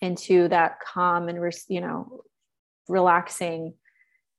into 0.00 0.48
that 0.48 0.80
calm 0.80 1.28
and 1.28 1.38
you 1.68 1.80
know 1.80 2.22
relaxing 2.88 3.74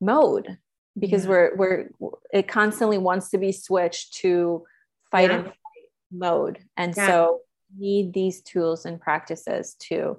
mode 0.01 0.57
because 0.99 1.23
yeah. 1.23 1.29
we're 1.29 1.55
we're 1.55 1.89
it 2.33 2.49
constantly 2.49 2.97
wants 2.97 3.29
to 3.29 3.37
be 3.37 3.53
switched 3.53 4.15
to 4.15 4.65
fight 5.09 5.29
yeah. 5.29 5.37
and 5.37 5.45
fight 5.45 5.53
mode 6.11 6.59
and 6.75 6.93
yeah. 6.97 7.07
so 7.07 7.39
need 7.77 8.13
these 8.13 8.41
tools 8.41 8.85
and 8.85 8.99
practices 8.99 9.75
to 9.79 10.17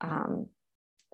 um, 0.00 0.46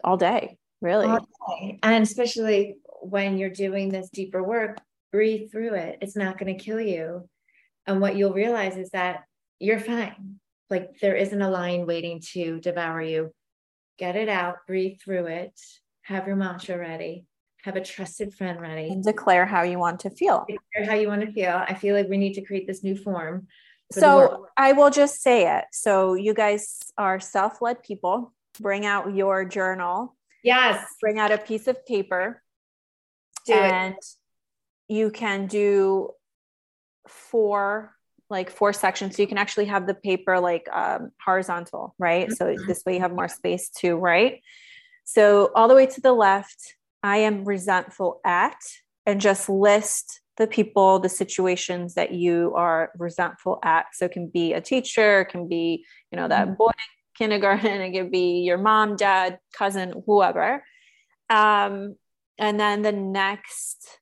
all 0.05 0.17
day 0.17 0.59
really. 0.81 1.07
Okay. 1.07 1.79
and 1.83 2.03
especially 2.03 2.77
when 3.03 3.39
you're 3.39 3.51
doing 3.51 3.89
this 3.89 4.11
deeper 4.11 4.43
work 4.43 4.79
breathe 5.13 5.51
through 5.51 5.75
it. 5.75 5.99
It's 6.01 6.17
not 6.17 6.39
going 6.39 6.57
to 6.57 6.65
kill 6.65 6.81
you. 6.81 7.29
And 7.87 8.01
what 8.01 8.17
you'll 8.17 8.33
realize 8.33 8.77
is 8.77 8.91
that 8.91 9.25
you're 9.59 9.79
fine. 9.79 10.41
Like 10.71 10.99
there 11.01 11.15
isn't 11.15 11.43
a 11.43 11.51
lion 11.51 11.87
waiting 11.87 12.21
to 12.33 12.61
devour 12.61 13.03
you. 13.03 13.33
Get 13.99 14.17
it 14.17 14.29
out 14.29 14.57
breathe 14.67 14.99
through 15.03 15.27
it 15.27 15.59
have 16.03 16.27
your 16.27 16.35
mantra 16.35 16.77
ready 16.77 17.27
have 17.63 17.77
a 17.77 17.81
trusted 17.81 18.35
friend 18.35 18.61
ready. 18.61 18.89
And 18.89 19.05
declare 19.05 19.47
how 19.47 19.63
you 19.63 19.79
want 19.79 20.01
to 20.01 20.11
feel. 20.11 20.45
Declare 20.49 20.91
how 20.91 21.01
you 21.01 21.07
want 21.07 21.21
to 21.21 21.31
feel. 21.31 21.63
I 21.69 21.75
feel 21.75 21.95
like 21.95 22.09
we 22.09 22.17
need 22.17 22.33
to 22.35 22.41
create 22.41 22.67
this 22.67 22.83
new 22.83 22.97
form 22.97 23.47
so 23.93 24.47
i 24.57 24.73
will 24.73 24.91
just 24.91 25.23
say 25.23 25.57
it. 25.57 25.65
So 25.73 26.15
you 26.15 26.35
guys 26.35 26.81
are 26.99 27.21
self-led 27.21 27.83
people 27.83 28.33
bring 28.61 28.87
out 28.87 29.15
your 29.15 29.45
journal 29.45 30.15
Yes. 30.43 30.85
Bring 31.01 31.19
out 31.19 31.31
a 31.31 31.39
piece 31.39 31.69
of 31.69 31.85
paper. 31.87 32.43
Do 33.47 33.55
and 33.55 33.95
it. 33.95 34.07
you 34.89 35.11
can 35.11 35.47
do 35.47 36.11
four 37.09 37.95
like 38.31 38.49
four 38.49 38.73
sections 38.73 39.15
so 39.15 39.21
you 39.21 39.29
can 39.29 39.37
actually 39.37 39.67
have 39.67 39.87
the 39.87 39.95
paper 39.95 40.41
like 40.41 40.67
um, 40.73 41.11
horizontal 41.23 41.95
right 41.99 42.29
mm-hmm. 42.29 42.35
so 42.35 42.57
this 42.67 42.83
way 42.87 42.95
you 42.95 43.01
have 43.01 43.13
more 43.13 43.29
space 43.29 43.69
to 43.69 43.97
write 43.97 44.41
so 45.05 45.51
all 45.55 45.69
the 45.69 45.75
way 45.75 45.85
to 45.85 46.01
the 46.01 46.13
left 46.13 46.77
i 47.03 47.19
am 47.19 47.45
resentful 47.45 48.21
at 48.25 48.57
and 49.05 49.21
just 49.21 49.51
list 49.51 50.21
the 50.39 50.47
people 50.47 51.01
the 51.01 51.09
situations 51.09 51.95
that 51.95 52.13
you 52.13 52.55
are 52.55 52.93
resentful 52.97 53.59
at 53.65 53.87
so 53.93 54.07
it 54.07 54.13
can 54.13 54.29
be 54.29 54.55
a 54.55 54.61
teacher 54.61 55.23
it 55.23 55.27
can 55.27 55.49
be 55.49 55.85
you 56.11 56.17
know 56.17 56.29
that 56.29 56.47
mm-hmm. 56.47 56.55
Kindergarten 57.17 57.81
it 57.81 57.93
could 57.93 58.11
be 58.11 58.41
your 58.41 58.59
mom 58.59 58.97
dad 58.97 59.39
cousin 59.53 60.03
whoever. 60.07 60.65
Um, 61.29 61.97
and 62.39 62.59
then 62.59 62.83
the 62.83 62.93
next 62.93 63.99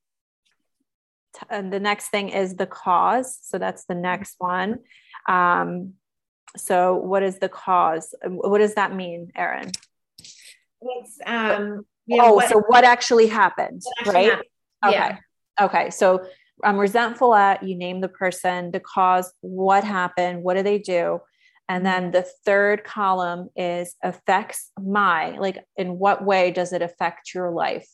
and 1.49 1.73
the 1.73 1.81
next 1.81 2.09
thing 2.09 2.31
is 2.31 2.57
the 2.57 2.67
cause. 2.67 3.39
So 3.43 3.59
that's 3.59 3.85
the 3.85 3.95
next 3.95 4.35
one. 4.39 4.81
Um, 5.29 5.95
so 6.57 6.97
what 6.97 7.23
is 7.23 7.39
the 7.39 7.49
cause? 7.49 8.15
What 8.25 8.59
does 8.59 8.75
that 8.75 8.95
mean 8.95 9.33
Erinn? 9.37 9.75
It's 10.83 11.19
um 11.27 11.87
you 12.07 12.17
know, 12.17 12.27
oh 12.27 12.35
what, 12.35 12.49
so 12.49 12.61
what 12.67 12.85
actually 12.85 13.27
happened 13.27 13.83
what 13.85 13.95
actually 14.01 14.15
right? 14.15 14.31
happened. 14.33 14.49
okay 14.85 15.19
yeah. 15.59 15.65
okay. 15.65 15.91
So 15.91 16.25
i'm 16.63 16.79
resentful 16.79 17.35
at 17.35 17.63
you 17.63 17.75
name 17.75 18.01
the 18.01 18.09
person 18.09 18.71
the 18.71 18.81
cause 18.81 19.33
what 19.41 19.85
happened 19.85 20.43
what 20.43 20.57
do 20.57 20.63
they 20.63 20.79
do 20.79 21.19
and 21.71 21.87
then 21.87 22.11
the 22.11 22.27
third 22.45 22.83
column 22.83 23.49
is 23.55 23.95
affects 24.03 24.73
my, 24.77 25.39
like, 25.39 25.65
in 25.77 26.01
what 26.01 26.25
way 26.25 26.51
does 26.51 26.73
it 26.73 26.83
affect 26.83 27.33
your 27.33 27.53
life? 27.53 27.89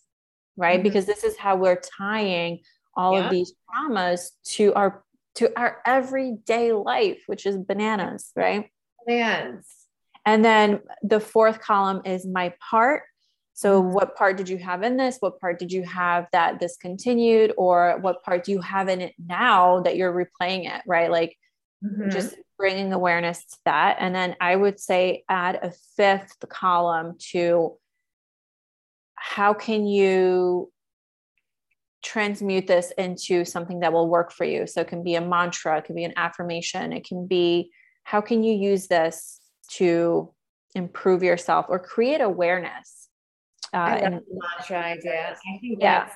Right. 0.56 0.76
Mm-hmm. 0.76 0.82
Because 0.84 1.04
this 1.04 1.24
is 1.24 1.36
how 1.36 1.56
we're 1.56 1.78
tying 1.98 2.60
all 2.96 3.18
yeah. 3.18 3.26
of 3.26 3.30
these 3.30 3.52
traumas 3.68 4.30
to 4.54 4.72
our 4.72 5.04
to 5.34 5.52
our 5.60 5.82
everyday 5.84 6.72
life, 6.72 7.22
which 7.26 7.44
is 7.44 7.58
bananas, 7.58 8.32
right? 8.34 8.70
Bananas. 9.06 9.70
And 10.24 10.42
then 10.42 10.80
the 11.02 11.20
fourth 11.20 11.60
column 11.60 12.00
is 12.06 12.26
my 12.26 12.54
part. 12.70 13.02
So, 13.52 13.82
mm-hmm. 13.82 13.92
what 13.92 14.16
part 14.16 14.38
did 14.38 14.48
you 14.48 14.56
have 14.56 14.84
in 14.84 14.96
this? 14.96 15.18
What 15.20 15.38
part 15.38 15.58
did 15.58 15.70
you 15.70 15.82
have 15.82 16.28
that 16.32 16.60
discontinued? 16.60 17.52
Or 17.58 17.98
what 18.00 18.24
part 18.24 18.44
do 18.44 18.52
you 18.52 18.62
have 18.62 18.88
in 18.88 19.02
it 19.02 19.12
now 19.22 19.80
that 19.82 19.98
you're 19.98 20.14
replaying 20.14 20.74
it, 20.74 20.80
right? 20.86 21.10
Like, 21.10 21.36
mm-hmm. 21.84 22.08
just 22.08 22.36
bringing 22.58 22.92
awareness 22.92 23.44
to 23.44 23.56
that. 23.64 23.96
And 24.00 24.14
then 24.14 24.36
I 24.40 24.56
would 24.56 24.80
say 24.80 25.24
add 25.28 25.58
a 25.62 25.72
fifth 25.96 26.36
column 26.48 27.16
to 27.30 27.76
how 29.14 29.54
can 29.54 29.86
you 29.86 30.70
transmute 32.02 32.68
this 32.68 32.92
into 32.92 33.44
something 33.44 33.80
that 33.80 33.92
will 33.92 34.08
work 34.08 34.30
for 34.30 34.44
you 34.44 34.66
so 34.66 34.80
it 34.80 34.86
can 34.86 35.02
be 35.02 35.16
a 35.16 35.20
mantra 35.20 35.78
it 35.78 35.84
can 35.84 35.96
be 35.96 36.04
an 36.04 36.12
affirmation 36.16 36.92
it 36.92 37.04
can 37.04 37.26
be 37.26 37.68
how 38.04 38.20
can 38.20 38.44
you 38.44 38.52
use 38.52 38.86
this 38.86 39.40
to 39.68 40.32
improve 40.76 41.24
yourself 41.24 41.66
or 41.68 41.80
create 41.80 42.20
awareness 42.20 43.08
uh, 43.74 43.78
I 43.78 43.94
love 43.94 44.02
and, 44.04 44.20
mantra 44.30 44.78
idea 44.78 45.30
i 45.34 45.58
think 45.58 45.78
yeah. 45.80 46.04
that's 46.04 46.14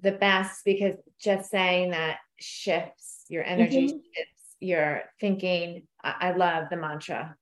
the 0.00 0.12
best 0.12 0.64
because 0.64 0.94
just 1.20 1.50
saying 1.50 1.90
that 1.90 2.16
shifts 2.40 3.26
your 3.28 3.44
energy 3.44 3.88
mm-hmm. 3.88 3.98
shifts 3.98 4.37
your 4.60 5.02
thinking 5.20 5.86
I, 6.02 6.14
I 6.20 6.32
love 6.32 6.68
the 6.70 6.76
mantra 6.76 7.36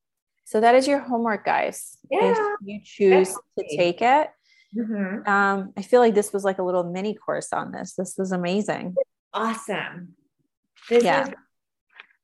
so 0.46 0.60
that 0.60 0.76
is 0.76 0.86
your 0.86 1.00
homework, 1.00 1.44
guys. 1.44 1.98
Yeah. 2.08 2.30
If 2.30 2.38
you 2.62 2.80
choose 2.84 3.28
Definitely. 3.56 3.64
to 3.68 3.76
take 3.76 4.00
it. 4.00 4.30
Mm-hmm. 4.76 5.28
Um, 5.28 5.72
I 5.76 5.82
feel 5.82 6.00
like 6.00 6.14
this 6.14 6.32
was 6.32 6.44
like 6.44 6.58
a 6.58 6.62
little 6.62 6.84
mini 6.84 7.14
course 7.14 7.52
on 7.52 7.72
this. 7.72 7.94
This 7.94 8.14
was 8.16 8.30
amazing. 8.30 8.94
Awesome. 9.34 10.14
This 10.88 11.02
yeah. 11.02 11.26
Is, 11.26 11.34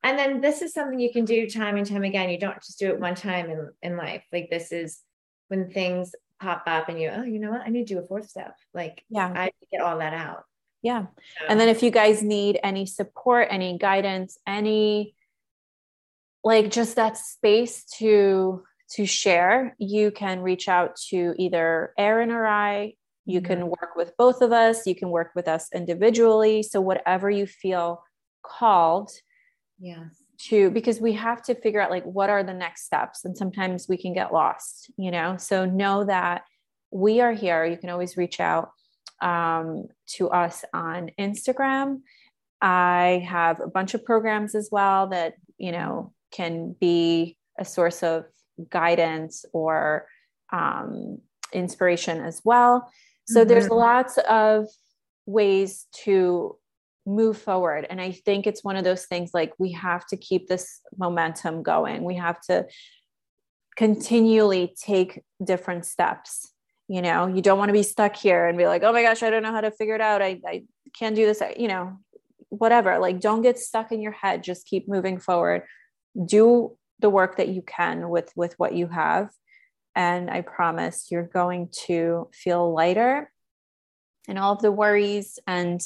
and 0.04 0.16
then 0.16 0.40
this 0.40 0.62
is 0.62 0.72
something 0.72 1.00
you 1.00 1.12
can 1.12 1.24
do 1.24 1.50
time 1.50 1.76
and 1.76 1.84
time 1.84 2.04
again. 2.04 2.30
You 2.30 2.38
don't 2.38 2.62
just 2.62 2.78
do 2.78 2.90
it 2.90 3.00
one 3.00 3.16
time 3.16 3.50
in, 3.50 3.68
in 3.82 3.96
life. 3.96 4.22
Like 4.32 4.50
this 4.50 4.70
is 4.70 5.00
when 5.48 5.68
things 5.72 6.14
pop 6.40 6.62
up 6.66 6.88
and 6.88 7.00
you, 7.00 7.10
oh, 7.12 7.24
you 7.24 7.40
know 7.40 7.50
what? 7.50 7.62
I 7.62 7.70
need 7.70 7.88
to 7.88 7.94
do 7.94 8.00
a 8.00 8.06
fourth 8.06 8.30
step. 8.30 8.54
Like, 8.72 9.02
yeah, 9.08 9.32
I 9.34 9.50
get 9.72 9.80
all 9.80 9.98
that 9.98 10.14
out. 10.14 10.44
Yeah. 10.82 11.06
And 11.48 11.60
then 11.60 11.68
if 11.68 11.82
you 11.82 11.90
guys 11.90 12.22
need 12.22 12.58
any 12.62 12.86
support, 12.86 13.48
any 13.50 13.78
guidance, 13.78 14.38
any 14.46 15.14
like 16.44 16.70
just 16.70 16.96
that 16.96 17.16
space 17.16 17.84
to 17.98 18.64
to 18.90 19.06
share 19.06 19.74
you 19.78 20.10
can 20.10 20.40
reach 20.40 20.68
out 20.68 20.96
to 20.96 21.34
either 21.38 21.94
Erinn 21.98 22.30
or 22.30 22.46
I. 22.46 22.94
You 23.24 23.40
mm-hmm. 23.40 23.46
can 23.46 23.66
work 23.66 23.96
with 23.96 24.14
both 24.18 24.42
of 24.42 24.52
us. 24.52 24.86
You 24.86 24.94
can 24.94 25.08
work 25.10 25.30
with 25.34 25.48
us 25.48 25.68
individually. 25.72 26.62
So 26.62 26.80
whatever 26.80 27.30
you 27.30 27.46
feel 27.46 28.02
called 28.42 29.10
yes. 29.78 30.02
to 30.48 30.70
because 30.70 31.00
we 31.00 31.12
have 31.12 31.42
to 31.44 31.54
figure 31.54 31.80
out 31.80 31.90
like 31.90 32.04
what 32.04 32.28
are 32.28 32.42
the 32.42 32.52
next 32.52 32.84
steps? 32.84 33.24
And 33.24 33.36
sometimes 33.36 33.88
we 33.88 33.96
can 33.96 34.12
get 34.12 34.32
lost 34.32 34.90
you 34.98 35.10
know? 35.10 35.36
So 35.36 35.64
know 35.64 36.04
that 36.04 36.42
we 36.90 37.20
are 37.20 37.32
here. 37.32 37.64
You 37.64 37.78
can 37.78 37.88
always 37.88 38.16
reach 38.16 38.40
out 38.40 38.72
um, 39.22 39.86
to 40.06 40.28
us 40.28 40.64
on 40.74 41.10
instagram 41.18 42.00
i 42.60 43.24
have 43.26 43.60
a 43.60 43.66
bunch 43.66 43.94
of 43.94 44.04
programs 44.04 44.54
as 44.54 44.68
well 44.70 45.06
that 45.08 45.34
you 45.58 45.72
know 45.72 46.12
can 46.32 46.74
be 46.80 47.36
a 47.58 47.64
source 47.64 48.02
of 48.02 48.24
guidance 48.70 49.44
or 49.52 50.06
um, 50.52 51.18
inspiration 51.52 52.20
as 52.20 52.40
well. 52.44 52.90
So 53.26 53.40
mm-hmm. 53.40 53.48
there's 53.48 53.68
lots 53.68 54.18
of 54.28 54.66
ways 55.26 55.86
to 56.04 56.56
move 57.06 57.36
forward. 57.36 57.86
And 57.88 58.00
I 58.00 58.12
think 58.12 58.46
it's 58.46 58.62
one 58.62 58.76
of 58.76 58.84
those 58.84 59.06
things 59.06 59.30
like 59.34 59.52
we 59.58 59.72
have 59.72 60.06
to 60.08 60.16
keep 60.16 60.48
this 60.48 60.80
momentum 60.96 61.62
going. 61.62 62.04
We 62.04 62.16
have 62.16 62.40
to 62.42 62.66
continually 63.76 64.74
take 64.80 65.22
different 65.42 65.84
steps. 65.84 66.51
You 66.88 67.02
know, 67.02 67.26
you 67.26 67.42
don't 67.42 67.58
want 67.58 67.68
to 67.70 67.74
be 67.74 67.82
stuck 67.82 68.16
here 68.16 68.46
and 68.46 68.58
be 68.58 68.66
like, 68.66 68.82
oh 68.82 68.92
my 68.92 69.02
gosh, 69.02 69.22
I 69.22 69.30
don't 69.30 69.42
know 69.42 69.52
how 69.52 69.60
to 69.60 69.70
figure 69.70 69.94
it 69.94 70.00
out. 70.00 70.20
I, 70.20 70.40
I 70.46 70.64
can't 70.98 71.16
do 71.16 71.24
this. 71.26 71.42
You 71.56 71.68
know, 71.68 71.98
whatever. 72.48 72.98
Like, 72.98 73.20
don't 73.20 73.42
get 73.42 73.58
stuck 73.58 73.92
in 73.92 74.02
your 74.02 74.12
head. 74.12 74.42
Just 74.42 74.66
keep 74.66 74.88
moving 74.88 75.18
forward 75.18 75.62
do 76.24 76.76
the 77.00 77.10
work 77.10 77.36
that 77.36 77.48
you 77.48 77.62
can 77.62 78.08
with 78.08 78.32
with 78.36 78.54
what 78.58 78.74
you 78.74 78.86
have 78.86 79.30
and 79.94 80.30
i 80.30 80.40
promise 80.40 81.08
you're 81.10 81.22
going 81.22 81.68
to 81.72 82.28
feel 82.32 82.72
lighter 82.72 83.30
and 84.28 84.38
all 84.38 84.52
of 84.52 84.62
the 84.62 84.72
worries 84.72 85.38
and 85.46 85.80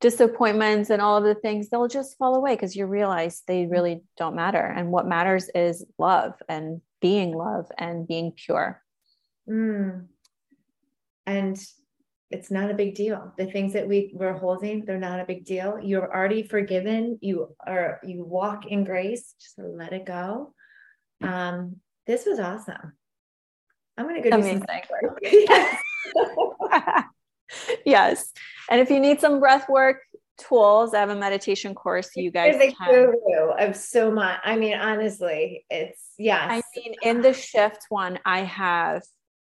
disappointments 0.00 0.90
and 0.90 1.00
all 1.00 1.16
of 1.16 1.24
the 1.24 1.34
things 1.34 1.68
they'll 1.68 1.88
just 1.88 2.18
fall 2.18 2.34
away 2.34 2.54
because 2.54 2.76
you 2.76 2.84
realize 2.84 3.42
they 3.46 3.66
really 3.66 4.02
don't 4.18 4.36
matter 4.36 4.58
and 4.58 4.90
what 4.90 5.06
matters 5.06 5.48
is 5.54 5.84
love 5.98 6.34
and 6.48 6.82
being 7.00 7.34
love 7.34 7.66
and 7.78 8.06
being 8.06 8.32
pure 8.32 8.82
mm. 9.48 10.04
And 11.26 11.58
it's 12.30 12.50
not 12.50 12.70
a 12.70 12.74
big 12.74 12.94
deal. 12.94 13.32
The 13.38 13.46
things 13.46 13.74
that 13.74 13.86
we 13.86 14.12
were 14.14 14.32
holding, 14.32 14.84
they're 14.84 14.98
not 14.98 15.20
a 15.20 15.24
big 15.24 15.44
deal. 15.44 15.78
You're 15.80 16.12
already 16.12 16.42
forgiven. 16.42 17.18
You 17.20 17.54
are 17.66 18.00
you 18.02 18.24
walk 18.24 18.66
in 18.66 18.84
grace. 18.84 19.34
Just 19.40 19.58
let 19.58 19.92
it 19.92 20.04
go. 20.04 20.52
Um, 21.22 21.76
this 22.06 22.26
was 22.26 22.38
awesome. 22.38 22.94
I'm 23.96 24.06
gonna 24.06 24.22
go 24.22 24.30
Amazing. 24.30 24.64
some 24.66 25.16
yes. 25.22 25.82
yes. 27.86 28.32
And 28.70 28.80
if 28.80 28.90
you 28.90 28.98
need 28.98 29.20
some 29.20 29.38
breath 29.38 29.68
work 29.68 29.98
tools, 30.38 30.94
I 30.94 31.00
have 31.00 31.10
a 31.10 31.16
meditation 31.16 31.74
course. 31.74 32.10
You 32.16 32.30
guys 32.30 32.56
There's 32.58 32.74
can. 32.74 32.90
guru 32.90 33.50
of 33.58 33.76
so 33.76 34.10
much. 34.10 34.40
I 34.42 34.56
mean, 34.56 34.74
honestly, 34.74 35.64
it's 35.70 36.00
yes. 36.18 36.48
I 36.50 36.62
mean, 36.76 36.94
in 37.02 37.22
the 37.22 37.32
shift 37.32 37.86
one, 37.88 38.18
I 38.24 38.40
have 38.40 39.02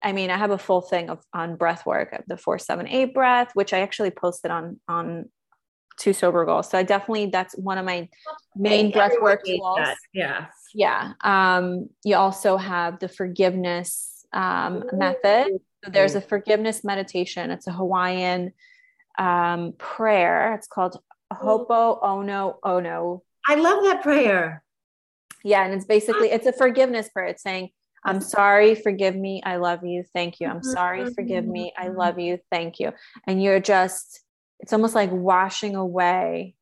I 0.03 0.11
mean, 0.11 0.29
I 0.29 0.37
have 0.37 0.51
a 0.51 0.57
full 0.57 0.81
thing 0.81 1.09
of 1.09 1.23
on 1.33 1.55
breath 1.55 1.85
work, 1.85 2.23
the 2.27 2.37
four 2.37 2.59
seven 2.59 2.87
eight 2.87 3.13
breath, 3.13 3.51
which 3.53 3.73
I 3.73 3.79
actually 3.79 4.11
posted 4.11 4.51
on 4.51 4.79
on 4.87 5.29
two 5.97 6.13
sober 6.13 6.45
girls. 6.45 6.69
So 6.69 6.77
I 6.77 6.83
definitely 6.83 7.27
that's 7.27 7.55
one 7.55 7.77
of 7.77 7.85
my 7.85 8.09
main 8.55 8.91
breath 8.91 9.13
work 9.21 9.45
tools. 9.45 9.79
Yeah. 10.13 10.47
Yeah. 10.73 11.13
Um, 11.23 11.89
you 12.03 12.15
also 12.15 12.57
have 12.57 12.99
the 12.99 13.07
forgiveness 13.07 14.25
um, 14.33 14.83
method. 14.91 15.59
So 15.83 15.91
there's 15.91 16.15
a 16.15 16.21
forgiveness 16.21 16.83
meditation. 16.83 17.51
It's 17.51 17.67
a 17.67 17.71
Hawaiian 17.71 18.53
um, 19.17 19.73
prayer. 19.77 20.55
It's 20.55 20.67
called 20.67 20.99
Ho'oponopono. 21.31 23.19
I 23.47 23.55
love 23.55 23.83
that 23.83 24.01
prayer. 24.01 24.63
Yeah, 25.43 25.65
and 25.65 25.73
it's 25.73 25.85
basically 25.85 26.31
it's 26.31 26.45
a 26.45 26.53
forgiveness 26.53 27.09
prayer. 27.09 27.27
It's 27.27 27.43
saying 27.43 27.69
I'm 28.05 28.19
sorry, 28.19 28.75
forgive 28.75 29.15
me, 29.15 29.41
I 29.45 29.57
love 29.57 29.83
you, 29.83 30.03
thank 30.13 30.39
you. 30.39 30.47
I'm 30.47 30.63
sorry, 30.63 31.05
forgive 31.13 31.45
me, 31.45 31.73
I 31.77 31.85
mm-hmm. 31.85 31.97
love 31.97 32.19
you, 32.19 32.39
thank 32.51 32.79
you. 32.79 32.91
And 33.27 33.41
you're 33.41 33.59
just, 33.59 34.21
it's 34.59 34.73
almost 34.73 34.95
like 34.95 35.09
washing 35.11 35.75
away 35.75 36.55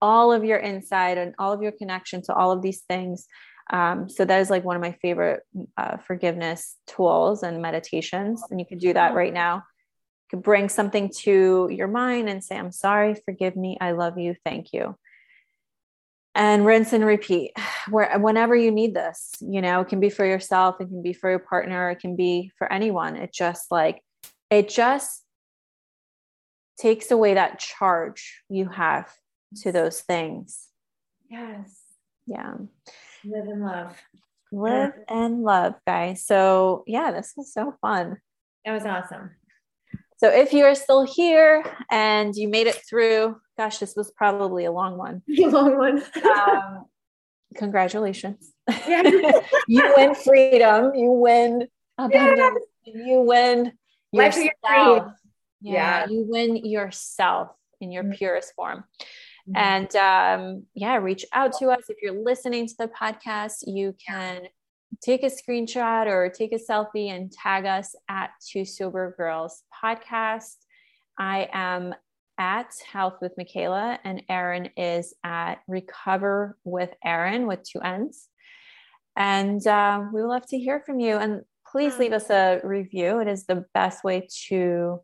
all 0.00 0.32
of 0.32 0.44
your 0.44 0.58
inside 0.58 1.16
and 1.16 1.34
all 1.38 1.52
of 1.52 1.62
your 1.62 1.72
connection 1.72 2.22
to 2.22 2.34
all 2.34 2.50
of 2.50 2.60
these 2.60 2.82
things. 2.82 3.26
Um, 3.72 4.08
so 4.08 4.24
that 4.24 4.40
is 4.40 4.50
like 4.50 4.64
one 4.64 4.76
of 4.76 4.82
my 4.82 4.92
favorite 5.00 5.40
uh, 5.76 5.98
forgiveness 5.98 6.76
tools 6.86 7.42
and 7.42 7.62
meditations. 7.62 8.42
And 8.50 8.60
you 8.60 8.66
can 8.66 8.78
do 8.78 8.92
that 8.92 9.14
right 9.14 9.32
now. 9.32 9.56
You 9.56 10.38
can 10.38 10.40
bring 10.40 10.68
something 10.68 11.10
to 11.20 11.68
your 11.70 11.88
mind 11.88 12.28
and 12.28 12.42
say, 12.42 12.58
I'm 12.58 12.72
sorry, 12.72 13.14
forgive 13.24 13.56
me, 13.56 13.78
I 13.80 13.92
love 13.92 14.18
you, 14.18 14.34
thank 14.44 14.72
you 14.72 14.96
and 16.34 16.64
rinse 16.64 16.92
and 16.92 17.04
repeat. 17.04 17.52
Where 17.90 18.18
whenever 18.18 18.54
you 18.54 18.70
need 18.70 18.94
this 18.94 19.32
you 19.40 19.60
know 19.60 19.80
it 19.80 19.88
can 19.88 19.98
be 19.98 20.08
for 20.08 20.24
yourself 20.24 20.80
it 20.80 20.86
can 20.86 21.02
be 21.02 21.12
for 21.12 21.28
your 21.28 21.40
partner 21.40 21.90
it 21.90 21.98
can 21.98 22.16
be 22.16 22.52
for 22.56 22.72
anyone. 22.72 23.16
It 23.16 23.32
just 23.32 23.70
like 23.70 24.02
it 24.50 24.68
just 24.68 25.24
takes 26.78 27.10
away 27.10 27.34
that 27.34 27.58
charge 27.58 28.42
you 28.48 28.68
have 28.68 29.12
to 29.62 29.72
those 29.72 30.00
things. 30.00 30.68
Yes. 31.28 31.78
Yeah. 32.26 32.54
Live 33.24 33.46
and 33.46 33.62
love. 33.62 33.96
Live 34.52 34.92
and 35.08 35.42
love 35.42 35.74
guys. 35.86 36.24
So 36.24 36.84
yeah 36.86 37.10
this 37.10 37.32
was 37.36 37.52
so 37.52 37.74
fun. 37.82 38.18
That 38.64 38.72
was 38.72 38.86
awesome 38.86 39.30
so 40.22 40.28
if 40.28 40.52
you 40.52 40.66
are 40.66 40.76
still 40.76 41.04
here 41.04 41.64
and 41.90 42.32
you 42.36 42.46
made 42.46 42.68
it 42.68 42.76
through, 42.88 43.40
gosh, 43.58 43.78
this 43.78 43.96
was 43.96 44.12
probably 44.12 44.66
a 44.66 44.70
long 44.70 44.96
one. 44.96 45.20
A 45.36 45.46
long 45.48 45.76
one. 45.76 46.00
um, 46.24 46.84
congratulations. 47.56 48.52
Yeah. 48.86 49.02
you 49.66 49.92
win 49.96 50.14
freedom. 50.14 50.94
You 50.94 51.10
win 51.10 51.66
abundance. 51.98 52.64
Yeah. 52.84 53.04
You 53.04 53.20
win 53.22 53.72
yourself. 54.12 54.52
Yeah, 54.64 55.02
yeah, 55.60 56.06
You 56.08 56.24
win 56.28 56.54
yourself 56.54 57.48
in 57.80 57.90
your 57.90 58.04
mm-hmm. 58.04 58.12
purest 58.12 58.54
form. 58.54 58.84
Mm-hmm. 59.48 59.56
And 59.56 59.96
um, 59.96 60.66
yeah, 60.72 60.98
reach 60.98 61.24
out 61.32 61.58
to 61.58 61.70
us. 61.70 61.82
If 61.88 61.96
you're 62.00 62.22
listening 62.22 62.68
to 62.68 62.74
the 62.78 62.86
podcast, 62.88 63.64
you 63.66 63.96
can 64.06 64.42
take 65.00 65.22
a 65.22 65.26
screenshot 65.26 66.06
or 66.06 66.28
take 66.28 66.52
a 66.52 66.58
selfie 66.58 67.10
and 67.10 67.32
tag 67.32 67.64
us 67.64 67.94
at 68.08 68.30
Two 68.46 68.64
Sober 68.64 69.14
Girls 69.16 69.62
Podcast. 69.82 70.56
I 71.18 71.48
am 71.52 71.94
at 72.38 72.72
Health 72.90 73.18
with 73.20 73.32
Michaela, 73.38 73.98
and 74.04 74.22
Erinn 74.30 74.70
is 74.76 75.14
at 75.24 75.60
Recover 75.68 76.56
with 76.64 76.90
Erinn 77.04 77.46
with 77.46 77.62
two 77.62 77.80
N's. 77.80 78.28
And 79.16 79.64
uh, 79.66 80.04
we 80.12 80.22
would 80.22 80.28
love 80.28 80.46
to 80.48 80.58
hear 80.58 80.82
from 80.84 81.00
you. 81.00 81.16
And 81.16 81.42
please 81.70 81.98
leave 81.98 82.12
us 82.12 82.30
a 82.30 82.60
review. 82.64 83.20
It 83.20 83.28
is 83.28 83.44
the 83.44 83.64
best 83.74 84.04
way 84.04 84.28
to 84.48 85.00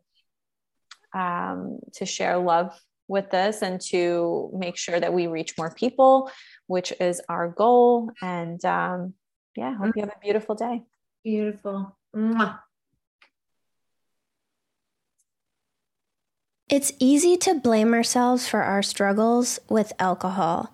um, 1.13 1.79
to 1.93 2.05
share 2.05 2.37
love 2.37 2.79
with 3.07 3.31
this 3.31 3.63
and 3.63 3.81
to 3.81 4.51
make 4.53 4.77
sure 4.77 4.99
that 4.99 5.13
we 5.13 5.25
reach 5.25 5.57
more 5.57 5.73
people, 5.73 6.31
which 6.67 6.93
is 6.99 7.21
our 7.27 7.49
goal. 7.49 8.11
And 8.21 8.63
um, 8.63 9.15
yeah, 9.55 9.75
hope 9.75 9.87
mm. 9.87 9.95
you 9.95 10.01
have 10.01 10.13
a 10.15 10.19
beautiful 10.21 10.55
day. 10.55 10.83
Beautiful. 11.23 11.95
Mwah. 12.15 12.59
It's 16.69 16.93
easy 16.99 17.35
to 17.37 17.55
blame 17.55 17.93
ourselves 17.93 18.47
for 18.47 18.61
our 18.61 18.83
struggles 18.83 19.59
with 19.69 19.91
alcohol. 19.97 20.73